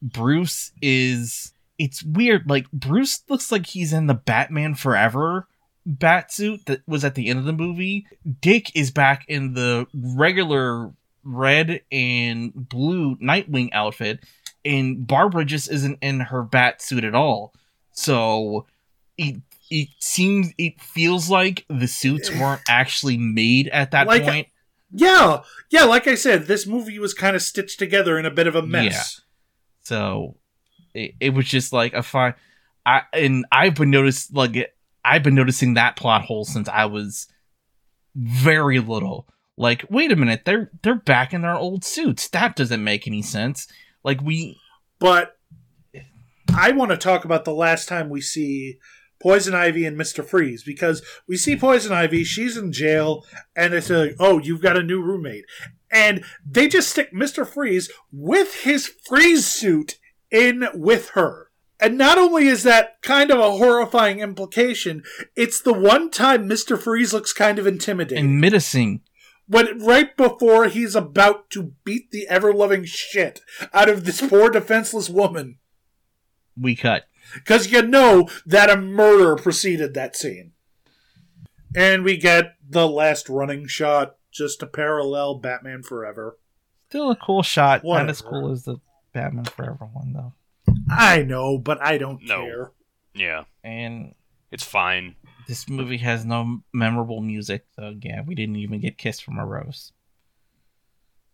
Bruce 0.03 0.73
is. 0.83 1.53
It's 1.79 2.03
weird. 2.03 2.49
Like 2.49 2.71
Bruce 2.73 3.23
looks 3.29 3.53
like 3.53 3.67
he's 3.67 3.93
in 3.93 4.07
the 4.07 4.15
Batman 4.15 4.75
Forever 4.75 5.47
bat 5.85 6.33
suit 6.33 6.67
that 6.67 6.81
was 6.89 7.05
at 7.05 7.15
the 7.15 7.29
end 7.29 7.39
of 7.39 7.45
the 7.45 7.53
movie. 7.53 8.07
Dick 8.41 8.73
is 8.75 8.91
back 8.91 9.25
in 9.29 9.55
the 9.55 9.87
regular 9.95 10.91
red 11.23 11.81
and 11.93 12.53
blue 12.55 13.17
Nightwing 13.17 13.69
outfit, 13.73 14.21
and 14.65 15.07
Barbara 15.07 15.45
just 15.45 15.71
isn't 15.71 15.99
in 16.03 16.21
her 16.21 16.43
bat 16.43 16.81
suit 16.83 17.05
at 17.05 17.15
all. 17.15 17.53
So 17.93 18.67
it 19.19 19.37
it 19.71 19.89
seems 19.99 20.53
it 20.59 20.81
feels 20.81 21.29
like 21.29 21.65
the 21.69 21.89
suits 21.89 22.31
eh. 22.31 22.41
weren't 22.41 22.63
actually 22.69 23.17
made 23.19 23.69
at 23.69 23.91
that 23.91 24.07
Like- 24.07 24.23
point. 24.25 24.49
yeah, 24.93 25.43
yeah. 25.71 25.85
Like 25.85 26.07
I 26.07 26.15
said, 26.15 26.47
this 26.47 26.67
movie 26.67 26.99
was 26.99 27.15
kind 27.15 27.37
of 27.37 27.43
stitched 27.43 27.79
together 27.79 28.19
in 28.19 28.25
a 28.27 28.31
bit 28.31 28.47
of 28.47 28.55
a 28.55 28.63
mess. 28.63 29.21
So 29.87 30.37
it, 30.95 31.15
it 31.21 31.31
was 31.31 31.47
just 31.47 31.73
like 31.73 31.95
a 31.95 32.03
fine. 32.03 32.35
I 32.85 33.03
and 33.13 33.47
I've 33.53 33.77
been 33.77 33.91
noticed 33.91 34.35
like 34.35 34.75
I've 35.05 35.23
been 35.23 35.37
noticing 35.37 35.75
that 35.75 35.97
plot 35.97 36.23
hole 36.23 36.45
since 36.45 36.69
I 36.69 36.87
was 36.87 37.29
very 38.17 38.81
little. 38.81 39.29
Like, 39.57 39.85
wait 39.89 40.11
a 40.11 40.17
minute, 40.17 40.43
they're 40.45 40.71
they're 40.83 40.97
back 40.97 41.33
in 41.33 41.43
their 41.43 41.55
old 41.55 41.85
suits. 41.85 42.29
That 42.29 42.57
doesn't 42.57 42.83
make 42.83 43.07
any 43.07 43.23
sense. 43.23 43.69
Like 44.03 44.21
we 44.21 44.59
But 44.99 45.37
I 46.55 46.73
want 46.73 46.91
to 46.91 46.97
talk 46.97 47.25
about 47.25 47.45
the 47.45 47.55
last 47.55 47.89
time 47.89 48.09
we 48.09 48.21
see 48.21 48.79
Poison 49.21 49.55
Ivy 49.55 49.87
and 49.87 49.99
Mr. 49.99 50.25
Freeze 50.25 50.63
because 50.63 51.03
we 51.29 51.37
see 51.37 51.57
Poison 51.57 51.93
Ivy, 51.93 52.25
she's 52.25 52.57
in 52.57 52.73
jail, 52.73 53.25
and 53.55 53.73
it's 53.73 53.89
like, 53.89 54.15
oh, 54.19 54.39
you've 54.39 54.61
got 54.61 54.77
a 54.77 54.83
new 54.83 55.01
roommate. 55.01 55.45
And 55.91 56.25
they 56.45 56.69
just 56.69 56.91
stick 56.91 57.13
Mr. 57.13 57.47
Freeze 57.47 57.91
with 58.13 58.63
his 58.63 58.87
freeze 58.87 59.47
suit 59.47 59.99
in 60.31 60.67
with 60.75 61.11
her. 61.11 61.51
And 61.79 61.99
not 61.99 62.17
only 62.19 62.47
is 62.47 62.63
that 62.63 63.03
kind 63.03 63.31
of 63.31 63.39
a 63.39 63.53
horrifying 63.53 64.21
implication, 64.21 65.03
it's 65.37 65.61
the 65.61 65.75
one 65.75 66.11
time 66.11 66.49
Mr. 66.49 66.81
Freeze 66.81 67.13
looks 67.13 67.33
kind 67.33 67.59
of 67.59 67.67
intimidating. 67.67 68.25
and 68.25 68.41
menacing. 68.41 69.03
when 69.47 69.85
right 69.85 70.17
before 70.17 70.67
he's 70.67 70.95
about 70.95 71.51
to 71.51 71.75
beat 71.85 72.11
the 72.11 72.27
ever 72.29 72.53
loving 72.53 72.85
shit 72.85 73.41
out 73.75 73.89
of 73.89 74.05
this 74.05 74.23
poor 74.23 74.51
defenseless 74.51 75.11
woman. 75.11 75.59
We 76.57 76.75
cut. 76.75 77.05
Because 77.35 77.71
you 77.71 77.83
know 77.83 78.29
that 78.47 78.71
a 78.71 78.77
murder 78.77 79.37
preceded 79.37 79.93
that 79.95 80.17
scene. 80.17 80.53
And 81.75 82.05
we 82.05 82.17
get 82.17 82.55
the 82.67 82.89
last 82.89 83.29
running 83.29 83.67
shot 83.67 84.16
just 84.37 84.61
to 84.61 84.67
parallel 84.67 85.37
Batman 85.37 85.83
Forever. 85.83 86.39
Still 86.89 87.11
a 87.11 87.17
cool 87.17 87.43
shot. 87.43 87.83
Not 87.85 88.09
as 88.09 88.21
cool 88.23 88.51
as 88.53 88.65
the 88.65 88.79
Batman 89.13 89.45
Forever 89.45 89.89
one 89.93 90.13
though. 90.13 90.33
I 90.91 91.23
know, 91.23 91.59
but 91.59 91.81
I 91.83 91.99
don't 91.99 92.23
No. 92.23 92.45
care. 92.45 92.73
Yeah, 93.15 93.45
And 93.65 94.15
it's 94.51 94.65
fine. 94.65 95.17
this 95.49 95.69
movie 95.69 95.97
has 95.99 96.25
no 96.25 96.61
memorable 96.73 97.21
music, 97.23 97.65
so 97.75 97.95
yeah, 98.03 98.21
we 98.23 98.35
didn't 98.35 98.57
even 98.57 98.81
get 98.81 98.99
"Kiss 98.99 99.19
from 99.21 99.39
a 99.39 99.47
Rose." 99.47 99.93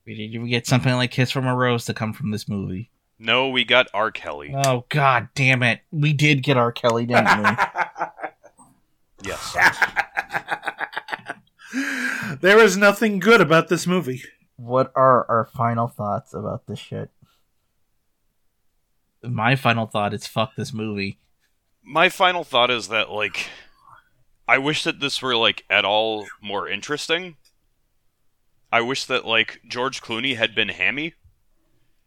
We 0.07 0.15
didn't 0.15 0.35
even 0.35 0.49
get 0.49 0.67
something 0.67 0.95
like 0.95 1.11
"Kiss 1.11 1.31
from 1.31 1.47
a 1.47 1.55
Rose" 1.55 1.85
to 1.87 1.95
come 1.95 2.13
from 2.13 2.31
this 2.31 2.49
movie. 2.49 2.91
No, 3.19 3.49
we 3.51 3.65
got 3.65 3.89
R. 3.95 4.11
Kelly. 4.11 4.53
Oh 4.65 4.85
God 4.89 5.29
damn 5.35 5.63
it! 5.63 5.81
We 5.91 6.13
did 6.13 6.43
get 6.43 6.57
R. 6.57 6.73
Kelly, 6.73 7.07
didn't 7.07 7.43
we? 7.43 7.51
Yes. 9.25 9.57
there 12.41 12.59
is 12.59 12.77
nothing 12.77 13.19
good 13.19 13.41
about 13.41 13.69
this 13.69 13.87
movie. 13.87 14.23
what 14.57 14.93
are 14.95 15.27
our 15.29 15.45
final 15.47 15.89
thoughts 15.89 16.33
about 16.35 16.67
this 16.67 16.79
shit? 16.79 17.11
My 19.23 19.55
final 19.57 19.87
thought 19.87 20.13
is 20.15 20.27
fuck 20.27 20.57
this 20.57 20.73
movie. 20.73 21.19
My 21.85 22.09
final 22.09 22.45
thought 22.45 22.71
is 22.71 22.89
that 22.89 23.11
like 23.11 23.49
I 24.49 24.59
wish 24.59 24.83
that 24.85 25.01
this 25.01 25.23
were 25.23 25.37
like 25.37 25.65
at 25.71 25.85
all 25.85 26.27
more 26.41 26.69
interesting. 26.69 27.37
I 28.71 28.81
wish 28.81 29.05
that 29.05 29.25
like 29.25 29.61
George 29.69 30.03
Clooney 30.03 30.37
had 30.37 30.55
been 30.55 30.69
hammy. 30.71 31.15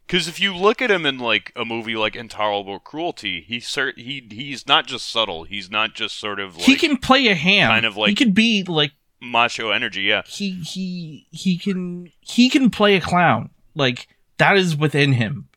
Cuz 0.08 0.28
if 0.28 0.40
you 0.40 0.56
look 0.56 0.82
at 0.82 0.92
him 0.92 1.06
in 1.06 1.18
like 1.20 1.52
a 1.56 1.66
movie 1.66 1.96
like 1.96 2.16
Intolerable 2.16 2.80
Cruelty, 2.80 3.42
he 3.42 3.58
cert- 3.58 3.98
he 3.98 4.28
he's 4.30 4.68
not 4.68 4.86
just 4.86 5.10
subtle, 5.10 5.46
he's 5.46 5.70
not 5.72 5.94
just 5.96 6.18
sort 6.20 6.40
of 6.40 6.58
like 6.58 6.66
he 6.66 6.76
can 6.76 6.98
play 6.98 7.28
a 7.28 7.36
ham. 7.36 7.70
kind 7.70 7.86
of 7.86 7.98
like- 7.98 8.10
he 8.10 8.16
could 8.16 8.34
be 8.36 8.64
like 8.64 8.92
macho 9.32 9.72
energy, 9.72 10.04
yeah. 10.04 10.24
he 10.26 10.52
he 10.52 11.28
he 11.32 11.58
can 11.58 12.12
he 12.22 12.50
can 12.50 12.70
play 12.70 12.96
a 12.96 13.02
clown. 13.02 13.50
Like 13.76 14.08
that 14.38 14.58
is 14.58 14.76
within 14.76 15.14
him. 15.14 15.48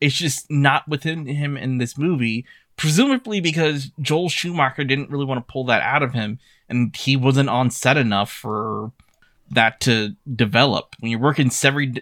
It's 0.00 0.14
just 0.14 0.50
not 0.50 0.88
within 0.88 1.26
him 1.26 1.56
in 1.56 1.78
this 1.78 1.98
movie. 1.98 2.44
Presumably 2.76 3.40
because 3.40 3.90
Joel 4.00 4.28
Schumacher 4.28 4.84
didn't 4.84 5.10
really 5.10 5.24
want 5.24 5.44
to 5.44 5.52
pull 5.52 5.64
that 5.64 5.82
out 5.82 6.04
of 6.04 6.12
him 6.12 6.38
and 6.68 6.94
he 6.94 7.16
wasn't 7.16 7.48
on 7.48 7.70
set 7.70 7.96
enough 7.96 8.30
for 8.30 8.92
that 9.50 9.80
to 9.80 10.14
develop. 10.32 10.94
When 11.00 11.10
you're 11.10 11.20
working 11.20 11.50
seven, 11.50 12.00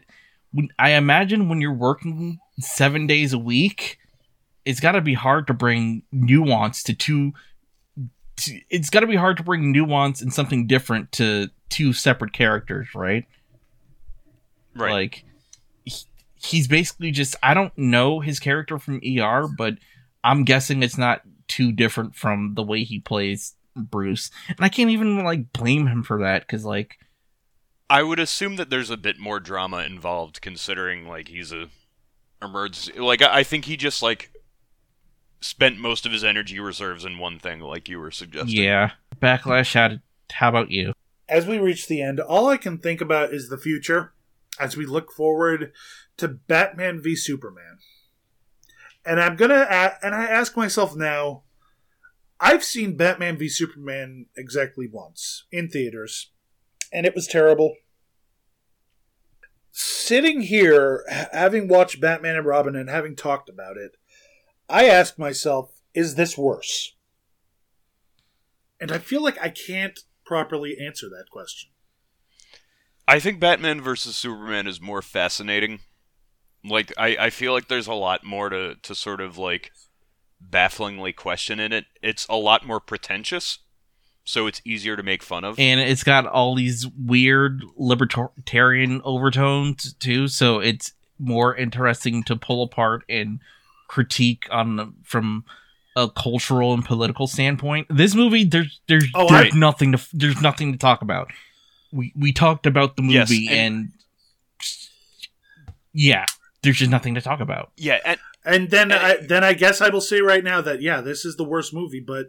I 0.78 0.90
imagine 0.90 1.48
when 1.48 1.60
you're 1.60 1.72
working 1.72 2.40
seven 2.58 3.06
days 3.06 3.32
a 3.32 3.38
week, 3.38 3.98
it's 4.64 4.80
got 4.80 4.92
to 4.92 5.00
be 5.00 5.14
hard 5.14 5.46
to 5.46 5.54
bring 5.54 6.02
nuance 6.12 6.82
to 6.84 6.94
two. 6.94 7.32
It's 8.70 8.90
got 8.90 9.00
to 9.00 9.06
be 9.06 9.16
hard 9.16 9.36
to 9.38 9.42
bring 9.42 9.72
nuance 9.72 10.20
and 10.20 10.32
something 10.32 10.66
different 10.66 11.12
to 11.12 11.50
two 11.68 11.92
separate 11.92 12.32
characters, 12.32 12.88
right? 12.94 13.24
Right. 14.74 14.92
Like 14.92 15.24
he, 15.84 16.04
he's 16.34 16.68
basically 16.68 17.10
just 17.10 17.36
I 17.42 17.54
don't 17.54 17.76
know 17.78 18.20
his 18.20 18.38
character 18.38 18.78
from 18.78 19.00
ER, 19.04 19.48
but 19.56 19.78
I'm 20.22 20.44
guessing 20.44 20.82
it's 20.82 20.98
not 20.98 21.22
too 21.48 21.72
different 21.72 22.14
from 22.14 22.54
the 22.54 22.62
way 22.62 22.84
he 22.84 22.98
plays 22.98 23.54
Bruce. 23.74 24.30
And 24.48 24.60
I 24.60 24.68
can't 24.68 24.90
even 24.90 25.22
like 25.24 25.52
blame 25.52 25.86
him 25.86 26.02
for 26.02 26.20
that 26.20 26.46
cuz 26.48 26.64
like 26.64 26.98
I 27.88 28.02
would 28.02 28.18
assume 28.18 28.56
that 28.56 28.68
there's 28.68 28.90
a 28.90 28.96
bit 28.96 29.18
more 29.18 29.38
drama 29.38 29.78
involved 29.78 30.40
considering 30.40 31.06
like 31.06 31.28
he's 31.28 31.52
a 31.52 31.68
emergency 32.42 32.98
like 32.98 33.22
I 33.22 33.38
I 33.38 33.42
think 33.44 33.64
he 33.64 33.76
just 33.76 34.02
like 34.02 34.30
spent 35.40 35.78
most 35.78 36.06
of 36.06 36.12
his 36.12 36.24
energy 36.24 36.58
reserves 36.58 37.04
in 37.04 37.18
one 37.18 37.38
thing 37.38 37.60
like 37.60 37.88
you 37.88 37.98
were 37.98 38.10
suggesting. 38.10 38.62
yeah, 38.62 38.92
backlash 39.20 39.74
how 39.74 39.98
how 40.32 40.48
about 40.48 40.70
you? 40.70 40.92
As 41.28 41.46
we 41.46 41.58
reach 41.58 41.88
the 41.88 42.02
end, 42.02 42.20
all 42.20 42.48
I 42.48 42.56
can 42.56 42.78
think 42.78 43.00
about 43.00 43.32
is 43.32 43.48
the 43.48 43.58
future 43.58 44.12
as 44.58 44.76
we 44.76 44.86
look 44.86 45.12
forward 45.12 45.72
to 46.16 46.28
Batman 46.28 47.00
v 47.02 47.14
Superman. 47.16 47.78
And 49.04 49.20
I'm 49.20 49.36
going 49.36 49.50
to 49.50 49.98
and 50.02 50.14
I 50.14 50.24
ask 50.24 50.56
myself 50.56 50.96
now, 50.96 51.42
I've 52.40 52.64
seen 52.64 52.96
Batman 52.96 53.36
v 53.36 53.48
Superman 53.48 54.26
exactly 54.36 54.88
once 54.90 55.44
in 55.52 55.68
theaters, 55.68 56.32
and 56.92 57.06
it 57.06 57.14
was 57.14 57.26
terrible. 57.26 57.74
Sitting 59.70 60.40
here, 60.42 61.04
having 61.32 61.68
watched 61.68 62.00
Batman 62.00 62.36
and 62.36 62.46
Robin 62.46 62.74
and 62.74 62.88
having 62.88 63.14
talked 63.14 63.48
about 63.48 63.76
it, 63.76 63.96
I 64.68 64.86
ask 64.86 65.18
myself, 65.18 65.80
is 65.94 66.14
this 66.14 66.36
worse? 66.36 66.94
And 68.80 68.92
I 68.92 68.98
feel 68.98 69.22
like 69.22 69.40
I 69.40 69.48
can't 69.48 69.98
properly 70.24 70.76
answer 70.78 71.08
that 71.08 71.30
question. 71.30 71.70
I 73.08 73.20
think 73.20 73.40
Batman 73.40 73.80
versus 73.80 74.16
Superman 74.16 74.66
is 74.66 74.80
more 74.80 75.00
fascinating. 75.00 75.80
Like 76.64 76.92
I, 76.98 77.16
I 77.18 77.30
feel 77.30 77.52
like 77.52 77.68
there's 77.68 77.86
a 77.86 77.94
lot 77.94 78.24
more 78.24 78.48
to, 78.48 78.74
to 78.82 78.94
sort 78.94 79.20
of 79.20 79.38
like 79.38 79.70
bafflingly 80.40 81.12
question 81.12 81.60
in 81.60 81.72
it. 81.72 81.86
It's 82.02 82.26
a 82.28 82.36
lot 82.36 82.66
more 82.66 82.80
pretentious, 82.80 83.60
so 84.24 84.46
it's 84.46 84.60
easier 84.64 84.96
to 84.96 85.02
make 85.02 85.22
fun 85.22 85.44
of. 85.44 85.58
And 85.58 85.78
it's 85.78 86.02
got 86.02 86.26
all 86.26 86.56
these 86.56 86.86
weird 86.88 87.62
libertarian 87.76 89.00
overtones 89.04 89.94
too, 89.94 90.26
so 90.26 90.58
it's 90.58 90.92
more 91.18 91.54
interesting 91.54 92.24
to 92.24 92.36
pull 92.36 92.62
apart 92.62 93.04
and 93.08 93.40
critique 93.88 94.44
on 94.50 94.94
from 95.04 95.44
a 95.96 96.08
cultural 96.10 96.74
and 96.74 96.84
political 96.84 97.26
standpoint. 97.26 97.86
This 97.90 98.14
movie, 98.14 98.44
there's 98.44 98.80
there's, 98.88 99.06
Oh, 99.14 99.28
there's 99.28 99.54
I- 99.54 99.58
nothing 99.58 99.92
to 99.92 100.06
there's 100.12 100.40
nothing 100.42 100.72
to 100.72 100.78
talk 100.78 101.02
about. 101.02 101.28
We 101.92 102.12
we 102.16 102.32
talked 102.32 102.66
about 102.66 102.96
the 102.96 103.02
Yes, 103.04 103.30
movie 103.30 103.48
and- 103.48 103.58
and, 103.58 103.92
yeah, 105.92 106.26
there's 106.62 106.78
just 106.78 106.90
nothing 106.90 107.14
to 107.14 107.20
talk 107.20 107.40
about. 107.40 107.72
yeah, 107.76 107.98
and 108.04 108.18
And 108.44 108.70
then 108.70 108.92
And- 108.92 109.00
I 109.00 109.16
then 109.16 109.42
I 109.42 109.54
guess 109.54 109.80
I 109.80 109.88
will 109.88 110.00
say 110.00 110.20
right 110.20 110.44
now 110.44 110.60
that 110.60 110.80
yeah, 110.80 111.00
this 111.00 111.24
is 111.24 111.36
the 111.36 111.44
worst 111.44 111.74
movie, 111.74 111.98
but 112.00 112.26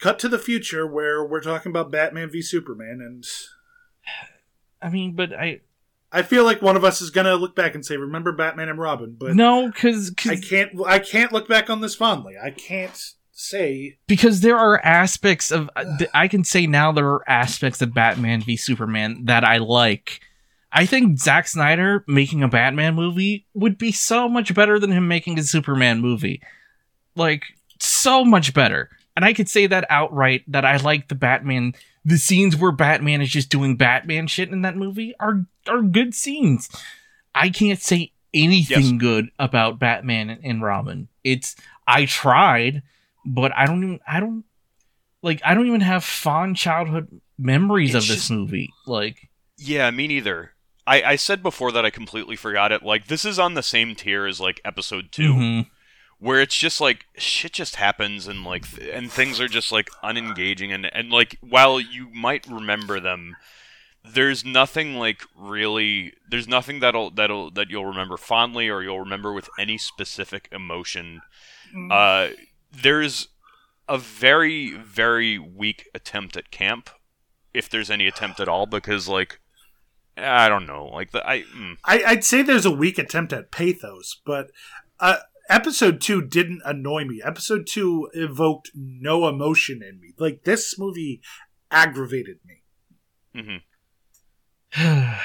cut 0.00 0.18
to 0.20 0.28
the 0.28 0.38
future 0.38 0.84
where 0.86 1.24
we're 1.24 1.40
talking 1.40 1.70
about 1.70 1.92
Batman 1.92 2.28
v 2.30 2.42
Superman 2.42 2.98
and 3.00 3.24
I 4.82 4.90
mean, 4.90 5.14
but 5.14 5.32
I 5.32 5.60
I 6.14 6.22
feel 6.22 6.44
like 6.44 6.62
one 6.62 6.76
of 6.76 6.84
us 6.84 7.02
is 7.02 7.10
going 7.10 7.26
to 7.26 7.34
look 7.34 7.56
back 7.56 7.74
and 7.74 7.84
say 7.84 7.96
remember 7.96 8.30
Batman 8.30 8.68
and 8.68 8.78
Robin, 8.78 9.16
but 9.18 9.34
no 9.34 9.66
because 9.66 10.14
I 10.26 10.36
can't 10.36 10.70
I 10.86 11.00
can't 11.00 11.32
look 11.32 11.48
back 11.48 11.68
on 11.68 11.80
this 11.80 11.96
fondly. 11.96 12.34
I 12.40 12.50
can't 12.50 12.96
say 13.32 13.98
because 14.06 14.40
there 14.40 14.56
are 14.56 14.80
aspects 14.84 15.50
of 15.50 15.68
I 16.14 16.28
can 16.28 16.44
say 16.44 16.68
now 16.68 16.92
there 16.92 17.08
are 17.08 17.28
aspects 17.28 17.82
of 17.82 17.92
Batman 17.92 18.42
v 18.42 18.56
Superman 18.56 19.24
that 19.24 19.42
I 19.42 19.58
like. 19.58 20.20
I 20.72 20.86
think 20.86 21.18
Zack 21.18 21.48
Snyder 21.48 22.04
making 22.06 22.44
a 22.44 22.48
Batman 22.48 22.94
movie 22.94 23.46
would 23.54 23.76
be 23.76 23.90
so 23.90 24.28
much 24.28 24.54
better 24.54 24.78
than 24.78 24.92
him 24.92 25.08
making 25.08 25.38
a 25.40 25.42
Superman 25.42 26.00
movie. 26.00 26.40
Like 27.16 27.42
so 27.80 28.24
much 28.24 28.54
better. 28.54 28.88
And 29.16 29.24
I 29.24 29.32
could 29.32 29.48
say 29.48 29.66
that 29.66 29.86
outright 29.90 30.44
that 30.48 30.64
I 30.64 30.76
like 30.76 31.08
the 31.08 31.14
Batman 31.16 31.74
the 32.04 32.18
scenes 32.18 32.56
where 32.56 32.72
Batman 32.72 33.20
is 33.22 33.30
just 33.30 33.48
doing 33.48 33.76
Batman 33.76 34.26
shit 34.26 34.50
in 34.50 34.62
that 34.62 34.76
movie 34.76 35.14
are 35.18 35.46
are 35.68 35.82
good 35.82 36.14
scenes. 36.14 36.68
I 37.34 37.48
can't 37.50 37.80
say 37.80 38.12
anything 38.32 38.82
Yes. 38.94 39.00
good 39.00 39.28
about 39.38 39.78
Batman 39.78 40.30
and, 40.30 40.44
and 40.44 40.62
Robin. 40.62 41.08
It's 41.22 41.56
I 41.86 42.04
tried, 42.06 42.82
but 43.24 43.52
I 43.56 43.66
don't 43.66 43.82
even 43.82 44.00
I 44.06 44.20
don't 44.20 44.44
like 45.22 45.40
I 45.44 45.54
don't 45.54 45.66
even 45.66 45.80
have 45.80 46.04
fond 46.04 46.56
childhood 46.56 47.20
memories 47.38 47.94
It's 47.94 48.04
of 48.04 48.08
this 48.08 48.16
just- 48.18 48.30
movie. 48.30 48.70
Like 48.86 49.28
yeah, 49.56 49.90
me 49.90 50.06
neither. 50.08 50.50
I, 50.86 51.02
I 51.02 51.16
said 51.16 51.42
before 51.42 51.72
that 51.72 51.86
I 51.86 51.90
completely 51.90 52.36
forgot 52.36 52.70
it. 52.70 52.82
Like 52.82 53.06
this 53.06 53.24
is 53.24 53.38
on 53.38 53.54
the 53.54 53.62
same 53.62 53.94
tier 53.94 54.26
as 54.26 54.38
like 54.40 54.60
episode 54.66 55.10
2 55.12 55.32
mhm. 55.32 55.66
Where 56.24 56.40
it's 56.40 56.56
just 56.56 56.80
like 56.80 57.04
shit 57.18 57.52
just 57.52 57.76
happens 57.76 58.26
and 58.26 58.44
like 58.44 58.66
th- 58.66 58.90
and 58.94 59.12
things 59.12 59.38
are 59.42 59.46
just 59.46 59.70
like 59.70 59.90
unengaging 60.02 60.72
and 60.72 60.86
and 60.94 61.10
like 61.10 61.36
while 61.42 61.78
you 61.78 62.08
might 62.14 62.46
remember 62.46 62.98
them 62.98 63.36
there's 64.02 64.42
nothing 64.42 64.94
like 64.94 65.22
really 65.36 66.14
there's 66.30 66.48
nothing 66.48 66.80
that'll 66.80 67.10
that'll 67.10 67.50
that 67.50 67.68
you'll 67.68 67.84
remember 67.84 68.16
fondly 68.16 68.70
or 68.70 68.82
you'll 68.82 69.00
remember 69.00 69.34
with 69.34 69.50
any 69.58 69.76
specific 69.76 70.48
emotion. 70.50 71.20
Uh 71.90 72.28
there's 72.72 73.28
a 73.86 73.98
very 73.98 74.72
very 74.72 75.38
weak 75.38 75.88
attempt 75.94 76.38
at 76.38 76.50
camp 76.50 76.88
if 77.52 77.68
there's 77.68 77.90
any 77.90 78.06
attempt 78.06 78.40
at 78.40 78.48
all 78.48 78.64
because 78.64 79.08
like 79.08 79.40
I 80.16 80.48
don't 80.48 80.66
know 80.66 80.86
like 80.86 81.10
the 81.10 81.28
I 81.28 81.42
mm, 81.42 81.76
I, 81.84 82.02
I'd 82.06 82.24
say 82.24 82.40
there's 82.40 82.64
a 82.64 82.70
weak 82.70 82.98
attempt 82.98 83.34
at 83.34 83.50
pathos, 83.50 84.22
but 84.24 84.50
uh, 85.00 85.18
episode 85.48 86.00
two 86.00 86.22
didn't 86.22 86.62
annoy 86.64 87.04
me. 87.04 87.20
Episode 87.24 87.66
two 87.66 88.08
evoked 88.14 88.70
no 88.74 89.28
emotion 89.28 89.82
in 89.82 90.00
me. 90.00 90.14
Like 90.18 90.44
this 90.44 90.78
movie 90.78 91.20
aggravated 91.70 92.38
me. 92.44 92.62
mhm. 93.34 93.60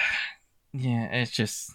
yeah, 0.74 1.06
it's 1.12 1.32
just 1.32 1.72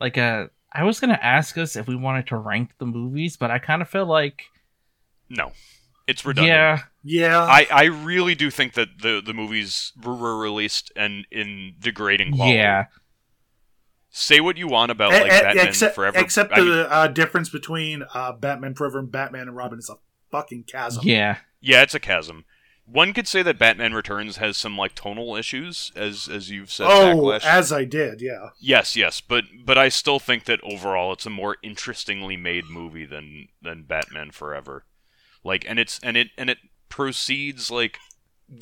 like 0.00 0.18
uh 0.18 0.46
I 0.72 0.84
was 0.84 1.00
gonna 1.00 1.18
ask 1.20 1.58
us 1.58 1.76
if 1.76 1.86
we 1.86 1.96
wanted 1.96 2.26
to 2.28 2.36
rank 2.36 2.72
the 2.78 2.86
movies, 2.86 3.36
but 3.36 3.50
I 3.50 3.58
kind 3.58 3.82
of 3.82 3.88
feel 3.88 4.06
like 4.06 4.44
no 5.28 5.52
it's 6.06 6.24
redundant 6.24 6.48
yeah, 6.48 6.78
Yeah, 7.04 7.40
I, 7.40 7.66
I 7.70 7.84
really 7.84 8.34
do 8.34 8.50
think 8.50 8.74
that 8.74 8.88
the, 9.00 9.22
the 9.24 9.32
movies 9.32 9.92
were 10.04 10.36
released 10.36 10.92
and 10.96 11.26
in 11.30 11.74
degrading 11.78 12.34
quality. 12.34 12.56
yeah, 12.56 12.86
Say 14.14 14.40
what 14.40 14.58
you 14.58 14.68
want 14.68 14.90
about 14.90 15.10
like 15.12 15.24
e- 15.24 15.28
Batman 15.28 15.68
except 15.68 15.94
Forever. 15.94 16.18
except 16.18 16.52
I 16.52 16.60
the 16.60 16.66
mean, 16.66 16.86
uh, 16.88 17.06
difference 17.08 17.48
between 17.48 18.04
uh, 18.12 18.32
Batman 18.32 18.74
Forever 18.74 18.98
and 18.98 19.10
Batman 19.10 19.48
and 19.48 19.56
Robin 19.56 19.78
is 19.78 19.88
a 19.88 19.94
fucking 20.30 20.64
chasm. 20.64 21.02
yeah. 21.06 21.38
yeah, 21.60 21.82
it's 21.82 21.94
a 21.94 22.00
chasm. 22.00 22.44
One 22.84 23.14
could 23.14 23.26
say 23.28 23.42
that 23.42 23.58
Batman 23.58 23.94
Returns 23.94 24.36
has 24.36 24.56
some 24.58 24.76
like 24.76 24.94
tonal 24.94 25.34
issues, 25.36 25.92
as 25.96 26.28
as 26.28 26.50
you've 26.50 26.70
said. 26.70 26.88
Oh, 26.90 27.16
Backlash. 27.16 27.44
as 27.44 27.72
I 27.72 27.84
did, 27.84 28.20
yeah. 28.20 28.50
yes, 28.60 28.96
yes, 28.96 29.20
but 29.22 29.44
but 29.64 29.78
I 29.78 29.88
still 29.88 30.18
think 30.18 30.44
that 30.44 30.60
overall 30.62 31.12
it's 31.12 31.24
a 31.24 31.30
more 31.30 31.56
interestingly 31.62 32.36
made 32.36 32.64
movie 32.68 33.06
than 33.06 33.48
than 33.62 33.84
Batman 33.84 34.30
Forever. 34.32 34.84
Like, 35.44 35.64
and 35.66 35.78
it's 35.78 36.00
and 36.02 36.16
it 36.18 36.28
and 36.36 36.50
it 36.50 36.58
proceeds 36.88 37.70
like 37.70 37.98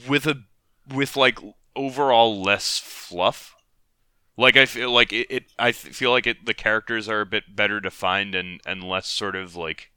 with 0.07 0.27
a 0.27 0.43
with 0.95 1.17
like 1.17 1.39
overall 1.75 2.41
less 2.41 2.79
fluff. 2.79 3.57
Like 4.37 4.57
I 4.57 4.67
feel 4.67 4.91
like 4.91 5.13
it, 5.13 5.27
it 5.31 5.45
I 5.59 5.73
feel 5.73 6.11
like 6.11 6.27
it 6.27 6.47
the 6.47 6.55
characters 6.55 7.09
are 7.09 7.21
a 7.21 7.27
bit 7.27 7.55
better 7.55 7.81
defined 7.81 8.35
and 8.35 8.61
and 8.65 8.83
less 8.83 9.09
sort 9.09 9.37
of 9.37 9.57
like 9.57 9.91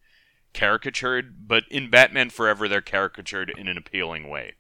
caricatured, 0.54 1.48
but 1.48 1.64
in 1.72 1.90
Batman 1.90 2.30
Forever 2.30 2.68
they're 2.68 2.82
caricatured 2.82 3.54
in 3.58 3.68
an 3.68 3.78
appealing 3.78 4.30
way. 4.30 4.54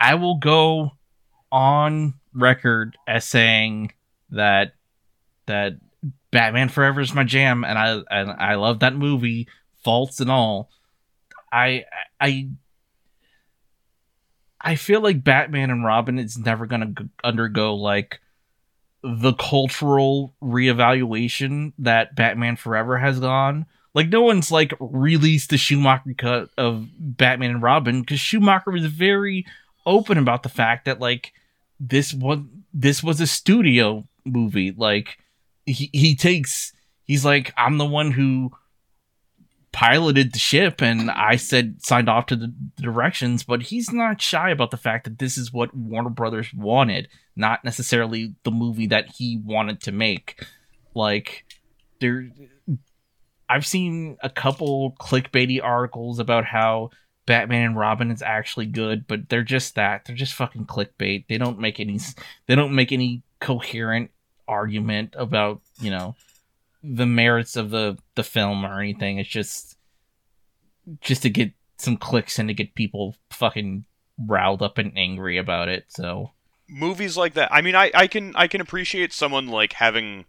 I 0.00 0.14
will 0.14 0.38
go 0.38 0.92
on 1.50 2.14
record 2.34 2.98
as 3.06 3.24
saying 3.24 3.92
that 4.30 4.74
that 5.46 5.74
Batman 6.30 6.68
Forever 6.68 7.00
is 7.00 7.14
my 7.14 7.24
jam, 7.24 7.64
and 7.64 7.78
I 7.78 8.02
and 8.10 8.30
I 8.30 8.56
love 8.56 8.80
that 8.80 8.94
movie, 8.94 9.48
faults 9.84 10.20
and 10.20 10.30
all. 10.30 10.70
I 11.52 11.84
I 12.20 12.50
I 14.60 14.74
feel 14.74 15.00
like 15.00 15.24
Batman 15.24 15.70
and 15.70 15.84
Robin 15.84 16.18
is 16.18 16.36
never 16.36 16.66
gonna 16.66 16.92
undergo 17.22 17.74
like 17.74 18.20
the 19.06 19.34
cultural 19.34 20.34
reevaluation 20.42 21.72
that 21.78 22.16
Batman 22.16 22.56
Forever 22.56 22.98
has 22.98 23.20
gone. 23.20 23.66
Like 23.94 24.08
no 24.08 24.22
one's 24.22 24.50
like 24.50 24.74
released 24.80 25.50
the 25.50 25.56
Schumacher 25.56 26.14
cut 26.18 26.50
of 26.58 26.88
Batman 26.98 27.50
and 27.52 27.62
Robin 27.62 28.00
because 28.00 28.18
Schumacher 28.20 28.72
was 28.72 28.86
very 28.86 29.46
open 29.86 30.18
about 30.18 30.42
the 30.42 30.48
fact 30.48 30.86
that 30.86 31.00
like 31.00 31.32
this 31.78 32.12
was 32.12 32.40
this 32.74 33.02
was 33.02 33.20
a 33.20 33.26
studio 33.26 34.06
movie. 34.24 34.72
Like 34.76 35.18
he 35.64 35.88
he 35.92 36.16
takes 36.16 36.72
he's 37.04 37.24
like 37.24 37.54
I'm 37.56 37.78
the 37.78 37.86
one 37.86 38.10
who 38.10 38.50
piloted 39.72 40.32
the 40.32 40.38
ship 40.38 40.82
and 40.82 41.10
I 41.10 41.36
said 41.36 41.82
signed 41.82 42.08
off 42.08 42.26
to 42.26 42.36
the 42.36 42.52
directions, 42.76 43.44
but 43.44 43.62
he's 43.62 43.92
not 43.92 44.20
shy 44.20 44.50
about 44.50 44.72
the 44.72 44.76
fact 44.76 45.04
that 45.04 45.20
this 45.20 45.38
is 45.38 45.52
what 45.52 45.74
Warner 45.76 46.10
Brothers 46.10 46.52
wanted, 46.52 47.08
not 47.36 47.64
necessarily 47.64 48.34
the 48.42 48.50
movie 48.50 48.86
that 48.88 49.10
he 49.16 49.40
wanted 49.44 49.82
to 49.82 49.92
make. 49.92 50.44
Like 50.94 51.44
there 52.00 52.30
I've 53.48 53.66
seen 53.66 54.16
a 54.22 54.30
couple 54.30 54.96
clickbaity 54.98 55.62
articles 55.62 56.18
about 56.18 56.44
how 56.44 56.90
Batman 57.26 57.62
and 57.62 57.76
Robin 57.76 58.10
is 58.10 58.22
actually 58.22 58.66
good, 58.66 59.06
but 59.06 59.28
they're 59.28 59.42
just 59.42 59.74
that. 59.74 60.04
They're 60.04 60.16
just 60.16 60.34
fucking 60.34 60.66
clickbait. 60.66 61.26
They 61.28 61.38
don't 61.38 61.58
make 61.58 61.78
any 61.78 62.00
they 62.46 62.54
don't 62.54 62.74
make 62.74 62.92
any 62.92 63.22
coherent 63.40 64.10
argument 64.48 65.14
about, 65.16 65.60
you 65.80 65.90
know, 65.90 66.16
the 66.82 67.06
merits 67.06 67.56
of 67.56 67.70
the 67.70 67.98
the 68.14 68.22
film 68.22 68.64
or 68.64 68.80
anything. 68.80 69.18
It's 69.18 69.28
just 69.28 69.76
just 71.00 71.22
to 71.22 71.30
get 71.30 71.52
some 71.78 71.96
clicks 71.96 72.38
and 72.38 72.48
to 72.48 72.54
get 72.54 72.74
people 72.74 73.16
fucking 73.30 73.84
riled 74.18 74.62
up 74.62 74.78
and 74.78 74.96
angry 74.96 75.36
about 75.36 75.68
it. 75.68 75.84
So 75.88 76.30
movies 76.68 77.16
like 77.16 77.34
that. 77.34 77.52
I 77.52 77.60
mean, 77.60 77.74
I 77.74 77.90
I 77.94 78.06
can 78.06 78.34
I 78.36 78.46
can 78.48 78.60
appreciate 78.60 79.12
someone 79.12 79.48
like 79.48 79.74
having 79.74 80.24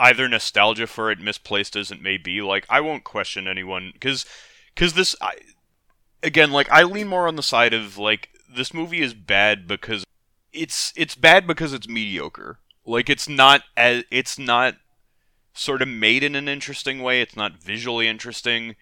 either 0.00 0.28
nostalgia 0.28 0.86
for 0.86 1.10
it 1.10 1.20
misplaced 1.20 1.76
as 1.76 1.90
it 1.90 2.02
may 2.02 2.16
be. 2.16 2.40
Like 2.40 2.66
I 2.68 2.80
won't 2.80 3.04
question 3.04 3.48
anyone 3.48 3.90
because 3.92 4.24
because 4.74 4.94
this 4.94 5.16
I, 5.20 5.34
again 6.22 6.50
like 6.50 6.70
I 6.70 6.82
lean 6.82 7.08
more 7.08 7.28
on 7.28 7.36
the 7.36 7.42
side 7.42 7.74
of 7.74 7.98
like 7.98 8.30
this 8.54 8.72
movie 8.72 9.02
is 9.02 9.14
bad 9.14 9.66
because 9.66 10.04
it's 10.52 10.92
it's 10.96 11.14
bad 11.14 11.46
because 11.46 11.72
it's 11.72 11.88
mediocre. 11.88 12.58
Like 12.84 13.10
it's 13.10 13.28
not 13.28 13.62
as 13.76 14.04
it's 14.10 14.38
not 14.38 14.76
sort 15.52 15.82
of 15.82 15.88
made 15.88 16.22
in 16.22 16.34
an 16.34 16.48
interesting 16.48 17.02
way. 17.02 17.20
It's 17.20 17.36
not 17.36 17.62
visually 17.62 18.08
interesting. 18.08 18.76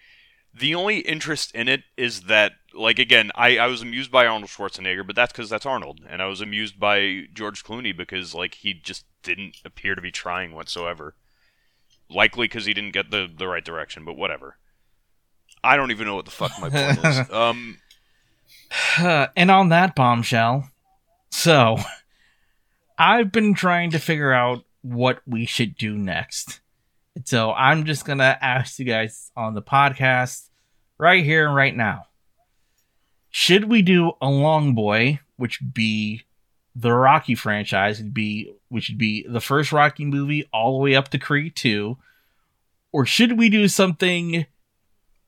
The 0.59 0.75
only 0.75 0.99
interest 0.99 1.53
in 1.53 1.67
it 1.67 1.83
is 1.95 2.21
that, 2.23 2.53
like, 2.73 2.99
again, 2.99 3.31
I, 3.35 3.57
I 3.57 3.67
was 3.67 3.81
amused 3.81 4.11
by 4.11 4.25
Arnold 4.25 4.49
Schwarzenegger, 4.49 5.05
but 5.05 5.15
that's 5.15 5.31
because 5.31 5.49
that's 5.49 5.65
Arnold. 5.65 6.01
And 6.09 6.21
I 6.21 6.25
was 6.25 6.41
amused 6.41 6.79
by 6.79 7.23
George 7.33 7.63
Clooney 7.63 7.95
because, 7.95 8.33
like, 8.33 8.55
he 8.55 8.73
just 8.73 9.05
didn't 9.23 9.57
appear 9.65 9.93
to 9.93 10.01
be 10.01 10.11
trying 10.11 10.53
whatsoever. 10.53 11.15
Likely 12.09 12.45
because 12.45 12.65
he 12.65 12.73
didn't 12.73 12.93
get 12.93 13.11
the, 13.11 13.29
the 13.35 13.47
right 13.47 13.63
direction, 13.63 14.05
but 14.05 14.15
whatever. 14.17 14.57
I 15.63 15.75
don't 15.75 15.91
even 15.91 16.07
know 16.07 16.15
what 16.15 16.25
the 16.25 16.31
fuck 16.31 16.51
my 16.59 16.69
point 16.69 17.05
is. 17.05 17.29
Um, 17.31 17.77
and 19.35 19.51
on 19.51 19.69
that 19.69 19.95
bombshell, 19.95 20.69
so 21.29 21.77
I've 22.97 23.31
been 23.31 23.53
trying 23.53 23.91
to 23.91 23.99
figure 23.99 24.33
out 24.33 24.63
what 24.81 25.21
we 25.27 25.45
should 25.45 25.77
do 25.77 25.97
next. 25.97 26.61
So 27.25 27.51
I'm 27.51 27.85
just 27.85 28.05
gonna 28.05 28.37
ask 28.41 28.79
you 28.79 28.85
guys 28.85 29.31
on 29.35 29.53
the 29.53 29.61
podcast 29.61 30.46
right 30.97 31.23
here 31.23 31.47
and 31.47 31.55
right 31.55 31.75
now. 31.75 32.07
Should 33.29 33.65
we 33.65 33.81
do 33.81 34.13
a 34.21 34.29
long 34.29 34.73
boy, 34.73 35.19
which 35.35 35.59
be 35.73 36.23
the 36.75 36.93
Rocky 36.93 37.35
franchise, 37.35 37.99
would 37.99 38.13
be 38.13 38.53
which 38.69 38.89
would 38.89 38.97
be 38.97 39.25
the 39.27 39.41
first 39.41 39.71
Rocky 39.71 40.05
movie 40.05 40.47
all 40.53 40.77
the 40.77 40.83
way 40.83 40.95
up 40.95 41.09
to 41.09 41.17
Creed 41.17 41.55
2, 41.55 41.97
or 42.91 43.05
should 43.05 43.37
we 43.37 43.49
do 43.49 43.67
something 43.67 44.45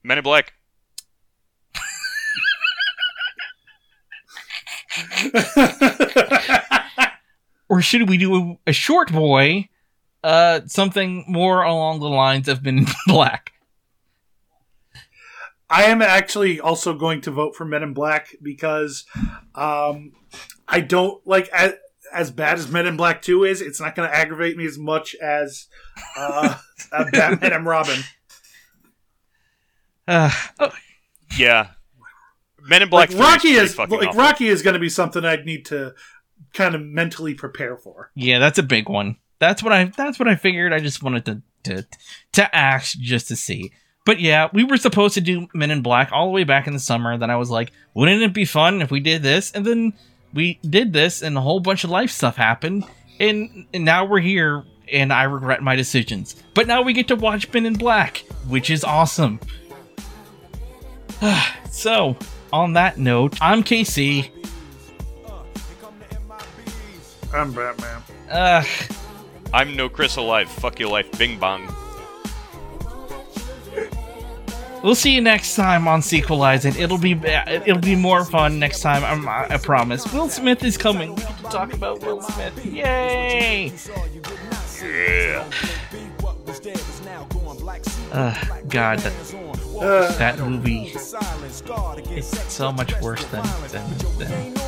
Men 0.04 0.18
in 0.18 0.24
Black? 0.24 0.54
or 7.70 7.82
should 7.82 8.10
we 8.10 8.18
do 8.18 8.36
a, 8.36 8.58
a 8.68 8.74
short 8.74 9.12
boy 9.12 9.70
uh 10.24 10.62
something 10.66 11.24
more 11.28 11.64
along 11.64 12.00
the 12.00 12.10
lines 12.10 12.48
of 12.48 12.64
Men 12.64 12.80
in 12.80 12.86
Black. 13.08 13.54
I 15.70 15.84
am 15.84 16.02
actually 16.02 16.60
also 16.60 16.94
going 16.94 17.22
to 17.22 17.32
vote 17.32 17.56
for 17.56 17.66
Men 17.66 17.84
in 17.84 17.94
Black 17.94 18.36
because 18.42 19.06
um, 19.56 20.14
I 20.68 20.82
don't 20.82 21.26
like 21.28 21.48
as, 21.50 21.74
as 22.12 22.32
bad 22.32 22.58
as 22.58 22.72
Men 22.72 22.88
in 22.88 22.98
Black 22.98 23.22
Two 23.22 23.44
is. 23.44 23.62
It's 23.62 23.80
not 23.80 23.96
going 23.96 24.10
to 24.10 24.16
aggravate 24.16 24.58
me 24.58 24.66
as 24.66 24.78
much 24.78 25.16
as 25.16 25.68
uh, 26.18 26.58
Batman 27.12 27.54
and 27.54 27.66
Robin. 27.66 28.00
Uh, 30.08 30.32
oh. 30.60 30.72
Yeah, 31.38 31.68
Men 32.68 32.82
in 32.82 32.90
Black. 32.90 33.12
Like, 33.12 33.20
Rocky 33.20 33.50
is 33.50 33.78
like 33.78 33.92
awful. 33.92 34.14
Rocky 34.14 34.48
is 34.48 34.62
going 34.62 34.74
to 34.74 34.80
be 34.80 34.90
something 34.90 35.24
I'd 35.24 35.46
need 35.46 35.66
to 35.68 35.94
kind 36.54 36.76
of 36.76 36.82
mentally 36.82 37.34
prepare 37.34 37.78
for. 37.78 38.12
Yeah, 38.16 38.40
that's 38.40 38.58
a 38.58 38.64
big 38.64 38.90
one. 38.90 39.18
That's 39.40 39.64
what 39.64 39.72
I 39.72 39.86
that's 39.86 40.20
what 40.20 40.28
I 40.28 40.36
figured. 40.36 40.74
I 40.74 40.80
just 40.80 41.04
wanted 41.04 41.26
to 41.26 41.42
to 41.64 41.88
to 42.34 42.56
ask 42.56 42.98
just 42.98 43.28
to 43.30 43.36
see. 43.36 43.72
But 44.10 44.20
yeah, 44.20 44.50
we 44.54 44.64
were 44.64 44.78
supposed 44.78 45.14
to 45.14 45.22
do 45.22 45.48
Men 45.54 45.70
in 45.70 45.84
Black 45.84 46.12
all 46.12 46.26
the 46.26 46.32
way 46.32 46.44
back 46.44 46.66
in 46.66 46.74
the 46.74 46.80
summer. 46.80 47.16
Then 47.16 47.30
I 47.30 47.36
was 47.36 47.52
like, 47.52 47.72
wouldn't 47.94 48.24
it 48.24 48.34
be 48.34 48.44
fun 48.44 48.82
if 48.82 48.90
we 48.90 49.00
did 49.00 49.22
this? 49.22 49.52
And 49.52 49.64
then 49.64 49.94
we 50.34 50.58
did 50.68 50.94
this, 50.94 51.22
and 51.22 51.38
a 51.38 51.42
whole 51.42 51.60
bunch 51.60 51.84
of 51.84 51.92
life 51.92 52.10
stuff 52.10 52.36
happened. 52.36 52.86
And, 53.20 53.68
and 53.72 53.86
now 53.86 54.06
we're 54.06 54.20
here, 54.20 54.64
and 54.92 55.14
I 55.14 55.26
regret 55.26 55.62
my 55.62 55.76
decisions. 55.76 56.36
But 56.56 56.66
now 56.66 56.82
we 56.82 56.92
get 56.92 57.08
to 57.10 57.16
watch 57.16 57.54
Men 57.54 57.68
in 57.68 57.76
Black, 57.76 58.26
which 58.48 58.72
is 58.72 58.84
awesome. 58.84 59.40
so, 61.70 62.18
on 62.52 62.74
that 62.74 62.98
note, 62.98 63.38
I'm 63.40 63.62
KC. 63.62 64.32
I'm 67.32 67.52
Batman. 67.52 68.02
Ugh. 68.32 68.66
I'm 69.54 69.76
no 69.76 69.88
Chris 69.88 70.16
alive. 70.16 70.50
Fuck 70.50 70.80
your 70.80 70.90
life. 70.90 71.16
Bing 71.20 71.38
bong. 71.38 71.72
We'll 74.84 74.96
see 74.96 75.14
you 75.14 75.22
next 75.22 75.56
time 75.56 75.88
on 75.88 76.02
Sequelize 76.02 76.66
It. 76.66 76.78
It'll 76.78 76.98
be 76.98 77.12
it'll 77.12 77.80
be 77.80 77.96
more 77.96 78.24
fun 78.24 78.60
next 78.60 78.82
time. 78.82 79.04
I'm, 79.04 79.28
I 79.28 79.58
promise. 79.58 80.12
Will 80.14 80.30
Smith 80.30 80.64
is 80.64 80.78
coming. 80.78 81.16
We 81.16 81.22
to 81.22 81.44
talk 81.44 81.74
about 81.74 82.02
Will 82.02 82.22
Smith. 82.22 82.66
Yay! 82.66 83.74
Yeah. 84.82 85.50
Uh, 88.12 88.34
God, 88.70 89.00
that, 89.00 89.14
uh, 89.80 90.18
that 90.18 90.40
movie 90.40 90.88
is 90.88 92.28
so 92.48 92.72
much 92.72 93.00
worse 93.02 93.24
than 93.26 93.44
than, 93.70 93.86
than 94.18 94.60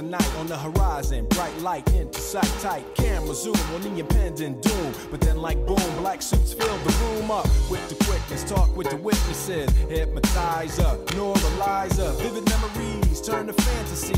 night 0.03 0.35
on 0.37 0.47
the 0.47 0.57
horizon. 0.57 1.27
Bright 1.31 1.57
light 1.59 1.89
into 1.95 2.21
sight 2.21 2.53
tight. 2.61 2.85
Camera 2.95 3.35
zoom 3.35 3.57
on 3.75 3.83
the 3.83 4.01
impending 4.01 4.61
doom. 4.61 4.93
But 5.11 5.21
then, 5.21 5.39
like 5.39 5.59
boom, 5.67 5.97
black 5.99 6.23
suits 6.23 6.53
fill 6.53 6.77
the 6.79 6.93
room 7.05 7.31
up 7.31 7.47
with 7.71 7.89
the 7.89 7.97
quickness. 8.05 8.45
Talk 8.45 8.75
with 8.77 8.91
the 8.91 8.97
witnesses. 8.97 9.71
Hypnotizer, 9.89 10.99
neuralizer. 11.17 12.15
Vivid 12.21 12.49
memories 12.49 13.21
turn 13.21 13.47
to 13.47 13.53
fantasy. 13.53 14.05